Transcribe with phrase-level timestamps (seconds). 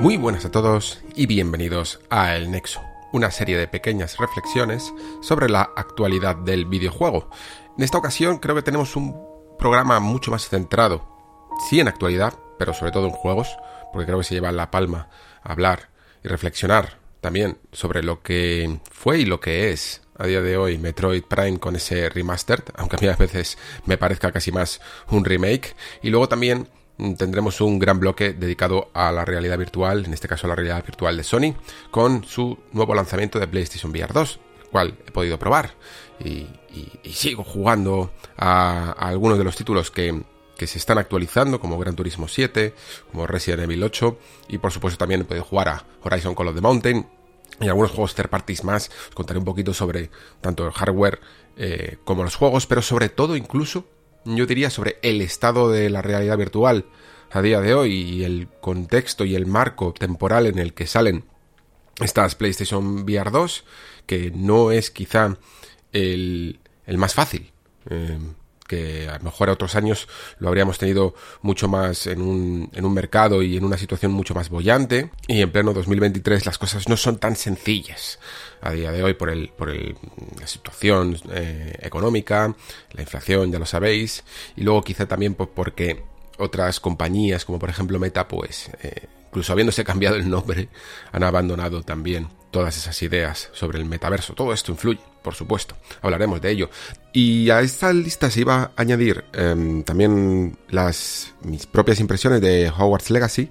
[0.00, 5.48] Muy buenas a todos y bienvenidos a El Nexo, una serie de pequeñas reflexiones sobre
[5.48, 7.30] la actualidad del videojuego.
[7.78, 9.16] En esta ocasión creo que tenemos un
[9.58, 11.06] programa mucho más centrado,
[11.68, 13.56] sí en actualidad, pero sobre todo en juegos,
[13.92, 15.08] porque creo que se lleva la palma
[15.42, 15.88] a hablar
[16.22, 20.78] y reflexionar también sobre lo que fue y lo que es a día de hoy
[20.78, 24.80] Metroid Prime con ese remastered, aunque a mí a veces me parezca casi más
[25.10, 26.68] un remake, y luego también
[27.16, 30.84] tendremos un gran bloque dedicado a la realidad virtual, en este caso a la realidad
[30.84, 31.54] virtual de Sony,
[31.90, 35.74] con su nuevo lanzamiento de PlayStation VR 2, el cual he podido probar
[36.20, 36.46] y,
[37.12, 40.22] sigo jugando a, algunos de los títulos que,
[40.56, 42.74] que se están actualizando, como Gran Turismo 7,
[43.10, 44.18] como Resident Evil 8,
[44.48, 47.06] y por supuesto también he podido jugar a Horizon Call of the Mountain
[47.60, 48.90] y algunos juegos third parties más.
[49.08, 51.20] Os contaré un poquito sobre tanto el hardware
[51.56, 53.86] eh, como los juegos, pero sobre todo incluso
[54.24, 56.86] yo diría sobre el estado de la realidad virtual
[57.30, 61.24] a día de hoy y el contexto y el marco temporal en el que salen
[62.00, 63.64] estas PlayStation VR 2,
[64.06, 65.36] que no es quizá
[65.92, 67.52] el, el más fácil.
[67.90, 68.18] Eh,
[68.66, 72.84] que a lo mejor a otros años lo habríamos tenido mucho más en un, en
[72.84, 75.10] un mercado y en una situación mucho más bollante.
[75.26, 78.18] Y en pleno 2023 las cosas no son tan sencillas.
[78.60, 79.94] A día de hoy por el por el,
[80.40, 82.54] la situación eh, económica
[82.92, 84.24] la inflación ya lo sabéis.
[84.56, 86.02] Y luego quizá también pues porque
[86.38, 90.68] otras compañías como por ejemplo Meta pues eh, incluso habiéndose cambiado el nombre
[91.12, 95.74] han abandonado también todas esas ideas sobre el metaverso todo esto influye por supuesto.
[96.02, 96.70] Hablaremos de ello.
[97.12, 102.68] Y a esta lista se iba a añadir em, también las mis propias impresiones de
[102.68, 103.48] Hogwarts Legacy,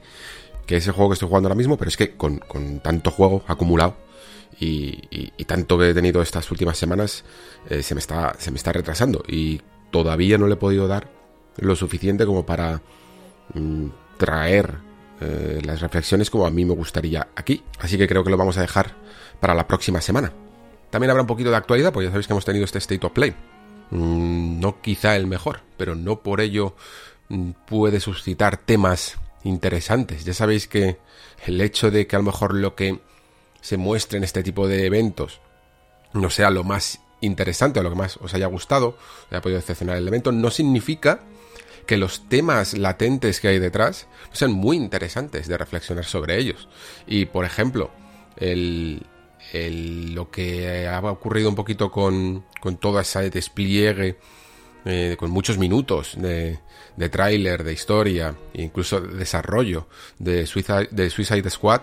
[0.67, 2.39] que es el juego que estoy jugando ahora mismo, pero es que con,
[2.83, 3.97] tanto juego acumulado
[4.59, 7.25] y, tanto que he tenido estas últimas semanas,
[7.69, 11.09] eh, se, me está, se me está retrasando y todavía no le he podido dar
[11.57, 12.81] lo suficiente como para
[13.55, 13.87] mm,
[14.17, 14.77] traer
[15.23, 17.63] eh, las reflexiones como a mí me gustaría aquí.
[17.79, 18.95] Así que creo que lo vamos a dejar
[19.39, 20.31] para la próxima semana.
[20.89, 23.13] También habrá un poquito de actualidad, porque ya sabéis que hemos tenido este State of
[23.13, 23.33] Play.
[23.91, 26.75] Mm, no quizá el mejor, pero no por ello
[27.29, 30.25] mm, puede suscitar temas interesantes.
[30.25, 30.97] Ya sabéis que
[31.45, 32.99] el hecho de que a lo mejor lo que
[33.61, 35.39] se muestre en este tipo de eventos
[36.13, 38.97] no sea lo más interesante o lo que más os haya gustado,
[39.31, 41.21] haya podido decepcionar el evento, no significa
[41.85, 46.67] que los temas latentes que hay detrás sean muy interesantes de reflexionar sobre ellos.
[47.07, 47.91] Y por ejemplo,
[48.37, 49.05] el,
[50.13, 54.17] lo que ha ocurrido un poquito con, con todo ese despliegue,
[54.85, 56.59] eh, con muchos minutos de,
[56.97, 59.87] de tráiler, de historia, e incluso de desarrollo
[60.19, 61.81] de Suicide, de Suicide Squad,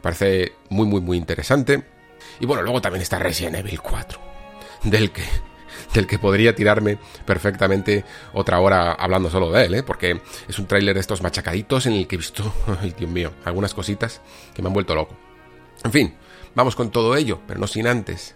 [0.00, 1.84] parece muy, muy, muy interesante.
[2.40, 4.20] Y bueno, luego también está Resident Evil 4,
[4.84, 5.24] del que,
[5.94, 9.82] del que podría tirarme perfectamente otra hora hablando solo de él, ¿eh?
[9.82, 13.32] porque es un tráiler de estos machacaditos en el que he visto, ay Dios mío,
[13.44, 14.20] algunas cositas
[14.54, 15.16] que me han vuelto loco.
[15.84, 16.14] En fin,
[16.58, 18.34] Vamos con todo ello, pero no sin antes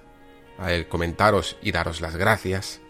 [0.57, 2.81] a comentaros y daros las gracias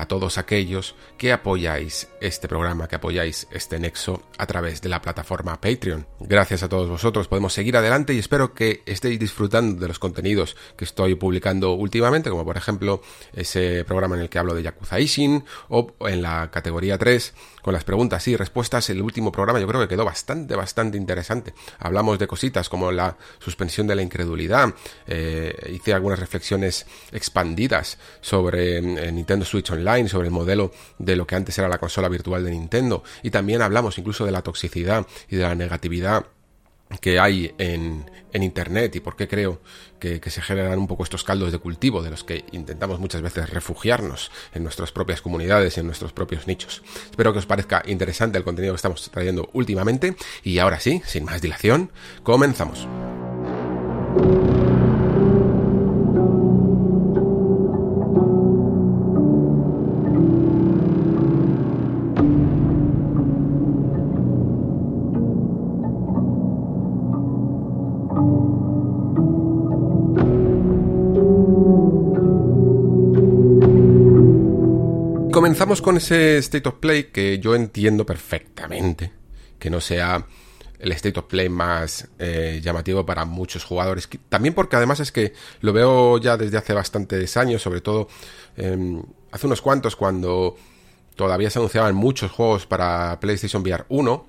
[0.00, 5.02] a todos aquellos que apoyáis este programa, que apoyáis este nexo a través de la
[5.02, 6.06] plataforma Patreon.
[6.20, 10.56] Gracias a todos vosotros podemos seguir adelante y espero que estéis disfrutando de los contenidos
[10.76, 13.02] que estoy publicando últimamente, como por ejemplo
[13.34, 17.74] ese programa en el que hablo de Yakuza Ishin o en la categoría 3 con
[17.74, 18.88] las preguntas y respuestas.
[18.88, 21.52] El último programa yo creo que quedó bastante, bastante interesante.
[21.78, 24.74] Hablamos de cositas como la suspensión de la incredulidad,
[25.06, 31.26] eh, hice algunas reflexiones expandidas sobre eh, Nintendo Switch Online, sobre el modelo de lo
[31.26, 35.06] que antes era la consola virtual de Nintendo, y también hablamos incluso de la toxicidad
[35.28, 36.26] y de la negatividad
[37.00, 39.60] que hay en, en Internet y por qué creo
[40.00, 43.22] que, que, se generan un poco estos caldos de cultivo de los que intentamos muchas
[43.22, 46.82] veces refugiarnos en nuestras propias comunidades y en nuestros propios nichos.
[47.10, 51.24] Espero que os parezca interesante el contenido que estamos trayendo últimamente y ahora sí, sin
[51.24, 51.92] más dilación,
[52.24, 52.88] comenzamos.
[75.50, 79.10] comenzamos con ese State of Play que yo entiendo perfectamente.
[79.58, 80.24] Que no sea
[80.78, 84.08] el State of Play más eh, llamativo para muchos jugadores.
[84.28, 88.06] También porque además es que lo veo ya desde hace bastantes años, sobre todo
[88.56, 89.02] em,
[89.32, 90.54] hace unos cuantos cuando
[91.16, 94.26] todavía se anunciaban muchos juegos para PlayStation VR 1.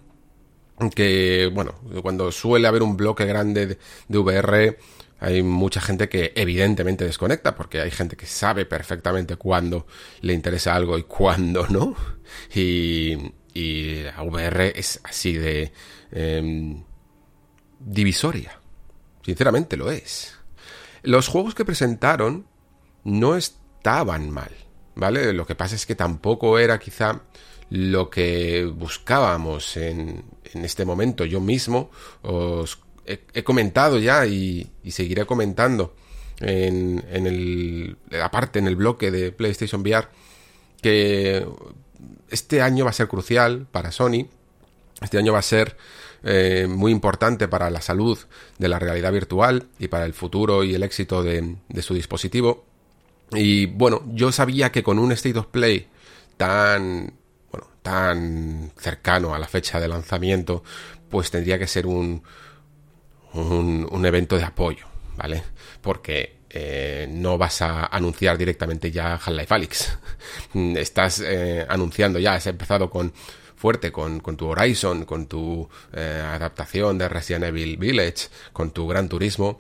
[0.96, 3.78] Que, bueno, cuando suele haber un bloque grande de,
[4.08, 4.78] de VR
[5.22, 9.86] hay mucha gente que evidentemente desconecta, porque hay gente que sabe perfectamente cuándo
[10.22, 11.96] le interesa algo y cuándo no.
[12.56, 15.72] Y, y la VR es así de
[16.12, 16.84] em,
[17.80, 18.60] divisoria.
[19.24, 20.34] Sinceramente lo es.
[21.04, 22.48] Los juegos que presentaron
[23.04, 24.52] no estaban mal,
[24.96, 25.34] ¿vale?
[25.34, 27.22] Lo que pasa es que tampoco era quizá
[27.70, 31.26] lo que buscábamos en, en este momento.
[31.26, 31.92] Yo mismo
[32.24, 35.96] os he, comentado ya y, seguiré comentando
[36.40, 40.08] en, en el, aparte en el bloque de PlayStation VR
[40.82, 41.46] que
[42.30, 44.28] este año va a ser crucial para Sony.
[45.02, 45.78] Este año va a ser
[46.24, 48.18] eh, muy importante para la salud
[48.58, 52.66] de la realidad virtual y para el futuro y el éxito de, su dispositivo.
[53.32, 55.88] Y bueno, yo sabía que con un State of Play
[56.38, 57.14] tan,
[57.52, 60.64] bueno, tan cercano a la fecha de lanzamiento,
[61.10, 62.24] pues tendría que ser un,
[63.34, 64.86] un, un evento de apoyo,
[65.18, 65.44] ¿vale?
[65.82, 69.76] Porque eh, no vas a anunciar directamente ya Half-Life.
[70.80, 73.14] Estás eh, anunciando ya, has empezado con
[73.56, 78.88] fuerte con, con tu Horizon, con tu eh, adaptación de Resident Evil Village, con tu
[78.88, 79.60] Gran Turismo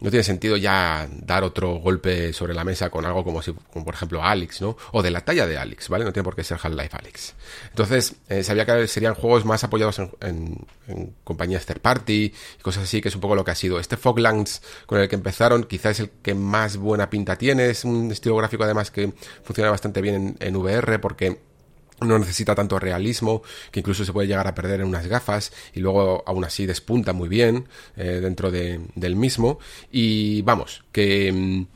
[0.00, 3.84] no tiene sentido ya dar otro golpe sobre la mesa con algo como si, como
[3.84, 4.76] por ejemplo Alex, ¿no?
[4.92, 6.04] O de la talla de Alex, ¿vale?
[6.04, 7.34] No tiene por qué ser Half-Life Alex.
[7.68, 10.66] Entonces, eh, sabía que serían juegos más apoyados en,
[11.22, 13.78] compañías third party y cosas así, que es un poco lo que ha sido.
[13.78, 17.68] Este Foglands con el que empezaron, quizás es el que más buena pinta tiene.
[17.68, 19.12] Es un estilo gráfico además que
[19.44, 21.49] funciona bastante bien en VR porque
[22.00, 25.80] no necesita tanto realismo, que incluso se puede llegar a perder en unas gafas y
[25.80, 29.58] luego aún así despunta muy bien eh, dentro de, del mismo.
[29.90, 31.66] Y vamos, que, mm,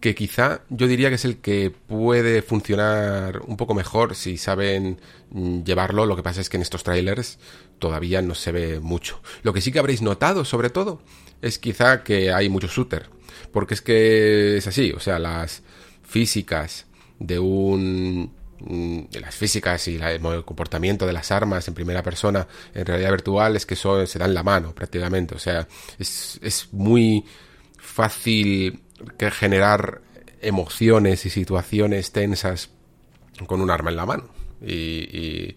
[0.00, 5.00] que quizá yo diría que es el que puede funcionar un poco mejor si saben
[5.30, 6.06] mm, llevarlo.
[6.06, 7.38] Lo que pasa es que en estos trailers
[7.78, 9.20] todavía no se ve mucho.
[9.42, 11.00] Lo que sí que habréis notado, sobre todo,
[11.42, 13.08] es quizá que hay mucho shooter.
[13.52, 15.62] Porque es que es así, o sea, las
[16.02, 16.86] físicas
[17.18, 22.86] de un Mm, las físicas y el comportamiento de las armas en primera persona en
[22.86, 25.34] realidad virtual es que eso se dan la mano prácticamente.
[25.34, 25.66] O sea,
[25.98, 27.24] es, es muy
[27.78, 28.82] fácil
[29.18, 30.00] que generar
[30.40, 32.70] emociones y situaciones tensas
[33.46, 34.28] con un arma en la mano.
[34.62, 35.56] y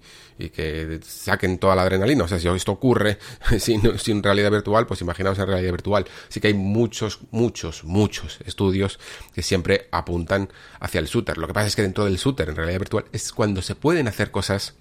[0.49, 2.23] que saquen toda la adrenalina.
[2.23, 3.17] O sea, si esto ocurre
[3.59, 6.05] sin, sin, realidad virtual, pues imaginaos en realidad virtual.
[6.29, 8.99] Así que hay muchos, muchos, muchos estudios
[9.33, 10.49] que siempre apuntan
[10.79, 11.37] hacia el shooter.
[11.37, 14.07] Lo que pasa es que dentro del shooter en realidad virtual es cuando se pueden
[14.07, 14.75] hacer cosas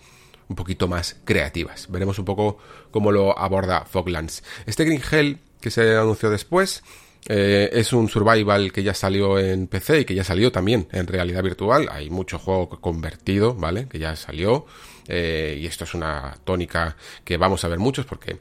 [0.48, 1.90] un poquito más creativas.
[1.90, 2.58] Veremos un poco
[2.90, 4.42] cómo lo aborda Foglands.
[4.66, 6.82] Este Green Hell que se anunció después
[7.26, 11.06] eh, es un survival que ya salió en PC y que ya salió también en
[11.06, 11.88] realidad virtual.
[11.90, 13.88] Hay mucho juego convertido, ¿vale?
[13.88, 14.66] Que ya salió.
[15.08, 18.38] Eh, y esto es una tónica que vamos a ver muchos porque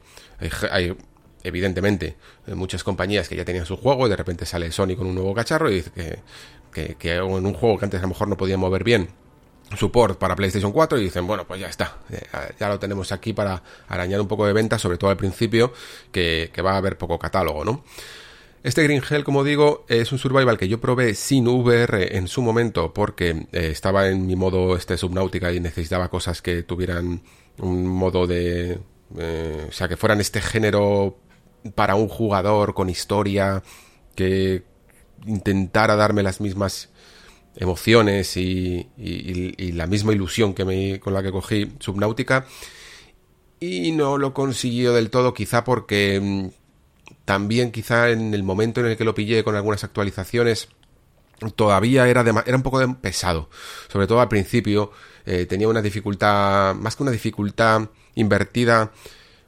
[0.70, 0.94] hay,
[1.42, 2.16] evidentemente
[2.48, 5.34] muchas compañías que ya tenían su juego y de repente sale Sony con un nuevo
[5.34, 6.22] cacharro y dice
[6.72, 9.08] que, que, en un juego que antes a lo mejor no podía mover bien
[9.76, 12.22] support para PlayStation 4 y dicen, bueno, pues ya está, eh,
[12.58, 15.72] ya lo tenemos aquí para arañar un poco de venta, sobre todo al principio,
[16.10, 17.84] que, que va a haber poco catálogo, ¿no?
[18.62, 22.42] Este Green Hell, como digo, es un survival que yo probé sin VR en su
[22.42, 27.22] momento porque eh, estaba en mi modo este subnáutica y necesitaba cosas que tuvieran
[27.58, 28.80] un modo de...
[29.16, 31.18] Eh, o sea, que fueran este género
[31.74, 33.62] para un jugador con historia
[34.14, 34.64] que
[35.26, 36.90] intentara darme las mismas
[37.56, 42.46] emociones y, y la misma ilusión que me, con la que cogí Subnautica
[43.60, 46.48] y no lo consiguió del todo quizá porque mm,
[47.28, 50.68] también quizá en el momento en el que lo pillé con algunas actualizaciones
[51.56, 53.50] todavía era, era un poco pesado.
[53.92, 54.92] Sobre todo al principio
[55.26, 58.92] eh, tenía una dificultad, más que una dificultad invertida,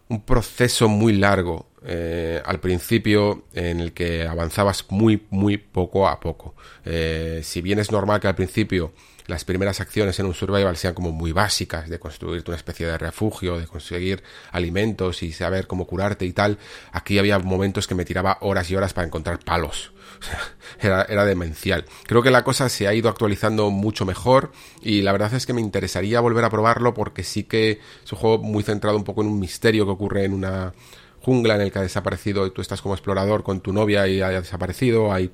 [0.09, 6.21] un proceso muy largo eh, al principio en el que avanzabas muy, muy poco a
[6.21, 6.55] poco.
[6.85, 8.93] Eh, si bien es normal que al principio
[9.31, 12.99] las primeras acciones en un survival sean como muy básicas, de construirte una especie de
[12.99, 16.59] refugio, de conseguir alimentos y saber cómo curarte y tal,
[16.93, 19.93] aquí había momentos que me tiraba horas y horas para encontrar palos.
[20.81, 21.85] Era, era demencial.
[22.07, 25.53] Creo que la cosa se ha ido actualizando mucho mejor y la verdad es que
[25.53, 29.23] me interesaría volver a probarlo porque sí que es un juego muy centrado un poco
[29.23, 30.73] en un misterio que ocurre en una
[31.21, 34.21] jungla en el que ha desaparecido y tú estás como explorador con tu novia y
[34.21, 35.33] ha desaparecido, hay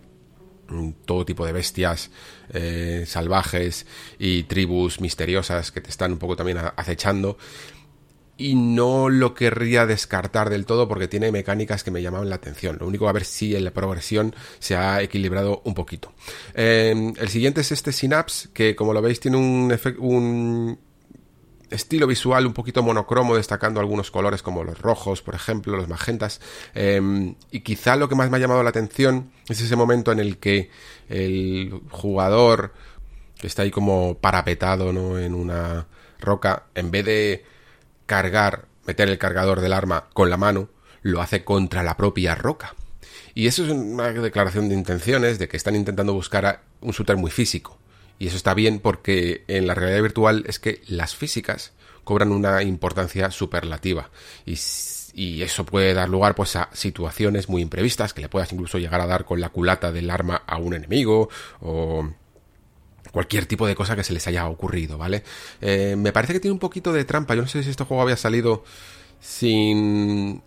[1.04, 2.11] todo tipo de bestias
[2.52, 3.87] eh, salvajes
[4.18, 7.38] y tribus misteriosas que te están un poco también acechando
[8.38, 12.76] y no lo querría descartar del todo porque tiene mecánicas que me llamaban la atención.
[12.78, 16.12] Lo único a ver si en la progresión se ha equilibrado un poquito.
[16.54, 20.78] Em, el siguiente es este Synapse, que como lo veis tiene un, un
[21.70, 26.40] estilo visual un poquito monocromo, destacando algunos colores como los rojos, por ejemplo, los magentas.
[26.75, 30.20] Em, y quizá lo que más me ha llamado la atención es ese momento en
[30.20, 30.70] el que
[31.08, 32.73] el jugador
[33.38, 35.18] que está ahí como parapetado ¿no?
[35.18, 35.87] en una
[36.20, 37.44] roca, en vez de
[38.06, 40.68] cargar, meter el cargador del arma con la mano,
[41.02, 42.75] lo hace contra la propia roca.
[43.35, 47.30] Y eso es una declaración de intenciones de que están intentando buscar un shooter muy
[47.30, 47.78] físico.
[48.18, 51.73] Y eso está bien porque en la realidad virtual es que las físicas
[52.04, 54.11] cobran una importancia superlativa.
[54.46, 54.58] Y,
[55.14, 59.00] y eso puede dar lugar pues a situaciones muy imprevistas que le puedas incluso llegar
[59.00, 61.28] a dar con la culata del arma a un enemigo
[61.61, 62.08] o
[63.12, 65.25] cualquier tipo de cosa que se les haya ocurrido, ¿vale?
[65.61, 67.35] Eh, me parece que tiene un poquito de trampa.
[67.35, 68.62] Yo no sé si este juego había salido
[69.20, 70.42] sin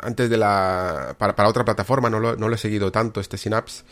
[0.00, 3.38] antes de la para, para otra plataforma no lo, no lo, he seguido tanto este
[3.38, 3.84] Synapse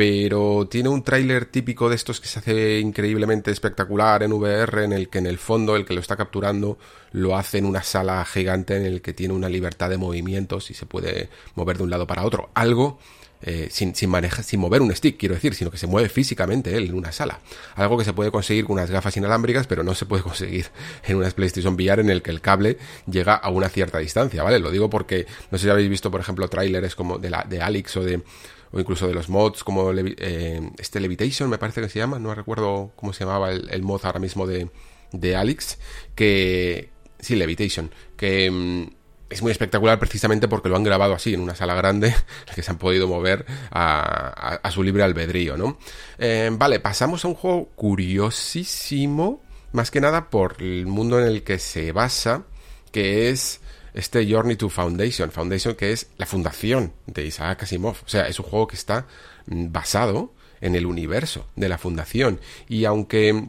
[0.00, 4.94] pero tiene un tráiler típico de estos que se hace increíblemente espectacular en VR en
[4.94, 6.78] el que en el fondo el que lo está capturando
[7.12, 10.74] lo hace en una sala gigante en el que tiene una libertad de movimientos y
[10.74, 12.98] se puede mover de un lado para otro algo
[13.42, 14.10] eh, sin, sin,
[14.42, 17.40] sin mover un stick, quiero decir, sino que se mueve físicamente él en una sala.
[17.74, 20.66] Algo que se puede conseguir con unas gafas inalámbricas, pero no se puede conseguir
[21.06, 22.76] en unas PlayStation VR en el que el cable
[23.06, 24.58] llega a una cierta distancia, ¿vale?
[24.58, 27.62] Lo digo porque no sé si habéis visto, por ejemplo, trailers como de, la, de
[27.62, 28.22] Alex o de
[28.72, 32.34] o incluso de los mods como eh, este Levitation me parece que se llama, no
[32.34, 34.68] recuerdo cómo se llamaba el, mod ahora mismo de,
[35.12, 35.78] de Alex,
[36.14, 39.00] que sí, Levitation, que mm,
[39.30, 42.14] es muy espectacular precisamente porque lo han grabado así, en una sala grande,
[42.54, 45.78] que se han podido mover a, su libre albedrío, ¿no?
[46.18, 51.42] Eh, vale, pasamos a un juego curiosísimo, más que nada por el mundo en el
[51.44, 52.44] que se basa,
[52.92, 53.60] que es
[53.94, 55.30] este Journey to Foundation.
[55.30, 57.96] Foundation que es la fundación de Isaac Asimov.
[58.04, 59.06] O sea, es un juego que está
[59.46, 62.40] mm, basado en el universo de la fundación.
[62.68, 63.48] Y aunque...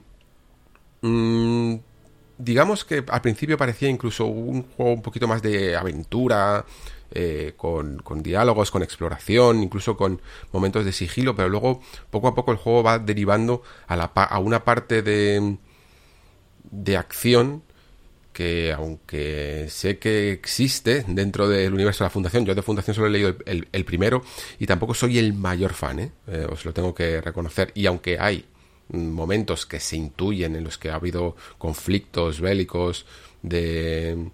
[1.02, 1.76] Mmm,
[2.44, 6.66] digamos que al principio parecía incluso un juego un poquito más de aventura,
[7.14, 10.22] eh, con, con, diálogos, con exploración, incluso con
[10.52, 14.40] momentos de sigilo, pero luego poco a poco el juego va derivando a, la, a
[14.40, 15.58] una parte de,
[16.64, 17.64] de acción
[18.42, 23.06] que aunque sé que existe dentro del universo de la Fundación, yo de Fundación solo
[23.06, 24.24] he leído el, el, primero
[24.58, 26.12] y tampoco soy el mayor fan, ¿eh?
[26.26, 28.46] Eh, os lo tengo que reconocer, y aunque hay
[28.90, 33.06] momentos que se intuyen en los que ha habido conflictos bélicos
[33.44, 34.32] de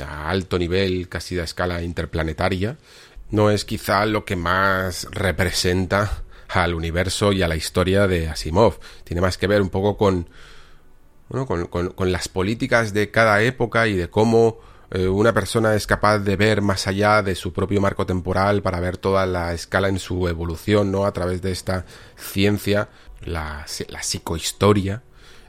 [0.00, 2.78] a alto nivel, casi de escala interplanetaria,
[3.30, 8.78] no es quizá lo que más representa al universo y a la historia de Asimov.
[9.02, 10.28] Tiene más que ver un poco con,
[11.28, 14.58] con, las políticas de cada época y de cómo
[14.90, 18.80] eh, una persona es capaz de ver más allá de su propio marco temporal para
[18.80, 21.04] ver toda la escala en su evolución, ¿no?
[21.06, 21.84] A través de esta
[22.16, 22.88] ciencia
[23.24, 25.02] la, psicohistoria,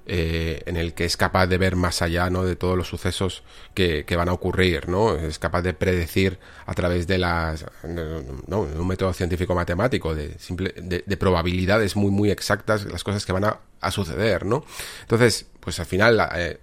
[0.06, 2.46] eh, en el que es capaz de ver más allá ¿no?
[2.46, 3.44] de todos los sucesos
[3.74, 5.16] que, van a ocurrir, ¿no?
[5.16, 10.74] Es capaz de predecir a través de las no, un método científico matemático de, simple,
[10.78, 14.66] de, probabilidades muy muy exactas las cosas que van a, suceder, ¿no?
[15.02, 16.62] Entonces, pues al final eh,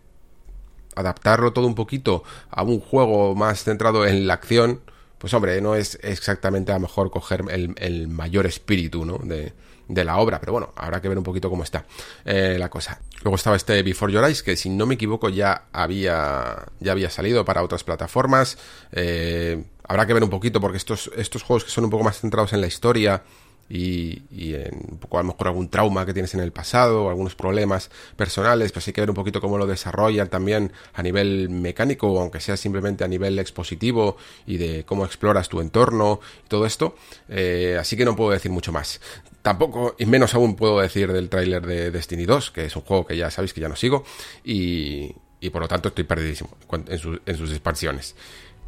[0.97, 4.81] adaptarlo todo un poquito a un juego más centrado en la acción,
[5.19, 9.19] pues hombre, no es exactamente a lo mejor coger el, mayor espíritu, ¿no?
[9.19, 9.53] De,
[9.89, 11.85] de la obra, pero bueno, habrá que ver un poquito cómo está
[12.25, 12.99] eh, la cosa.
[13.23, 17.11] Luego estaba este Before Your Eyes, que si no me equivoco ya había, ya había
[17.11, 18.57] salido para otras plataformas.
[18.93, 22.23] Eh, habrá que ver un poquito, porque estos, estos juegos que son un poco más
[22.23, 23.23] centrados en la historia,
[23.69, 27.05] y, y, en un poco a lo mejor algún trauma que tienes en el pasado
[27.05, 31.03] o algunos problemas personales, pues hay que ver un poquito cómo lo desarrollan también a
[31.03, 34.17] nivel mecánico aunque sea simplemente a nivel expositivo
[34.47, 36.97] y de cómo exploras tu entorno y todo esto.
[37.29, 39.01] Eh, así que no puedo decir mucho más.
[39.43, 43.07] Tampoco, y menos aún puedo decir del tráiler de Destiny 2, que es un juego
[43.07, 44.05] que ya sabéis que ya no sigo
[44.43, 48.15] y, y por lo tanto estoy perdidísimo en, en sus expansiones.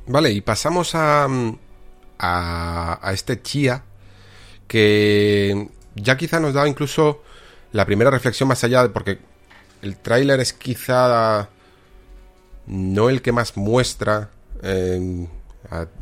[0.06, 1.26] Vale, y pasamos a,
[2.18, 3.82] a, a este Chia
[4.66, 7.22] que ya quizá nos da incluso
[7.72, 9.18] la primera reflexión más allá, porque
[9.82, 11.48] el tráiler es quizá
[12.66, 14.30] no el que más muestra
[14.62, 15.28] en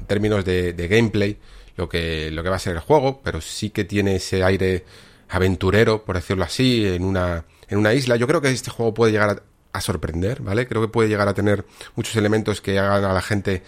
[0.06, 1.38] términos de, gameplay
[1.76, 4.85] lo que, lo que va a ser el juego, pero sí que tiene ese aire
[5.28, 8.16] aventurero, por decirlo así, en una, en una isla.
[8.16, 9.42] Yo creo que este juego puede llegar
[9.73, 10.68] a, sorprender, ¿vale?
[10.68, 11.64] Creo que puede llegar a tener
[11.97, 13.64] muchos elementos que hagan a la gente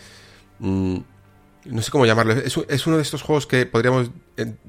[0.60, 0.98] mm,
[1.68, 4.10] no sé cómo llamarlo, es, uno de estos juegos que podríamos,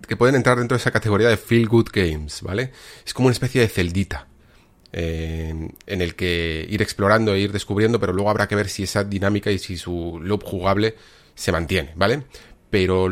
[0.07, 2.71] que pueden entrar dentro de esa categoría de feel good games, ¿vale?
[3.05, 4.27] Es como una especie de celdita.
[4.91, 9.03] en el que ir explorando e ir descubriendo, pero luego habrá que ver si esa
[9.03, 10.95] dinámica y si su loop jugable
[11.35, 12.23] se mantiene, ¿vale?
[12.69, 13.09] Pero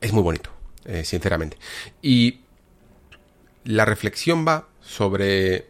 [0.00, 0.50] es muy bonito,
[0.84, 1.56] eh, sinceramente.
[2.02, 2.40] Y
[3.64, 5.66] la reflexión va sobre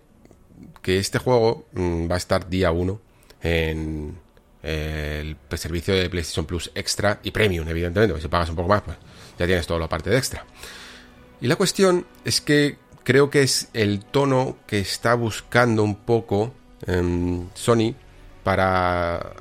[0.82, 3.00] que este juego mm, va a estar día 1
[3.42, 4.18] en
[4.62, 8.96] el servicio de PlayStation Plus Extra y Premium, evidentemente, si pagas un poco más, pues
[9.38, 10.44] ya tienes toda la parte de extra.
[11.40, 16.52] Y la cuestión es que creo que es el tono que está buscando un poco
[16.86, 17.94] em, Sony
[18.42, 19.34] para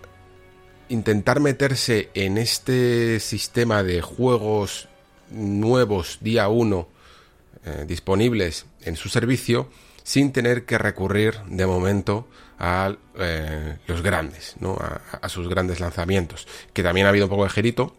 [0.90, 4.88] intentar meterse en este sistema de juegos
[5.32, 6.88] nuevos día 1
[7.66, 9.70] eh, disponibles en su servicio
[10.04, 12.28] sin tener que recurrir de momento
[12.60, 14.78] a eh, los grandes, ¿no?
[15.22, 16.48] A, sus grandes lanzamientos.
[16.74, 17.96] Que también ha habido un poco de gerito,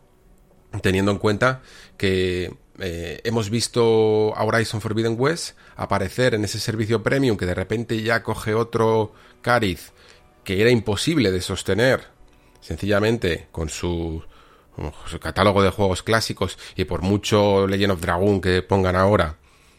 [0.83, 1.62] teniendo en cuenta
[1.97, 7.55] que eh, hemos visto a Horizon Forbidden West aparecer en ese servicio premium que de
[7.55, 9.12] repente ya coge otro
[9.43, 9.93] cariz
[10.45, 12.07] que era imposible de sostener
[12.61, 14.23] sencillamente con su,
[15.21, 19.38] catálogo de juegos clásicos y por mucho Legend of Dragon que pongan ahora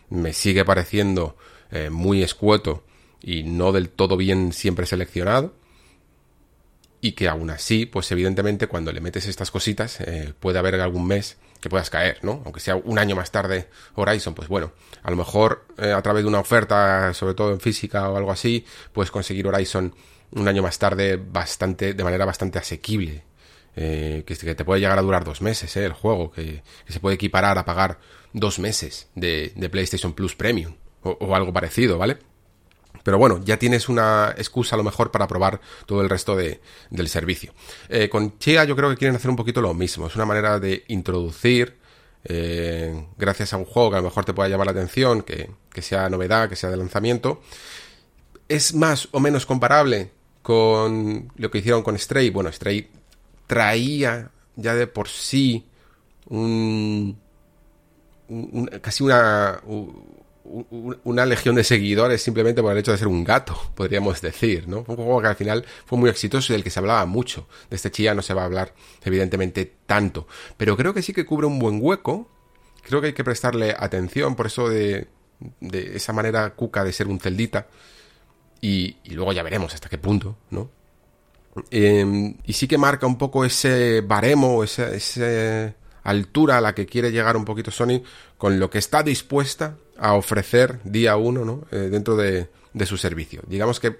[0.09, 1.37] me sigue pareciendo
[1.71, 2.83] eh, muy escueto
[3.21, 5.53] y no del todo bien siempre seleccionado.
[7.01, 11.07] Y que aún así, pues evidentemente cuando le metes estas cositas, eh, puede haber algún
[11.07, 12.41] mes que puedas caer, ¿no?
[12.43, 16.23] Aunque sea un año más tarde Horizon, pues bueno, a lo mejor eh, a través
[16.23, 19.93] de una oferta, sobre todo en física o algo así, puedes conseguir Horizon
[20.31, 23.23] un año más tarde bastante, de manera bastante asequible.
[23.75, 27.65] que, te puede llegar a durar dos meses, el juego, que, se puede equiparar a
[27.65, 27.99] pagar
[28.33, 32.17] dos meses de, PlayStation Plus Premium o, algo parecido, ¿vale?
[33.03, 36.61] Pero bueno, ya tienes una excusa a lo mejor para probar todo el resto de,
[36.89, 37.53] del servicio.
[37.87, 40.07] Eh, con Chia yo creo que quieren hacer un poquito lo mismo.
[40.07, 41.77] Es una manera de introducir,
[42.23, 45.49] eh, gracias a un juego que a lo mejor te pueda llamar la atención, que,
[45.71, 47.41] que sea novedad, que sea de lanzamiento.
[48.47, 52.29] Es más o menos comparable con lo que hicieron con Stray.
[52.29, 52.89] Bueno, Stray
[53.47, 55.65] traía ya de por sí
[56.27, 57.17] un
[58.81, 59.61] casi una,
[61.03, 64.79] una legión de seguidores simplemente por el hecho de ser un gato, podríamos decir, ¿no?
[64.87, 67.47] Un juego que al final fue muy exitoso y del que se hablaba mucho.
[67.69, 70.27] De este chía no se va a hablar, evidentemente, tanto.
[70.57, 72.29] Pero creo que sí que cubre un buen hueco.
[72.83, 75.07] Creo que hay que prestarle atención por eso de,
[75.59, 77.67] de esa manera cuca de ser un celdita.
[78.61, 80.69] Y, luego ya veremos hasta qué punto, ¿no?
[81.71, 85.75] Em, y sí que marca un poco ese baremo, ese
[86.09, 88.01] altura a la que quiere llegar un poquito Sony
[88.37, 91.67] con lo que está dispuesta a ofrecer día uno ¿no?
[91.71, 92.47] Eh, dentro de,
[92.85, 93.41] su servicio.
[93.47, 93.97] Digamos que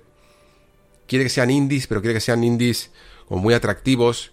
[1.08, 2.92] quiere que sean indies, pero quiere que sean indies
[3.28, 4.32] como muy atractivos,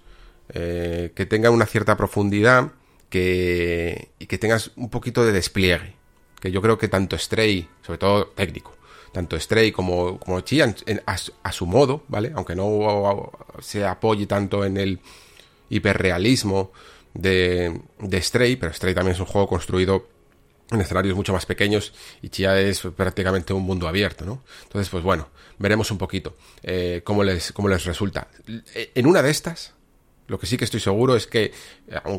[0.51, 2.73] eh, que tengan una cierta profundidad
[3.11, 5.95] que, y que tengas un poquito de despliegue.
[6.41, 8.77] Que yo creo que tanto Stray, sobre todo técnico,
[9.13, 10.75] tanto Stray como, como Chia,
[11.07, 12.33] a, su modo, ¿vale?
[12.35, 15.01] Aunque no se apoye tanto en el
[15.71, 16.73] hiperrealismo
[17.17, 20.09] de, de Stray, pero Stray también es un juego construido
[20.71, 24.43] en escenarios mucho más pequeños y Chia es prácticamente un mundo abierto, ¿no?
[24.65, 28.29] Entonces, pues bueno, veremos un poquito eh, cómo, les, cómo les resulta.
[28.95, 29.75] En una de estas,
[30.27, 31.53] lo que sí que estoy seguro es que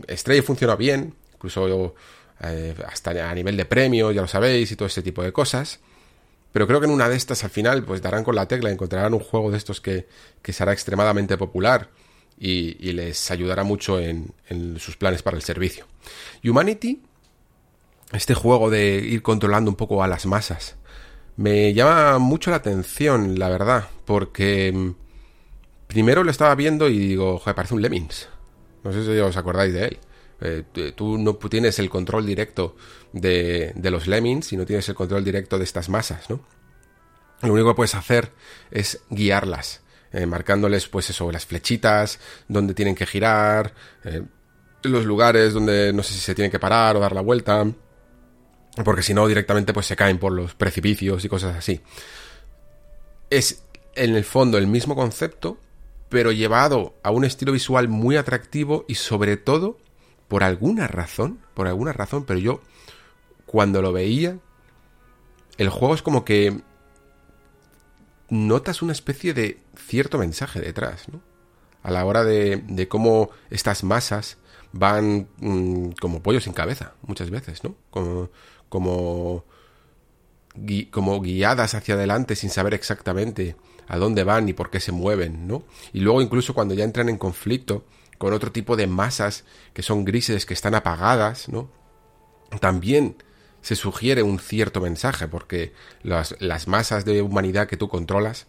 [0.10, 1.96] Stray funciona bien, incluso
[2.42, 5.80] eh, hasta a nivel de premios, ya lo sabéis, y todo ese tipo de cosas,
[6.54, 9.14] pero creo que en una de estas al final pues darán con la tecla, encontrarán
[9.14, 10.08] un juego de estos que,
[10.42, 11.90] que será extremadamente popular
[12.40, 14.34] y, les ayudará mucho en,
[14.80, 15.86] sus planes para el servicio.
[16.44, 17.02] Humanity,
[18.14, 20.76] este juego de ir controlando un poco a las masas,
[21.36, 24.96] me llama mucho la atención, la verdad, porque mm,
[25.88, 28.30] primero lo estaba viendo y digo, joder, parece un Lemmings.
[28.84, 30.00] No sé si os acordáis de él.
[30.40, 32.76] Eh, tú no tienes el control directo
[33.12, 36.40] de, de los Lemmings y no tienes el control directo de estas masas, ¿no?
[37.42, 38.32] Lo único que puedes hacer
[38.72, 44.24] es guiarlas eh, marcándoles pues eso, las flechitas, donde tienen que girar, eh,
[44.84, 47.66] los lugares donde no sé si se tienen que parar o dar la vuelta,
[48.84, 51.82] porque si no directamente pues se caen por los precipicios y cosas así.
[53.30, 53.64] Es
[53.96, 55.58] en el fondo el mismo concepto,
[56.10, 59.78] pero llevado a un estilo visual muy atractivo y sobre todo,
[60.28, 62.62] por alguna razón, por alguna razón, pero yo
[63.46, 64.38] cuando lo veía,
[65.58, 66.62] el juego es como que
[68.30, 71.22] notas una especie de cierto mensaje detrás, ¿no?
[71.84, 74.38] A la hora de, de cómo estas masas
[74.72, 77.76] van mm, como pollos sin cabeza, muchas veces, ¿no?
[77.90, 78.30] Como,
[78.70, 79.46] como,
[80.92, 83.56] como guiadas hacia adelante sin saber exactamente
[83.88, 85.64] a dónde van y por qué se mueven, ¿no?
[85.94, 87.86] Y luego incluso cuando ya entran en conflicto
[88.18, 91.70] con otro tipo de masas que son grises, que están apagadas, ¿no?
[92.60, 93.16] También
[93.68, 98.48] se sugiere un cierto mensaje, porque las, las masas de humanidad que tú controlas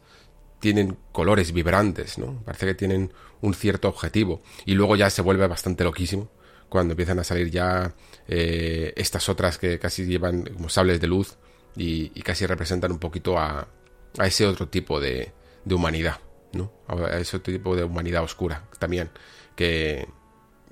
[0.60, 2.40] tienen colores vibrantes, ¿no?
[2.44, 4.42] Parece que tienen un cierto objetivo.
[4.64, 6.30] Y luego ya se vuelve bastante loquísimo
[6.68, 7.96] cuando empiezan a salir ya
[8.28, 11.36] eh, estas otras que casi llevan como sables de luz
[11.74, 13.66] y, casi representan un poquito a,
[14.18, 15.32] a ese otro tipo de,
[15.64, 16.20] de humanidad,
[16.52, 16.72] ¿no?
[16.86, 19.10] A ese otro tipo de humanidad oscura también,
[19.56, 20.06] que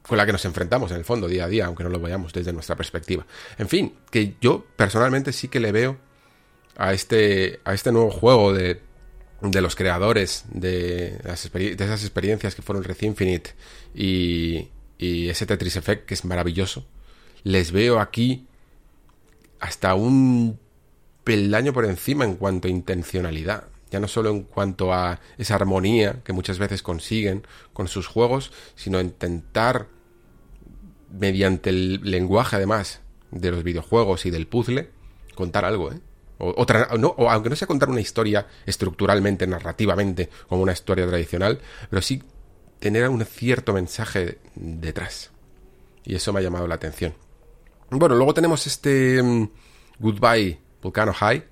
[0.07, 2.33] con la que nos enfrentamos en el fondo día a día, aunque no lo veamos
[2.33, 3.27] desde nuestra perspectiva.
[3.59, 5.97] En fin, que yo personalmente sí que le veo
[6.77, 8.81] a este, a este nuevo juego de,
[9.41, 13.51] de los creadores de, de esas experiencias que fueron Red Infinite
[13.95, 16.87] y, y ese Tetris Effect que es maravilloso.
[17.43, 18.47] Les veo aquí
[19.61, 20.59] hasta un
[21.25, 23.65] peldaño por encima en cuanto a intencionalidad.
[23.91, 28.53] Ya no solo en cuanto a esa armonía que muchas veces consiguen con sus juegos,
[28.75, 29.89] sino intentar,
[31.11, 34.91] mediante el lenguaje además de los videojuegos y del puzzle,
[35.35, 36.01] contar algo, ¿eh?
[36.39, 41.07] O, otra, no, o aunque no sea contar una historia estructuralmente, narrativamente, como una historia
[41.07, 42.23] tradicional, pero sí
[42.79, 45.31] tener un cierto mensaje detrás.
[46.05, 47.15] Y eso me ha llamado la atención.
[47.91, 49.49] Bueno, luego tenemos este mm,
[49.99, 51.45] Goodbye Volcano High,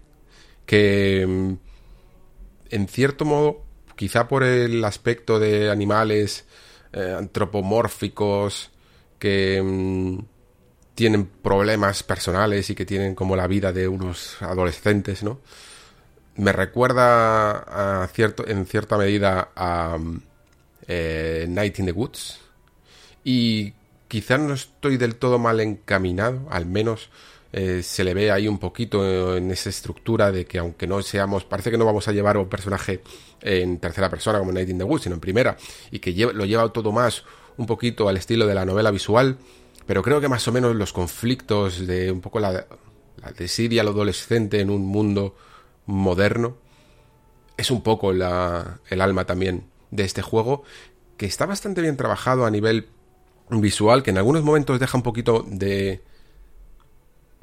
[0.66, 1.54] que mm,
[2.70, 3.64] en cierto modo,
[3.96, 6.44] quizá por el aspecto de animales
[6.92, 8.70] eh, antropomórficos
[9.18, 10.18] que mm,
[10.94, 15.40] tienen problemas personales y que tienen como la vida de unos adolescentes, ¿no?
[16.36, 19.98] Me recuerda cierto, en cierta medida a
[20.86, 22.40] eh, Night in the Woods.
[23.22, 23.72] Y
[24.08, 27.10] quizá no estoy del todo mal encaminado, al menos
[27.52, 31.44] eh, se le ve ahí un poquito en esa estructura de que aunque no seamos,
[31.44, 33.00] parece que no vamos a llevar un personaje
[33.40, 35.56] en tercera persona como Night in the Woods, sino en primera,
[35.90, 37.24] y que lo lleva todo más
[37.56, 39.38] un poquito al estilo de la novela visual,
[39.86, 43.88] pero creo que más o menos los conflictos de un poco la, la desidia al
[43.88, 45.34] adolescente en un mundo
[45.86, 46.56] moderno
[47.56, 50.64] es un poco la, el alma también de este juego,
[51.16, 52.88] que está bastante bien trabajado a nivel
[53.50, 56.02] visual, que en algunos momentos deja un poquito de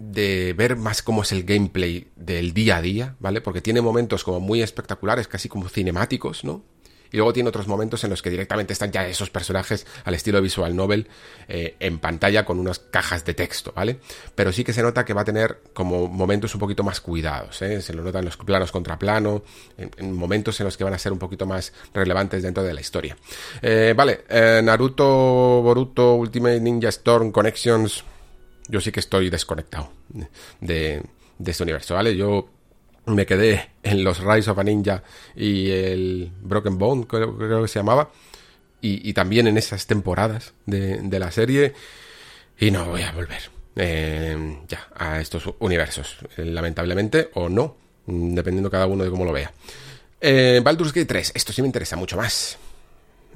[0.02, 3.40] de ver más cómo es el gameplay del día a día, ¿vale?
[3.40, 6.64] Porque tiene momentos como muy espectaculares, casi como cinemáticos, ¿no?
[7.12, 10.42] Y luego tiene otros momentos en los que directamente están ya esos personajes al estilo
[10.42, 11.08] visual novel
[11.48, 14.00] eh, en pantalla con unas cajas de texto, ¿vale?
[14.34, 17.62] Pero sí que se nota que va a tener como momentos un poquito más cuidados,
[17.62, 17.82] ¿eh?
[17.82, 19.44] Se lo notan los planos contra plano,
[19.78, 22.82] en, momentos en los que van a ser un poquito más relevantes dentro de la
[22.82, 23.18] historia.
[23.62, 25.06] Eh, vale, eh, Naruto,
[25.62, 28.04] Boruto, Ultimate Ninja Storm, Connections.
[28.68, 29.92] Yo sí que estoy desconectado
[30.62, 31.04] de,
[31.38, 32.16] de este universo, ¿vale?
[32.16, 32.48] Yo
[33.06, 35.04] me quedé en los Rise of a Ninja
[35.36, 38.12] y el Broken Bone, creo, que se llamaba,
[38.84, 41.74] y, también en esas temporadas de, la serie,
[42.58, 43.42] y no voy a volver
[43.76, 49.52] eh, ya a estos universos, lamentablemente, o no, dependiendo cada uno de cómo lo vea.
[50.20, 52.58] Eh, Baldur's Gate 3, esto sí me interesa mucho más.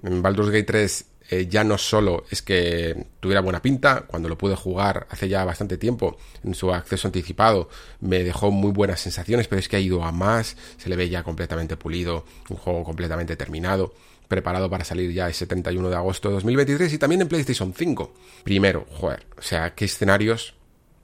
[0.01, 4.55] Baldur's Gate 3 eh, ya no solo es que tuviera buena pinta, cuando lo pude
[4.55, 9.59] jugar hace ya bastante tiempo, en su acceso anticipado, me dejó muy buenas sensaciones, pero
[9.59, 13.35] es que ha ido a más, se le ve ya completamente pulido, un juego completamente
[13.35, 13.93] terminado,
[14.27, 18.13] preparado para salir ya el 71 de agosto de 2023 y también en PlayStation 5.
[18.43, 20.53] Primero, joder, o sea, qué escenarios,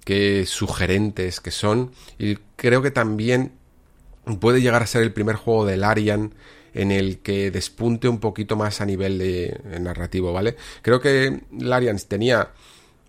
[0.06, 3.54] qué sugerentes que son, y creo que también
[4.40, 6.34] puede llegar a ser el primer juego del Arian
[6.74, 10.56] en el que despunte un poquito más a nivel de narrativo, ¿vale?
[10.82, 12.52] Creo que Larians tenía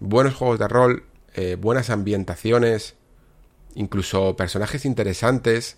[0.01, 2.97] buenos juegos de rol, eh, buenas ambientaciones,
[3.75, 5.77] incluso personajes interesantes,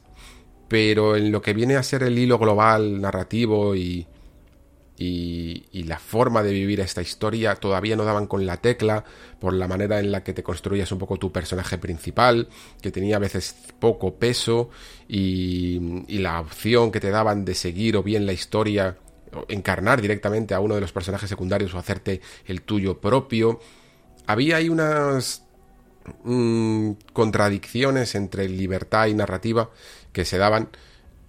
[0.68, 4.06] pero en lo que viene a ser el hilo global narrativo y,
[4.96, 9.04] y, la forma de vivir esta historia todavía no daban con la tecla
[9.38, 12.48] por la manera en la que te construías un poco tu personaje principal,
[12.80, 14.70] que tenía a veces poco peso
[15.08, 18.96] y, y la opción que te daban de seguir o bien la historia,
[19.48, 23.60] encarnar directamente a uno de los personajes secundarios o hacerte el tuyo propio.
[24.26, 25.44] Había ahí unas
[26.22, 29.70] mm, contradicciones entre libertad y narrativa
[30.12, 30.68] que se daban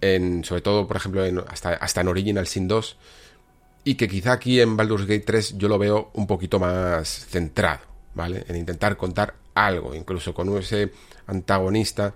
[0.00, 2.96] en, sobre todo, por ejemplo, hasta, hasta en Original Sin 2,
[3.86, 7.82] y que quizá aquí en Baldur's Gate 3 yo lo veo un poquito más centrado,
[8.14, 8.44] ¿vale?
[8.48, 10.90] En intentar contar algo, incluso con ese
[11.28, 12.12] antagonista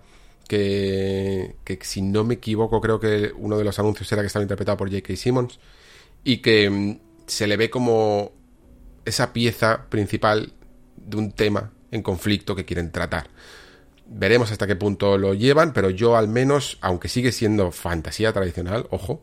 [0.48, 4.42] que, que si no me equivoco creo que uno de los anuncios era que estaba
[4.42, 5.14] interpretado por J.K.
[5.14, 5.61] Simmons
[6.24, 8.33] y que mm, se le ve como
[9.04, 10.52] esa pieza principal
[10.96, 13.30] de un tema en conflicto que quieren tratar.
[14.06, 18.88] Veremos hasta qué punto lo llevan, pero yo al menos, aunque sigue siendo fantasía tradicional,
[18.90, 19.22] ojo,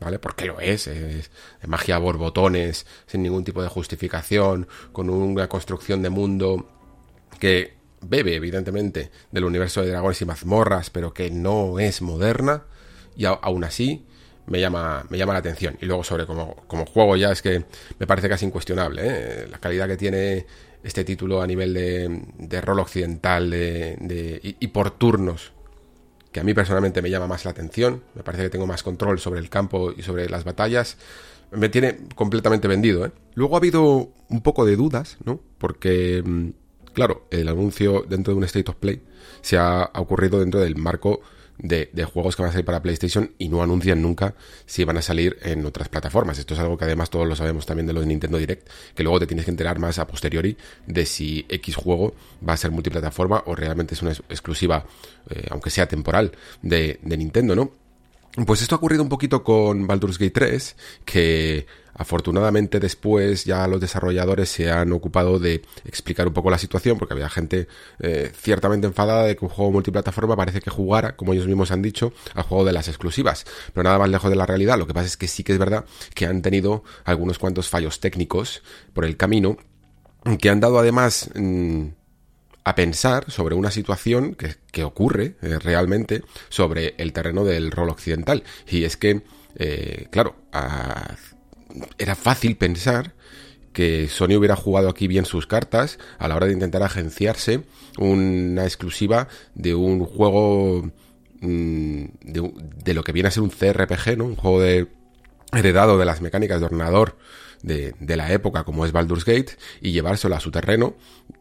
[0.00, 0.18] ¿vale?
[0.18, 6.02] Porque lo es, es de magia borbotones, sin ningún tipo de justificación, con una construcción
[6.02, 6.68] de mundo
[7.38, 12.64] que bebe, evidentemente, del universo de dragones y mazmorras, pero que no es moderna,
[13.16, 14.06] y aún así
[14.46, 15.76] me llama, me llama la atención.
[15.80, 17.64] Y luego sobre como, como juego ya es que
[17.98, 19.46] me parece casi incuestionable, ¿eh?
[19.50, 20.46] la calidad que tiene
[20.82, 25.52] este título a nivel de, de rol occidental de, y, por turnos,
[26.32, 29.20] que a mí personalmente me llama más la atención, me parece que tengo más control
[29.20, 30.96] sobre el campo y sobre las batallas,
[31.52, 33.04] me tiene completamente vendido.
[33.04, 33.12] ¿eh?
[33.34, 35.40] Luego ha habido un poco de dudas, ¿no?
[35.58, 36.48] Porque, mm,
[36.94, 39.02] claro, el anuncio dentro de un State of Play
[39.42, 41.20] se ha ocurrido dentro del marco
[41.62, 44.34] de, juegos que van a salir para PlayStation y no anuncian nunca
[44.66, 46.38] si van a salir en otras plataformas.
[46.38, 49.02] Esto es algo que además todos lo sabemos también de lo de Nintendo Direct, que
[49.02, 52.14] luego te tienes que enterar más a posteriori de si X juego
[52.46, 54.84] va a ser multiplataforma o realmente es una exclusiva,
[55.30, 57.81] eh, aunque sea temporal, de, de Nintendo, ¿no?
[58.46, 63.78] Pues esto ha ocurrido un poquito con Baldur's Gate 3, que afortunadamente después ya los
[63.78, 67.68] desarrolladores se han ocupado de explicar un poco la situación, porque había gente
[67.98, 71.82] eh, ciertamente enfadada de que un juego multiplataforma parece que jugara, como ellos mismos han
[71.82, 73.44] dicho, al juego de las exclusivas.
[73.74, 74.78] Pero nada más lejos de la realidad.
[74.78, 78.00] Lo que pasa es que sí que es verdad que han tenido algunos cuantos fallos
[78.00, 78.62] técnicos
[78.94, 79.58] por el camino,
[80.40, 81.28] que han dado además...
[81.34, 81.88] Mm,
[82.64, 88.44] a pensar sobre una situación que, ocurre eh, realmente sobre el terreno del rol occidental.
[88.68, 89.22] Y es que,
[89.56, 90.36] eh, claro,
[91.98, 93.14] era fácil pensar
[93.72, 97.62] que Sony hubiera jugado aquí bien sus cartas a la hora de intentar agenciarse
[97.98, 100.90] una exclusiva de un juego
[101.40, 104.26] mm, de, lo que viene a ser un CRPG, ¿no?
[104.26, 104.88] Un juego de,
[105.52, 107.16] heredado de las mecánicas de ordenador
[107.62, 110.94] de, de la época como es Baldur's Gate y llevárselo a su terreno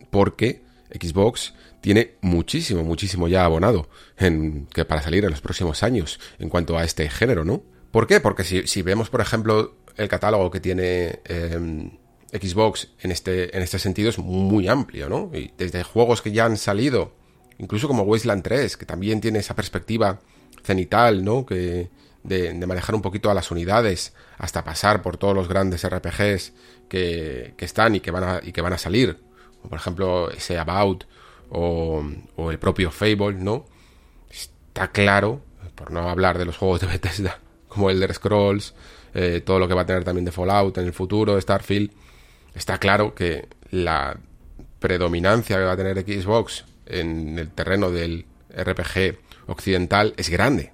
[0.10, 0.62] porque
[1.00, 6.50] Xbox tiene muchísimo, muchísimo ya abonado en, que para salir en los próximos años en
[6.50, 7.64] cuanto a este género, ¿no?
[7.92, 8.20] ¿Por qué?
[8.20, 11.92] Porque si, vemos, por ejemplo, el catálogo que tiene em,
[12.32, 15.30] Xbox en este, en este sentido es muy amplio, ¿no?
[15.34, 17.14] Y desde juegos que ya han salido,
[17.58, 20.22] incluso como Wasteland 3, que también tiene esa perspectiva
[20.64, 21.46] cenital, ¿no?
[21.46, 21.90] Que,
[22.24, 26.54] de, manejar un poquito a las unidades hasta pasar por todos los grandes RPGs
[26.88, 29.18] que, que están y que van y que van a salir
[29.70, 31.06] por ejemplo ese About
[31.50, 32.04] o,
[32.50, 33.66] el propio Fable, ¿no?
[34.30, 35.42] Está claro,
[35.76, 38.74] por no hablar de los juegos de Bethesda, como Elder Scrolls,
[39.14, 41.92] eh, todo lo que va a tener también de Fallout en el futuro, Starfield,
[42.56, 44.18] está claro que la
[44.80, 50.72] predominancia que va a tener Xbox en el terreno del RPG occidental es grande.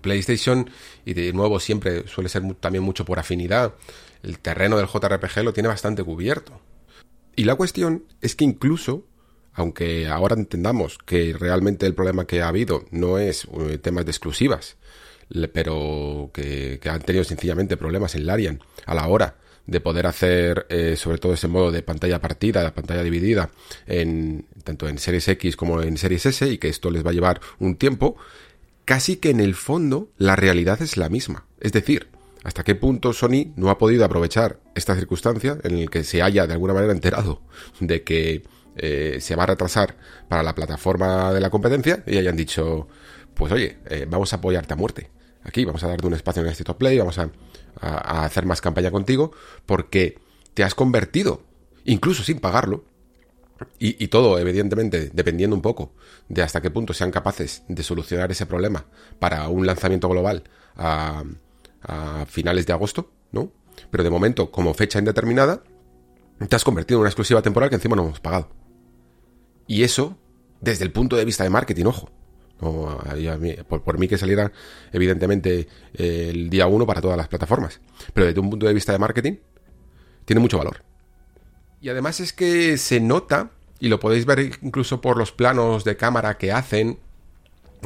[0.00, 0.68] PlayStation,
[1.04, 3.74] y de nuevo siempre suele ser también mucho por afinidad,
[4.22, 6.60] el terreno del JRPG lo tiene bastante cubierto.
[7.36, 9.04] Y la cuestión es que incluso,
[9.52, 14.10] aunque ahora entendamos que realmente el problema que ha habido no es eh, temas de
[14.10, 14.76] exclusivas,
[15.52, 20.96] pero que, han tenido sencillamente problemas en Larian a la hora de poder hacer eh,
[20.96, 23.50] sobre todo ese modo de pantalla partida, de pantalla dividida,
[23.86, 27.14] en, tanto en Series X como en Series S, y que esto les va a
[27.14, 28.16] llevar un tiempo,
[28.84, 31.44] casi que en el fondo la realidad es la misma.
[31.60, 32.08] Es decir,
[32.46, 36.46] hasta qué punto Sony no ha podido aprovechar esta circunstancia en la que se haya
[36.46, 37.42] de alguna manera enterado
[37.80, 38.44] de que
[38.76, 39.96] eh, se va a retrasar
[40.28, 42.86] para la plataforma de la competencia y hayan dicho,
[43.34, 45.10] pues oye, eh, vamos a apoyarte a muerte.
[45.42, 47.30] Aquí vamos a darte un espacio en este top play, vamos a,
[47.80, 49.32] hacer más campaña contigo,
[49.66, 50.16] porque
[50.54, 51.42] te has convertido,
[51.84, 52.84] incluso sin pagarlo,
[53.78, 55.94] y, todo, evidentemente, dependiendo un poco
[56.28, 58.86] de hasta qué punto sean capaces de solucionar ese problema
[59.18, 60.44] para un lanzamiento global
[61.86, 63.52] a finales de agosto, ¿no?
[63.90, 65.62] Pero de momento, como fecha indeterminada,
[66.48, 68.50] te has convertido en una exclusiva temporal que encima no hemos pagado.
[69.66, 70.16] Y eso,
[70.60, 72.10] desde el punto de vista de marketing, ojo.
[73.68, 74.52] por, mí que saliera,
[74.92, 77.80] evidentemente, el día 1 para todas las plataformas.
[78.12, 79.34] Pero desde un punto de vista de marketing,
[80.24, 80.82] tiene mucho valor.
[81.80, 85.96] Y además es que se nota, y lo podéis ver incluso por los planos de
[85.96, 86.98] cámara que hacen,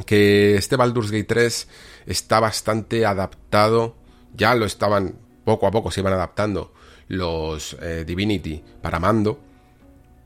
[0.07, 1.69] que este Baldur's Gate 3
[2.07, 3.97] está bastante adaptado,
[4.35, 6.73] ya lo estaban, poco a poco se iban adaptando
[7.09, 9.41] los eh, Divinity para mando,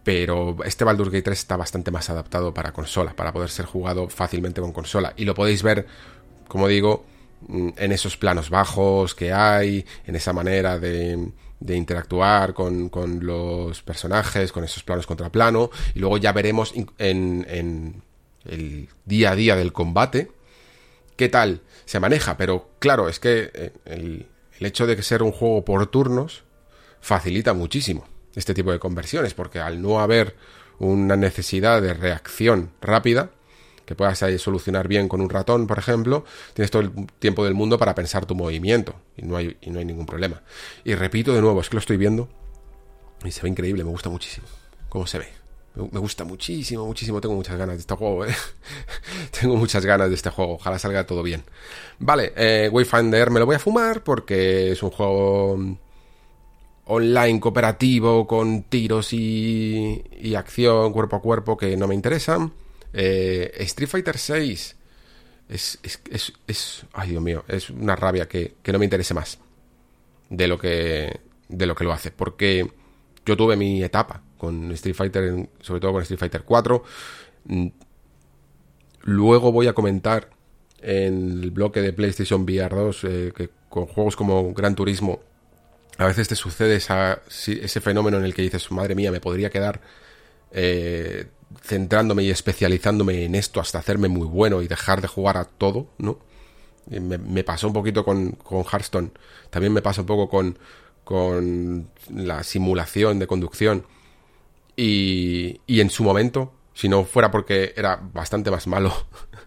[0.04, 4.08] pero este Baldur's Gate 3 está bastante más adaptado para consola, para poder ser jugado
[4.08, 5.14] fácilmente con consola.
[5.16, 5.87] Y lo podéis ver,
[6.46, 7.06] como digo,
[7.48, 11.32] mm, en esos planos bajos que hay, en esa manera de,
[11.66, 18.02] interactuar con, con, los personajes, con esos planos contra plano, y luego ya veremos en
[18.44, 20.30] el día a día del combate,
[21.16, 24.29] qué tal se maneja, pero claro, es que eh, el,
[24.61, 26.44] hecho de que ser un juego por turnos
[27.00, 30.37] facilita muchísimo este tipo de conversiones, porque al no haber
[30.79, 33.31] una necesidad de reacción rápida,
[33.85, 36.24] que puedas solucionar bien con un ratón, por ejemplo,
[36.55, 39.79] tienes todo el tiempo del mundo para pensar tu movimiento y no hay, y no
[39.79, 40.42] hay ningún problema.
[40.85, 42.31] Y repito de nuevo, es que lo estoy viendo
[43.22, 44.46] y se ve increíble, me gusta muchísimo
[44.88, 45.43] cómo se ve.
[45.74, 47.20] Me gusta muchísimo, muchísimo.
[47.20, 48.34] Tengo muchas ganas de este juego, ¿eh?
[49.40, 50.54] Tengo muchas ganas de este juego.
[50.54, 51.42] Ojalá salga todo bien.
[51.98, 55.76] Vale, eh, Wayfinder me lo voy a fumar porque es un juego
[56.87, 62.52] online cooperativo con tiros y, acción cuerpo a cuerpo que no me interesan.
[62.92, 64.76] Eh, Street Fighter 6
[65.48, 69.40] es, es, es, Ay, Dios mío, es una rabia que, que no me interese más
[70.30, 72.12] de lo que, de lo que lo hace.
[72.12, 72.70] Porque
[73.26, 76.85] yo tuve mi etapa con Street Fighter, sobre todo con Street Fighter 4.
[77.46, 77.68] Mm,
[79.02, 80.30] luego voy a comentar
[80.80, 85.20] en el bloque de PlayStation VR 2 eh, que con juegos como Gran Turismo
[85.96, 89.80] a veces te sucede ese fenómeno en el que dices, madre mía, me podría quedar
[90.50, 91.26] eh,
[91.62, 95.87] centrándome y especializándome en esto hasta hacerme muy bueno y dejar de jugar a todo,
[95.98, 96.18] ¿no?
[96.87, 99.12] Me, pasó un poquito con, con Hearthstone,
[99.48, 100.59] también me pasa un poco con,
[101.02, 103.87] con la simulación de conducción
[104.76, 108.92] y, y en su momento, si no fuera porque era bastante más malo,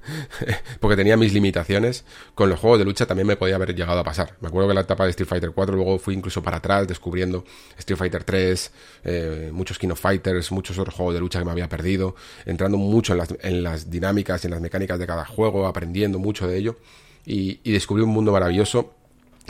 [0.80, 4.04] porque tenía mis limitaciones, con los juegos de lucha también me podía haber llegado a
[4.04, 4.38] pasar.
[4.42, 7.44] Me acuerdo que la etapa de Street Fighter 4 luego fui incluso para atrás descubriendo
[7.78, 8.72] Street Fighter 3,
[9.04, 12.78] eh, muchos King of Fighters, muchos otros juegos de lucha que me había perdido, entrando
[12.78, 16.48] mucho en las, en las dinámicas y en las mecánicas de cada juego, aprendiendo mucho
[16.48, 16.78] de ello
[17.26, 18.94] y, y descubrí un mundo maravilloso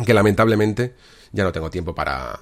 [0.05, 0.95] que lamentablemente
[1.31, 2.39] ya no tengo tiempo para,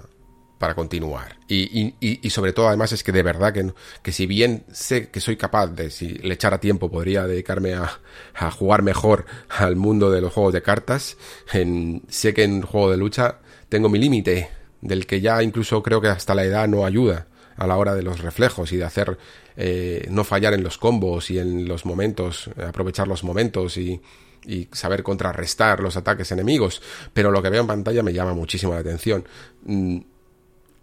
[0.57, 1.37] para continuar.
[1.47, 5.19] Y, y, sobre todo, además, es que de verdad que, que si bien sé que
[5.19, 7.99] soy capaz de, si le echara tiempo, podría dedicarme a,
[8.33, 11.17] a jugar mejor al mundo de los juegos de cartas,
[11.53, 13.39] en, sé que en juego de lucha
[13.69, 14.49] tengo mi límite,
[14.81, 18.03] del que ya incluso creo que hasta la edad no ayuda a la hora de
[18.03, 19.17] los reflejos y de hacer
[19.55, 24.01] eh, no fallar en los combos y en los momentos, aprovechar los momentos y,
[24.45, 26.81] y saber contrarrestar los ataques enemigos,
[27.13, 29.25] pero lo que veo en pantalla me llama muchísimo la atención.
[29.63, 29.99] Mm,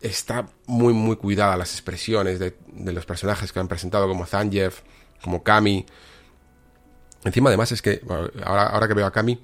[0.02, 2.54] está muy, muy cuidada las expresiones de,
[2.92, 4.80] los personajes que han presentado, como Zangief,
[5.22, 5.86] como Kami.
[7.24, 8.02] Encima, además, es que
[8.44, 9.40] ahora, ahora que veo a Kami,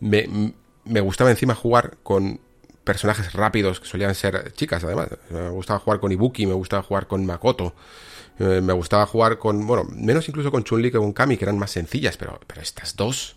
[0.00, 2.40] me, me gustaba encima jugar con
[2.84, 5.08] personajes rápidos que solían ser chicas, además.
[5.30, 7.74] Me gustaba jugar con Ibuki, me gustaba jugar con Makoto.
[8.38, 11.58] Eh, me gustaba jugar con, bueno, menos incluso con Chun-Li que con Kami, que eran
[11.58, 13.36] más sencillas, pero, pero estas dos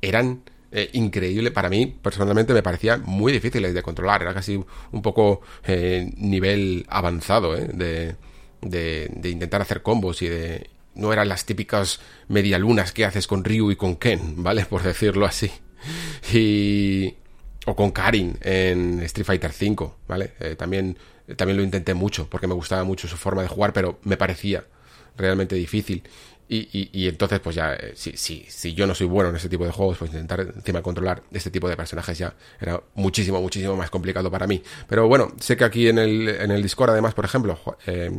[0.00, 0.42] eran
[0.72, 1.52] eh, increíbles.
[1.52, 4.22] Para mí, personalmente, me parecían muy difíciles de controlar.
[4.22, 4.54] Era casi
[4.92, 8.16] un poco eh, nivel avanzado eh, de,
[8.60, 10.70] de, intentar hacer combos y de...
[10.94, 14.64] No eran las típicas medialunas que haces con Ryu y con Ken, ¿vale?
[14.70, 15.50] Por decirlo así.
[16.32, 17.14] Y...
[17.66, 20.28] O con Karin en Street Fighter V, ¿vale?
[20.56, 20.96] también,
[21.36, 24.64] también lo intenté mucho porque me gustaba mucho su forma de jugar, pero me parecía
[25.16, 26.02] realmente difícil.
[26.52, 29.64] Y, entonces, pues ya, eh, si, si, si yo no soy bueno en ese tipo
[29.64, 33.88] de juegos, pues intentar encima controlar este tipo de personajes ya era muchísimo, muchísimo más
[33.88, 34.60] complicado para mí.
[34.88, 38.10] Pero bueno, sé que aquí en el, en el Discord, además, por ejemplo, eh,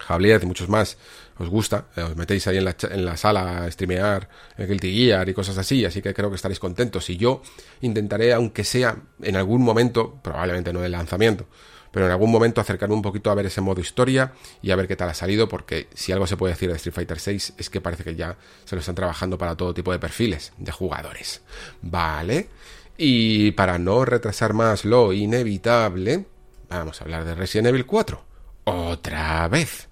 [0.00, 0.98] Javier y muchos más,
[1.38, 4.92] os gusta, eh, os metéis ahí en la, en la sala a streamear el Guilty
[4.92, 7.08] Gear y cosas así, así que creo que estaréis contentos.
[7.10, 7.42] Y yo
[7.82, 11.46] intentaré, aunque sea en algún momento, probablemente no del lanzamiento,
[11.92, 14.88] pero en algún momento acercarme un poquito a ver ese modo historia y a ver
[14.88, 17.70] qué tal ha salido, porque si algo se puede decir de Street Fighter 6 es
[17.70, 21.42] que parece que ya se lo están trabajando para todo tipo de perfiles de jugadores.
[21.82, 22.48] Vale.
[22.96, 26.24] Y para no retrasar más lo inevitable,
[26.68, 28.24] vamos a hablar de Resident Evil 4.
[28.64, 29.88] Otra vez.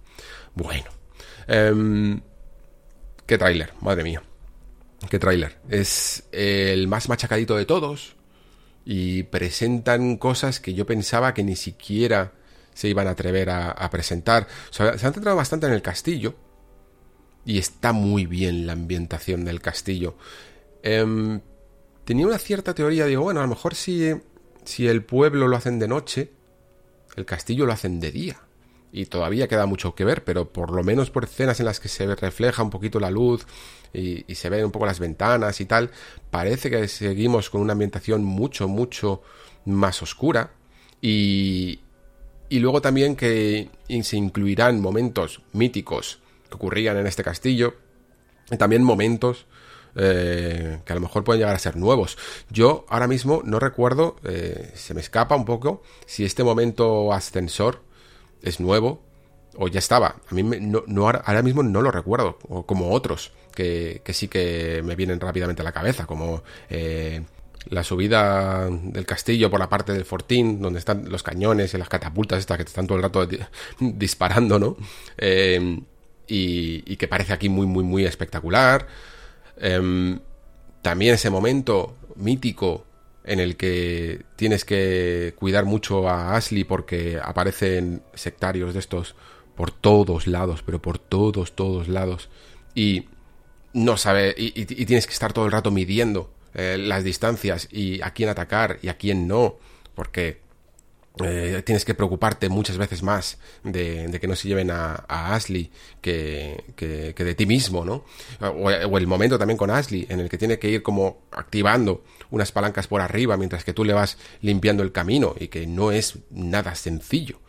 [0.55, 0.91] Bueno.
[1.47, 2.21] Em,
[3.27, 4.23] qué tráiler, madre mía.
[5.09, 5.59] Qué tráiler.
[5.69, 8.17] Es el más machacadito de todos
[8.93, 12.33] y presentan cosas que yo pensaba que ni siquiera
[12.75, 14.49] se iban a atrever a, presentar.
[14.73, 16.35] se han centrado bastante en el castillo
[17.45, 20.17] y está muy bien la ambientación del castillo.
[20.83, 21.41] Em,
[22.05, 24.11] tenía una cierta teoría, digo, bueno, a lo mejor si,
[24.65, 26.33] si el pueblo lo hacen de noche,
[27.15, 28.41] el castillo lo hacen de día
[28.91, 31.89] y todavía queda mucho que ver, pero por lo menos por escenas en las que
[31.89, 33.47] se refleja un poquito la luz
[33.93, 35.91] y, se ven un poco las ventanas y tal,
[36.31, 39.23] parece que seguimos con una ambientación mucho, mucho
[39.65, 40.53] más oscura
[41.01, 41.81] y,
[42.49, 43.71] y luego también que
[44.03, 47.75] se incluirán momentos míticos que ocurrían en este castillo
[48.51, 49.47] y también momentos
[49.97, 52.17] eh, que a lo mejor pueden llegar a ser nuevos.
[52.49, 57.83] Yo ahora mismo no recuerdo, eh, se me escapa un poco si este momento ascensor
[58.43, 59.03] es nuevo
[59.57, 60.17] o ya estaba.
[60.29, 64.97] A mí no, ahora mismo no lo recuerdo, o como otros que, sí que me
[64.97, 67.23] vienen rápidamente a la cabeza, como eh,
[67.69, 71.89] la subida del castillo por la parte del fortín, donde están los cañones y las
[71.89, 73.29] catapultas estas que te están todo el rato
[73.81, 74.77] disparando, ¿no?
[75.19, 75.81] Eh,
[76.27, 78.87] y, que parece aquí muy, muy, muy espectacular.
[79.59, 80.21] Em,
[80.83, 82.87] también ese momento mítico
[83.25, 89.17] en el que tienes que cuidar mucho a Ashley porque aparecen sectarios de estos
[89.57, 92.31] por todos lados, pero por todos, todos lados.
[92.75, 93.09] Y
[93.73, 98.13] no sabe, y, tienes que estar todo el rato midiendo eh, las distancias y a
[98.13, 99.57] quién atacar y a quién no,
[99.95, 100.41] porque
[101.25, 106.65] eh, tienes que preocuparte muchas veces más de, que no se lleven a, Ashley que,
[106.77, 108.05] de ti mismo, ¿no?
[108.41, 112.53] O, el momento también con Ashley, en el que tiene que ir como activando unas
[112.53, 116.19] palancas por arriba mientras que tú le vas limpiando el camino y que no es
[116.31, 117.41] nada sencillo.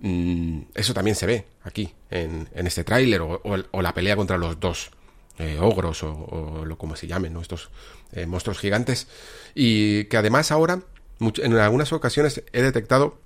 [0.00, 4.90] Mm, eso también se ve aquí, en, este tráiler, o, la pelea contra los dos
[5.38, 7.36] eh, ogros, o, lo como se llamen.
[7.36, 7.70] Estos
[8.12, 9.08] eh, monstruos gigantes.
[9.54, 10.80] Y que además ahora
[11.20, 13.18] en algunas ocasiones he detectado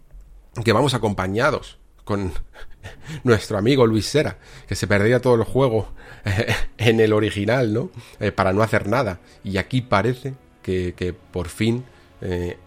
[0.65, 2.33] que vamos acompañados con
[3.25, 5.89] nuestro amigo Luis Sera, que se perdía todo el juego
[6.25, 7.91] eh, en el original, ¿no?
[8.35, 9.21] Para no hacer nada.
[9.45, 11.85] Y aquí parece que, por fin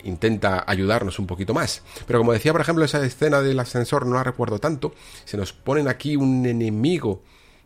[0.03, 1.83] intenta ayudarnos un poquito más.
[2.07, 4.93] Pero como decía, por ejemplo, esa escena del ascensor no la recuerdo tanto.
[5.25, 7.21] Se nos ponen aquí un enemigo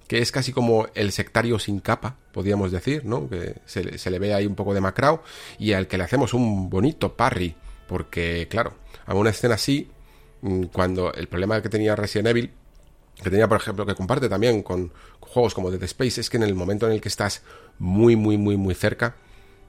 [0.08, 3.28] que es casi como el sectario sin capa, podríamos decir, ¿no?
[3.30, 5.24] Que se, le ve ahí un poco de macrao
[5.58, 7.56] y al que le hacemos un bonito parry,
[7.88, 8.74] porque, claro,
[9.06, 9.90] a una escena así,
[10.42, 12.52] mm, cuando el problema que tenía Resident Evil,
[13.22, 16.44] que tenía, por ejemplo, que comparte también con juegos como Dead Space, es que en
[16.44, 17.42] el momento en el que estás
[17.80, 19.16] muy, muy, muy, muy cerca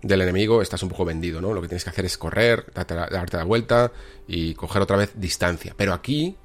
[0.03, 1.55] del enemigo, estás un poco vendido, ¿no?
[1.55, 3.93] Lo que tienes que hacer es correr, darte, darte la vuelta
[4.29, 5.75] y coger otra vez distancia.
[5.77, 6.37] Pero aquí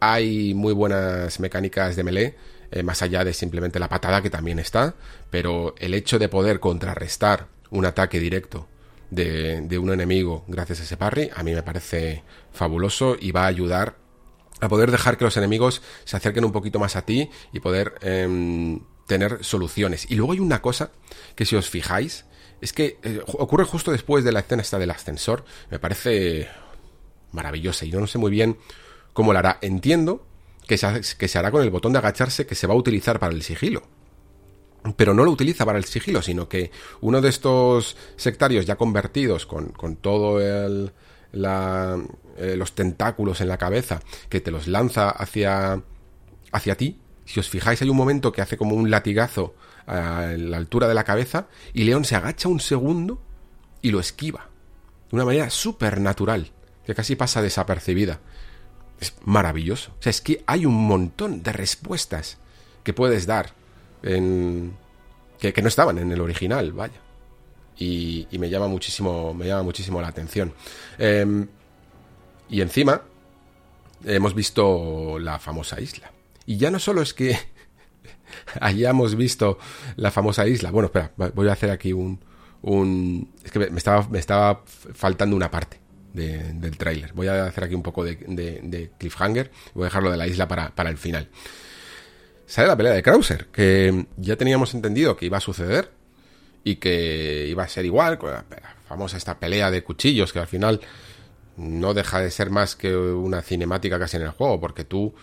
[0.00, 2.34] hay muy buenas mecánicas de melee
[2.72, 4.94] eh, más allá de simplemente la patada que también está,
[5.30, 8.66] pero el hecho de poder contrarrestar un ataque directo
[9.10, 13.48] de, un enemigo gracias a ese parry, a mí me parece fabuloso y va a
[13.48, 13.96] ayudar
[14.60, 17.94] a poder dejar que los enemigos se acerquen un poquito más a ti y poder
[18.00, 20.10] em, tener soluciones.
[20.10, 20.92] Y luego hay una cosa
[21.34, 22.24] que si os fijáis,
[22.62, 26.48] es que eh, ocurre justo después de la escena esta del ascensor, me parece
[27.32, 28.56] maravillosa y yo no sé muy bien
[29.12, 29.58] cómo la hará.
[29.60, 30.26] Entiendo
[30.78, 33.42] que se, hará con el botón de agacharse que se va a utilizar para el
[33.42, 33.82] sigilo.
[34.96, 36.70] Pero no lo utiliza para el sigilo, sino que
[37.00, 40.92] uno de estos sectarios ya convertidos con, con todo el,
[41.32, 45.82] eh, los tentáculos en la cabeza, que te los lanza hacia,
[46.50, 49.54] hacia ti, si os fijáis hay un momento que hace como un latigazo
[49.86, 53.20] a la altura de la cabeza y León se agacha un segundo
[53.82, 54.48] y lo esquiva,
[55.10, 56.50] de una manera súper natural,
[56.84, 58.20] que casi pasa desapercibida
[59.02, 59.92] es maravilloso.
[59.98, 62.38] O sea, es que hay un montón de respuestas
[62.84, 63.52] que puedes dar
[64.02, 64.76] en...
[65.38, 67.00] que, no estaban en el original, vaya.
[67.78, 70.52] Y, me llama muchísimo, me llama muchísimo la atención.
[70.98, 71.48] Em,
[72.48, 73.02] y encima
[74.04, 76.12] hemos visto la famosa isla.
[76.46, 77.36] Y ya no solo es que
[78.60, 79.58] hayamos visto
[79.96, 80.70] la famosa isla.
[80.70, 82.20] Bueno, espera, voy a hacer aquí un,
[82.62, 83.32] un...
[83.44, 85.81] Es que me estaba, me estaba faltando una parte
[86.12, 87.12] del tráiler.
[87.12, 89.50] Voy a hacer aquí un poco de, cliffhanger.
[89.74, 91.28] Voy a dejarlo de la isla para, el final.
[92.46, 95.90] Sale la pelea de Krauser, que ya teníamos entendido que iba a suceder
[96.64, 98.44] y que iba a ser igual, con la
[98.86, 100.80] famosa esta pelea de cuchillos que al final
[101.56, 105.14] no deja de ser más que una cinemática casi en el juego, porque tú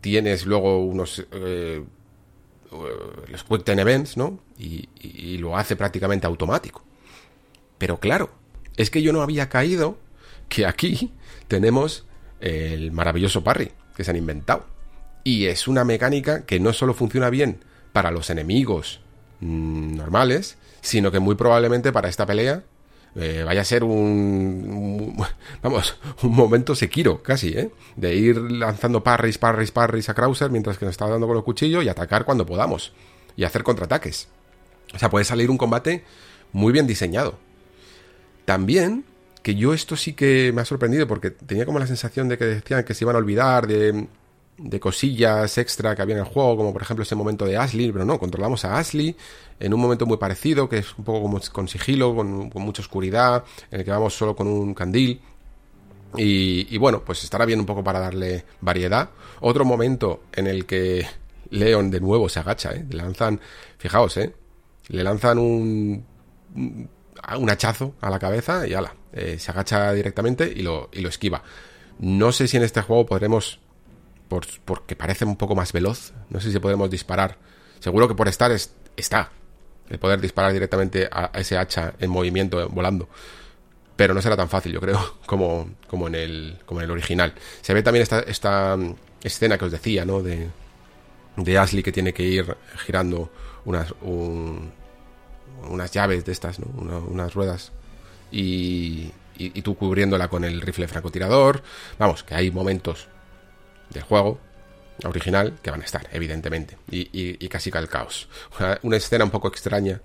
[0.00, 1.84] tienes luego unos eh,
[3.28, 4.40] los Quick Time Events, ¿no?
[4.58, 6.84] y lo hace prácticamente automático.
[7.78, 8.30] Pero claro,
[8.76, 9.98] es que yo no había caído
[10.48, 11.12] que aquí
[11.48, 12.06] tenemos
[12.40, 14.66] el maravilloso parry que se han inventado.
[15.24, 19.00] Y es una mecánica que no solo funciona bien para los enemigos
[19.40, 22.62] mm, normales, sino que muy probablemente para esta pelea
[23.18, 25.16] eh, vaya a ser un,
[25.62, 27.70] vamos, un momento sequiro casi, ¿eh?
[27.96, 31.42] De ir lanzando parries, parries, parries a Krauser mientras que nos está dando con el
[31.42, 32.92] cuchillo y atacar cuando podamos.
[33.34, 34.28] Y hacer contraataques.
[34.94, 36.04] O sea, puede salir un combate
[36.52, 37.38] muy bien diseñado.
[38.46, 39.04] También,
[39.42, 42.44] que yo esto sí que me ha sorprendido porque tenía como la sensación de que
[42.46, 44.08] decían que se iban a olvidar de,
[44.80, 48.04] cosillas extra que había en el juego, como por ejemplo ese momento de Ashley, pero
[48.04, 49.16] no, controlamos a Ashley
[49.58, 53.44] en un momento muy parecido, que es un poco como con sigilo, con, mucha oscuridad,
[53.70, 55.20] en el que vamos solo con un candil.
[56.16, 59.10] Y, y, bueno, pues estará bien un poco para darle variedad.
[59.40, 61.04] Otro momento en el que
[61.50, 62.86] Leon de nuevo se agacha, ¿eh?
[62.88, 63.40] Le lanzan,
[63.76, 64.32] fijaos, ¿eh?
[64.88, 66.04] Le lanzan un
[67.38, 71.08] un hachazo a la cabeza y ala, eh, se agacha directamente y lo, y lo
[71.08, 71.42] esquiva.
[71.98, 73.58] No sé si en este juego podremos,
[74.28, 77.38] por, porque parece un poco más veloz, no sé si podemos disparar.
[77.80, 78.52] Seguro que por estar
[78.96, 79.30] está
[79.88, 83.08] el poder disparar directamente a, ese hacha en movimiento, eh, volando.
[83.96, 87.34] Pero no será tan fácil, yo creo, como, como, en, el, como en el original.
[87.60, 90.22] Se ve también esta, esta mm, escena que os decía, ¿no?
[90.22, 90.48] De,
[91.36, 93.30] de Ashley que tiene que ir girando
[93.64, 93.92] unas,
[95.68, 96.66] unas llaves de estas, ¿no?
[97.08, 97.72] unas ruedas
[98.30, 101.62] y, y, tú cubriéndola con el rifle francotirador.
[101.98, 103.08] Vamos, que hay momentos
[103.90, 104.40] del juego
[105.04, 108.28] original que van a estar, evidentemente, y, casi calcaos.
[108.58, 110.00] Una, una, escena un poco extraña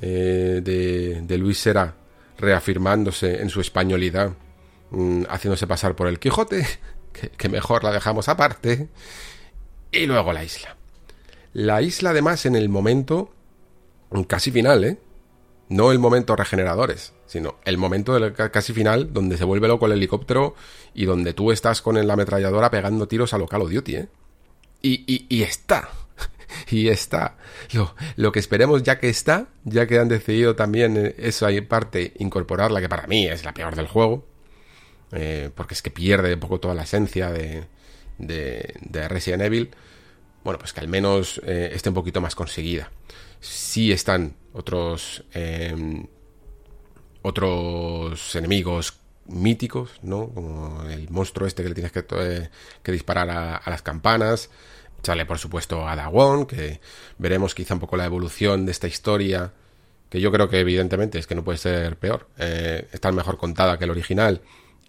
[0.00, 1.94] eh, de, de, Luis Sera
[2.38, 4.32] reafirmándose en su españolidad,
[4.90, 6.66] mm, haciéndose pasar por el Quijote,
[7.12, 8.88] que, que mejor la dejamos aparte,
[9.90, 10.76] y luego la isla.
[11.52, 13.34] La isla, además, en el momento
[14.26, 14.98] casi final, ¿eh?
[15.68, 19.92] No el momento regeneradores, sino el momento del casi final donde se vuelve loco el
[19.92, 20.54] helicóptero
[20.92, 24.08] y donde tú estás con la ametralladora pegando tiros a lo Call of Duty, ¿eh?
[24.82, 25.88] Y, y, está.
[26.70, 27.38] y está.
[27.72, 31.60] Lo, lo, que esperemos ya que está, ya que han decidido también eh, eso hay
[31.60, 34.26] parte incorporarla, que para mí es la peor del juego,
[35.12, 37.64] eh, porque es que pierde un poco toda la esencia de,
[38.18, 39.70] de, de Resident Evil,
[40.44, 42.90] bueno, pues que al menos eh, esté un poquito más conseguida.
[43.42, 46.06] Sí están otros em,
[47.22, 50.28] otros enemigos míticos, ¿no?
[50.28, 52.50] Como el monstruo este que le tienes que, eh,
[52.84, 54.48] disparar a, las campanas.
[55.02, 56.80] Sale, por supuesto, a Dagon, que
[57.18, 59.52] veremos quizá un poco la evolución de esta historia,
[60.08, 62.28] que yo creo que evidentemente es que no puede ser peor.
[62.38, 64.42] Eh, está mejor contada que el original.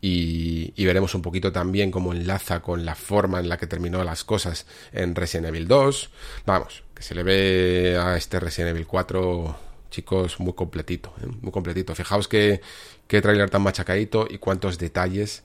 [0.05, 4.03] Y, y, veremos un poquito también cómo enlaza con la forma en la que terminó
[4.03, 6.09] las cosas en Resident Evil 2.
[6.45, 9.55] Vamos, que se le ve a este Resident Evil 4
[9.89, 11.27] chicos, muy completito, ¿eh?
[11.41, 11.95] muy completito.
[11.95, 12.59] Fijaos que,
[13.07, 15.43] qué trailer tan machacadito y cuántos detalles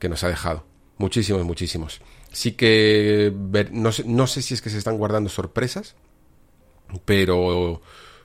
[0.00, 0.64] que nos ha dejado.
[0.98, 2.00] Muchísimos, muchísimos.
[2.32, 3.32] Sí que
[3.70, 5.94] no, sé, no sé si es que se están guardando sorpresas,
[7.04, 7.82] pero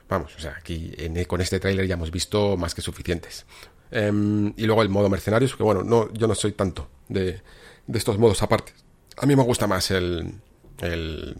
[0.08, 0.92] vamos, o sea, aquí
[1.28, 3.46] con este tráiler ya hemos visto más que suficientes.
[3.90, 7.40] Em, y luego el modo mercenarios, que bueno, no, yo no soy tanto de,
[7.86, 8.72] de estos modos aparte.
[9.16, 10.40] A mí me gusta más el,
[10.80, 11.36] eh,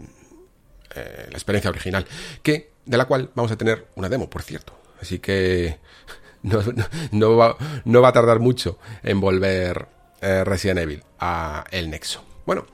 [0.94, 2.06] la experiencia original,
[2.42, 4.72] que de la cual vamos a tener una demo, por cierto.
[5.00, 5.78] Así que
[6.42, 9.88] no, va, no va, a tardar mucho en volver
[10.20, 12.24] eh, Resident Evil a el Nexo.
[12.46, 12.66] Bueno,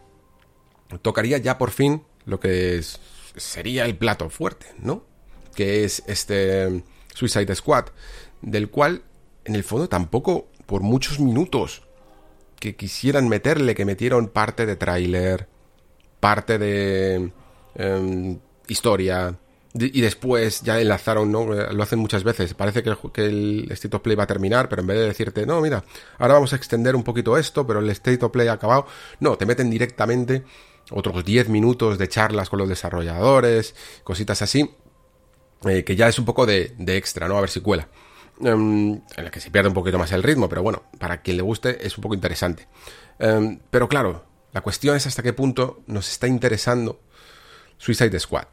[1.02, 2.80] tocaría ya por fin lo que
[3.36, 5.04] sería el plato fuerte, ¿no?
[5.54, 7.86] Que es este Suicide Squad,
[8.40, 9.02] del cual
[9.44, 11.82] en el fondo tampoco por muchos minutos
[12.58, 15.48] que quisieran meterle, que metieron parte de tráiler,
[16.20, 17.32] parte de
[17.74, 18.38] Em,
[18.68, 19.36] historia,
[19.74, 21.46] y después ya enlazaron, ¿no?
[21.46, 22.54] Lo hacen muchas veces.
[22.54, 25.60] Parece que el, State of Play va a terminar, pero en vez de decirte, no,
[25.60, 25.84] mira,
[26.18, 28.86] ahora vamos a extender un poquito esto, pero el State of Play ha acabado.
[29.18, 30.44] No, te meten directamente
[30.92, 33.74] otros 10 minutos de charlas con los desarrolladores,
[34.04, 34.70] cositas así,
[35.64, 37.36] eh, que ya es un poco de, extra, ¿no?
[37.36, 37.88] A ver si cuela.
[38.40, 41.36] Em, en la que se pierde un poquito más el ritmo, pero bueno, para quien
[41.36, 42.66] le guste es un poco interesante.
[43.18, 47.00] Em, pero claro, la cuestión es hasta qué punto nos está interesando
[47.78, 48.46] Suicide Squad.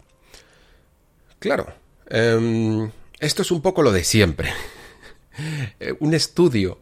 [1.39, 1.73] Claro,
[2.07, 4.51] em, esto es un poco lo de siempre.
[5.79, 6.77] Eh, un estudio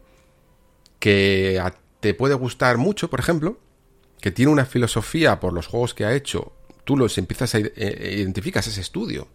[0.98, 1.62] que
[2.00, 3.60] te puede gustar mucho, por ejemplo,
[4.20, 6.52] que tiene una filosofía por los juegos que ha hecho,
[6.84, 9.28] tú los empiezas a eh, identificas ese estudio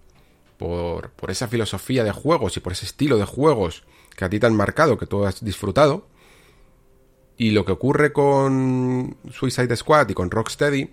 [0.58, 3.84] por, esa filosofía de juegos y por ese estilo de juegos
[4.16, 6.08] que a ti te han marcado, que tú has disfrutado.
[7.38, 10.90] Y lo que ocurre con Suicide Squad y con Rocksteady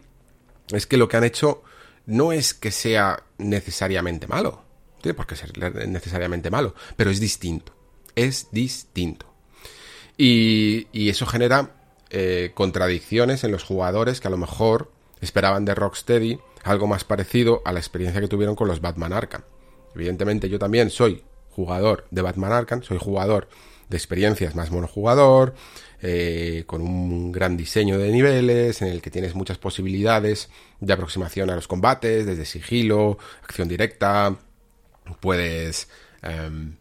[0.72, 1.62] es que lo que han hecho
[2.06, 4.62] no es que sea necesariamente malo.
[5.00, 5.56] Tiene por qué ser
[5.88, 7.72] necesariamente malo, pero es distinto.
[8.16, 9.26] Es distinto.
[10.16, 11.74] Y, eso genera
[12.10, 14.90] eh, contradicciones en los jugadores que a lo mejor
[15.20, 19.42] esperaban de Rocksteady algo más parecido a la experiencia que tuvieron con los Batman Arkham.
[19.94, 23.48] Evidentemente yo también soy jugador de Batman Arkham, soy jugador
[23.88, 25.54] de experiencias más monojugador,
[26.00, 30.48] eh, con un gran diseño de niveles, en el que tienes muchas posibilidades
[30.80, 34.34] de aproximación a los combates, desde sigilo, acción directa,
[35.20, 35.88] puedes
[36.22, 36.74] em,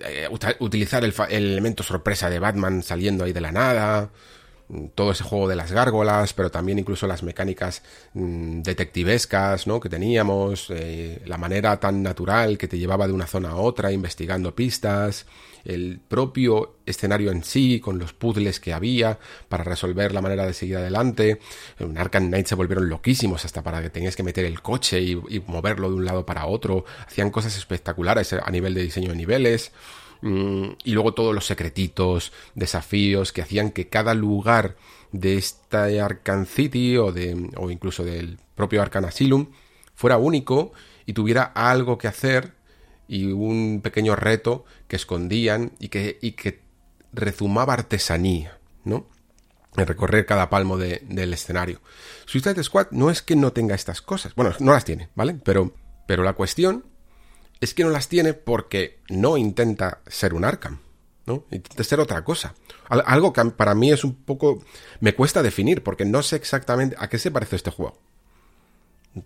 [0.00, 0.28] eh,
[0.60, 4.10] utilizar el, el, elemento sorpresa de Batman saliendo ahí de la nada,
[4.94, 7.82] todo ese juego de las gárgolas, pero también incluso las mecánicas
[8.14, 9.80] mm, detectivescas ¿no?
[9.80, 13.92] que teníamos, eh, la manera tan natural que te llevaba de una zona a otra
[13.92, 15.26] investigando pistas,
[15.64, 20.52] el propio escenario en sí, con los puzzles que había para resolver la manera de
[20.52, 21.40] seguir adelante.
[21.78, 25.12] En Arkham Knight se volvieron loquísimos hasta para que tenías que meter el coche y,
[25.12, 26.84] y moverlo de un lado para otro.
[27.06, 29.72] Hacían cosas espectaculares a nivel de diseño de niveles.
[30.22, 34.76] Mm, y luego todos los secretitos, desafíos que hacían que cada lugar
[35.12, 39.48] de esta Arkham City o, de, o incluso del propio Arkham Asylum
[39.94, 40.72] fuera único
[41.06, 42.54] y tuviera algo que hacer
[43.06, 46.62] y un pequeño reto que escondían y que, y que
[47.12, 49.06] rezumaba artesanía, ¿no?
[49.76, 51.80] en recorrer cada palmo del escenario.
[52.26, 55.34] Suicide Squad no es que no tenga estas cosas, bueno, no las tiene, ¿vale?
[55.44, 55.74] Pero,
[56.06, 56.84] pero la cuestión
[57.60, 60.80] es que no las tiene porque no intenta ser un Arkham,
[61.26, 61.44] ¿no?
[61.50, 62.54] Intenta ser otra cosa.
[62.88, 64.62] Algo que para mí es un poco...
[65.00, 67.98] me cuesta definir porque no sé exactamente a qué se parece este juego.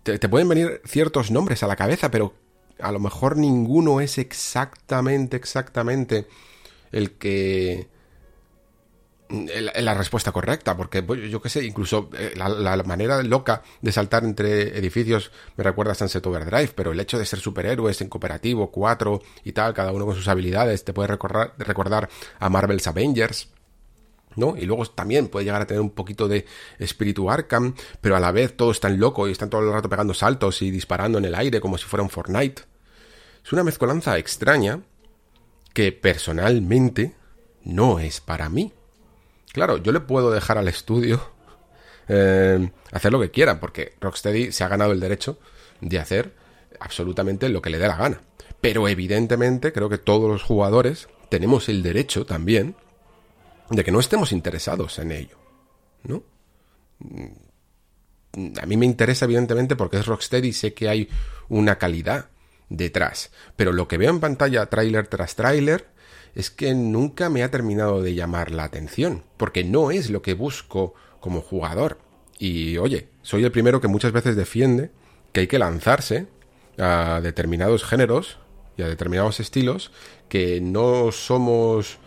[0.03, 2.33] Te, te pueden venir ciertos nombres a la cabeza, pero
[2.79, 6.27] a lo mejor ninguno es exactamente, exactamente
[6.91, 7.87] el que
[9.29, 14.77] la respuesta correcta, porque yo qué sé, incluso eh, la, manera loca de saltar entre
[14.77, 19.21] edificios me recuerda a Sunset Overdrive, pero el hecho de ser superhéroes en cooperativo, cuatro
[19.43, 22.09] y tal, cada uno con sus habilidades, te puede recordar, recordar
[22.39, 23.49] a Marvel's Avengers.
[24.35, 24.55] ¿no?
[24.57, 26.45] Y luego también puede llegar a tener un poquito de
[26.77, 30.13] espíritu Arkham, pero a la vez todos están locos y están todo el rato pegando
[30.13, 32.63] saltos y disparando en el aire como si fuera un Fortnite.
[33.43, 34.81] Es una mezcolanza extraña
[35.73, 37.15] que personalmente
[37.63, 38.73] no es para mí.
[39.51, 41.21] Claro, yo le puedo dejar al estudio
[42.07, 45.39] eh, hacer lo que quiera, porque Rocksteady se ha ganado el derecho
[45.81, 46.35] de hacer
[46.79, 48.21] absolutamente lo que le dé la gana.
[48.61, 52.75] Pero evidentemente creo que todos los jugadores tenemos el derecho también
[53.69, 55.37] de que no estemos interesados en ello,
[56.03, 56.23] ¿no?
[58.61, 61.09] A mí me interesa evidentemente porque es Rocksteady y sé que hay
[61.47, 62.29] una calidad
[62.69, 63.31] detrás.
[63.55, 65.87] Pero lo que veo en pantalla tráiler tras tráiler
[66.39, 70.33] es que nunca me ha terminado de llamar la atención, porque no es lo que
[70.33, 71.99] busco como jugador.
[72.37, 74.89] Y oye, soy el primero que muchas veces defiende
[75.33, 76.27] que hay que lanzarse
[76.77, 78.37] a determinados géneros
[78.77, 79.91] y a determinados estilos
[80.29, 81.97] que no somos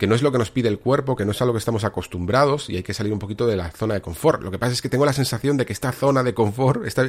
[0.00, 1.58] que no es lo que nos pide el cuerpo, que no es a lo que
[1.58, 4.42] estamos acostumbrados y hay que salir un poquito de la zona de confort.
[4.42, 7.06] Lo que pasa es que tengo la sensación de que esta zona de confort, esta,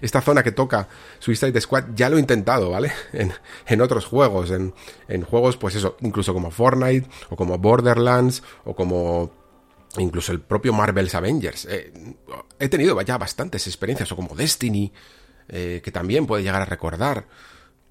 [0.00, 0.88] esta zona que toca
[1.18, 2.92] Suicide Squad, ya lo he intentado, ¿vale?
[3.12, 3.34] En,
[3.66, 4.72] en otros juegos, en,
[5.06, 9.30] en juegos, pues eso, incluso como Fortnite o como Borderlands o como
[9.98, 11.66] incluso el propio Marvel's Avengers.
[11.66, 11.92] Eh,
[12.58, 14.90] he tenido ya bastantes experiencias, o como Destiny,
[15.46, 17.26] eh, que también puede llegar a recordar.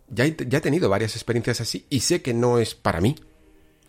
[0.08, 3.16] Ya ya he, tenido varias experiencias así y sé que no es para mí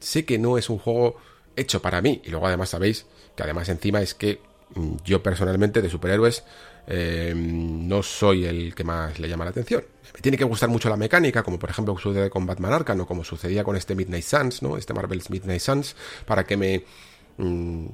[0.01, 1.17] sé que no es un juego
[1.57, 2.21] hecho para mí.
[2.25, 4.41] Y luego además sabéis que además encima es que
[4.75, 6.45] mm, yo personalmente de superhéroes
[6.87, 9.85] eh, no soy el que más le llama la atención.
[10.15, 13.07] Me tiene que gustar mucho la mecánica, como por ejemplo sucede con Batman Arkham o
[13.07, 14.77] como sucedía con este Midnight Suns, ¿no?
[14.77, 15.95] Este Marvel's Midnight Suns,
[16.27, 16.85] para que me
[17.39, 17.87] mm,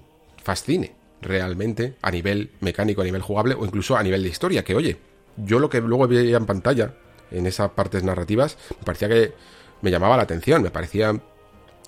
[0.42, 4.64] fascine realmente a nivel mecánico, a nivel jugable o incluso a nivel de historia.
[4.64, 4.96] Que oye,
[5.36, 6.94] yo lo que luego veía en pantalla,
[7.30, 9.34] en esas partes narrativas, me parecía que
[9.82, 11.20] me llamaba la atención, me parecía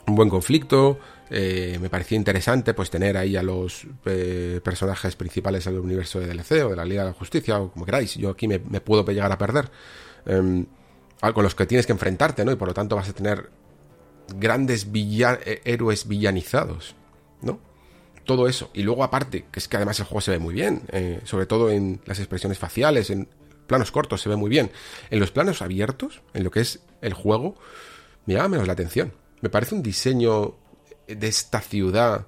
[0.08, 0.98] un buen conflicto.
[1.30, 6.26] Eh, me parecía interesante pues tener ahí a los eh, personajes principales del universo de
[6.26, 8.14] DLC o de la Liga de la Justicia o como queráis.
[8.14, 9.70] Yo aquí me, puedo llegar a perder.
[10.26, 10.66] Em,
[11.34, 12.52] con los que tienes que enfrentarte, ¿no?
[12.52, 13.50] Y por lo tanto vas a tener
[14.36, 16.94] grandes eh, héroes villanizados,
[17.42, 17.60] ¿no?
[18.24, 18.70] Todo eso.
[18.72, 20.82] Y luego aparte, que es que además el juego se ve muy bien,
[21.24, 23.26] sobre todo en las expresiones faciales, en
[23.66, 24.70] planos cortos se ve muy bien.
[25.08, 27.54] En los planos abiertos, en lo que es el juego,
[28.26, 30.54] me llama menos la atención me parece un diseño
[31.06, 32.26] de esta ciudad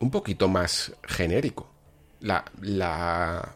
[0.00, 1.68] un poquito más genérico.
[2.20, 3.54] La, la,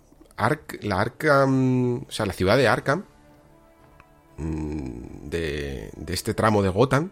[0.80, 3.04] la Arkham, o sea, la ciudad de Arkham,
[4.38, 7.10] mm, de, de este tramo de Gotham,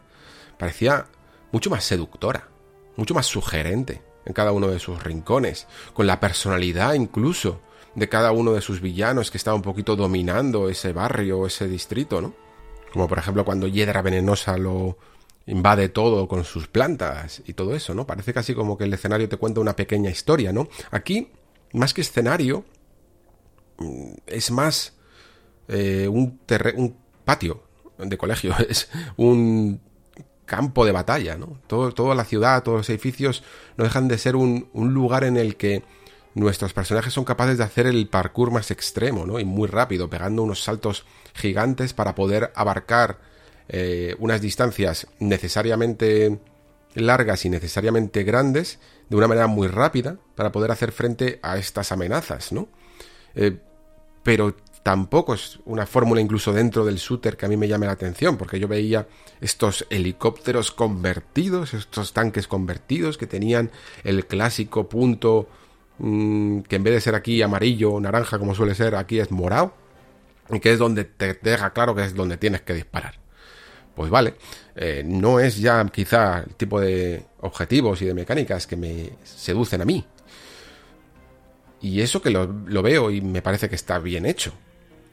[0.58, 1.06] parecía
[1.52, 2.48] mucho más seductora,
[2.96, 7.60] mucho más sugerente en cada uno de sus rincones, con la personalidad incluso
[7.94, 11.66] de cada uno de sus villanos que estaba un poquito dominando ese barrio o ese
[11.66, 12.34] distrito, ¿no?
[12.92, 14.96] Como por ejemplo cuando Hiedra Venenosa lo,
[15.50, 18.06] invade todo con sus plantas y todo eso, ¿no?
[18.06, 20.68] Parece casi como que el escenario te cuenta una pequeña historia, ¿no?
[20.90, 21.28] Aquí,
[21.72, 22.64] más que escenario,
[23.78, 24.94] mm, es más
[25.68, 26.40] eh, un,
[26.76, 27.62] un patio
[27.98, 29.80] de colegio, es un
[30.46, 31.60] campo de batalla, ¿no?
[31.66, 33.42] Todo, toda la ciudad, todos los edificios
[33.76, 35.82] no dejan de ser un, un lugar en el que
[36.34, 39.40] nuestros personajes son capaces de hacer el parkour más extremo, ¿no?
[39.40, 43.29] Y muy rápido, pegando unos saltos gigantes para poder abarcar
[43.72, 46.40] eh, unas distancias necesariamente
[46.94, 51.92] largas y necesariamente grandes de una manera muy rápida para poder hacer frente a estas
[51.92, 52.68] amenazas, ¿no?
[53.36, 53.58] Eh,
[54.24, 57.92] pero tampoco es una fórmula incluso dentro del shooter que a mí me llame la
[57.92, 59.06] atención, porque yo veía
[59.40, 63.70] estos helicópteros convertidos, estos tanques convertidos que tenían
[64.02, 65.48] el clásico punto
[65.98, 69.30] mm, que en vez de ser aquí amarillo o naranja como suele ser, aquí es
[69.30, 69.74] morado,
[70.50, 73.19] y que es donde te deja claro que es donde tienes que disparar
[74.00, 74.36] pues vale,
[74.76, 79.82] eh, no es ya quizá el tipo de objetivos y de mecánicas que me seducen
[79.82, 80.06] a mí.
[81.82, 82.48] Y eso que lo,
[82.82, 84.54] veo y me parece que está bien hecho.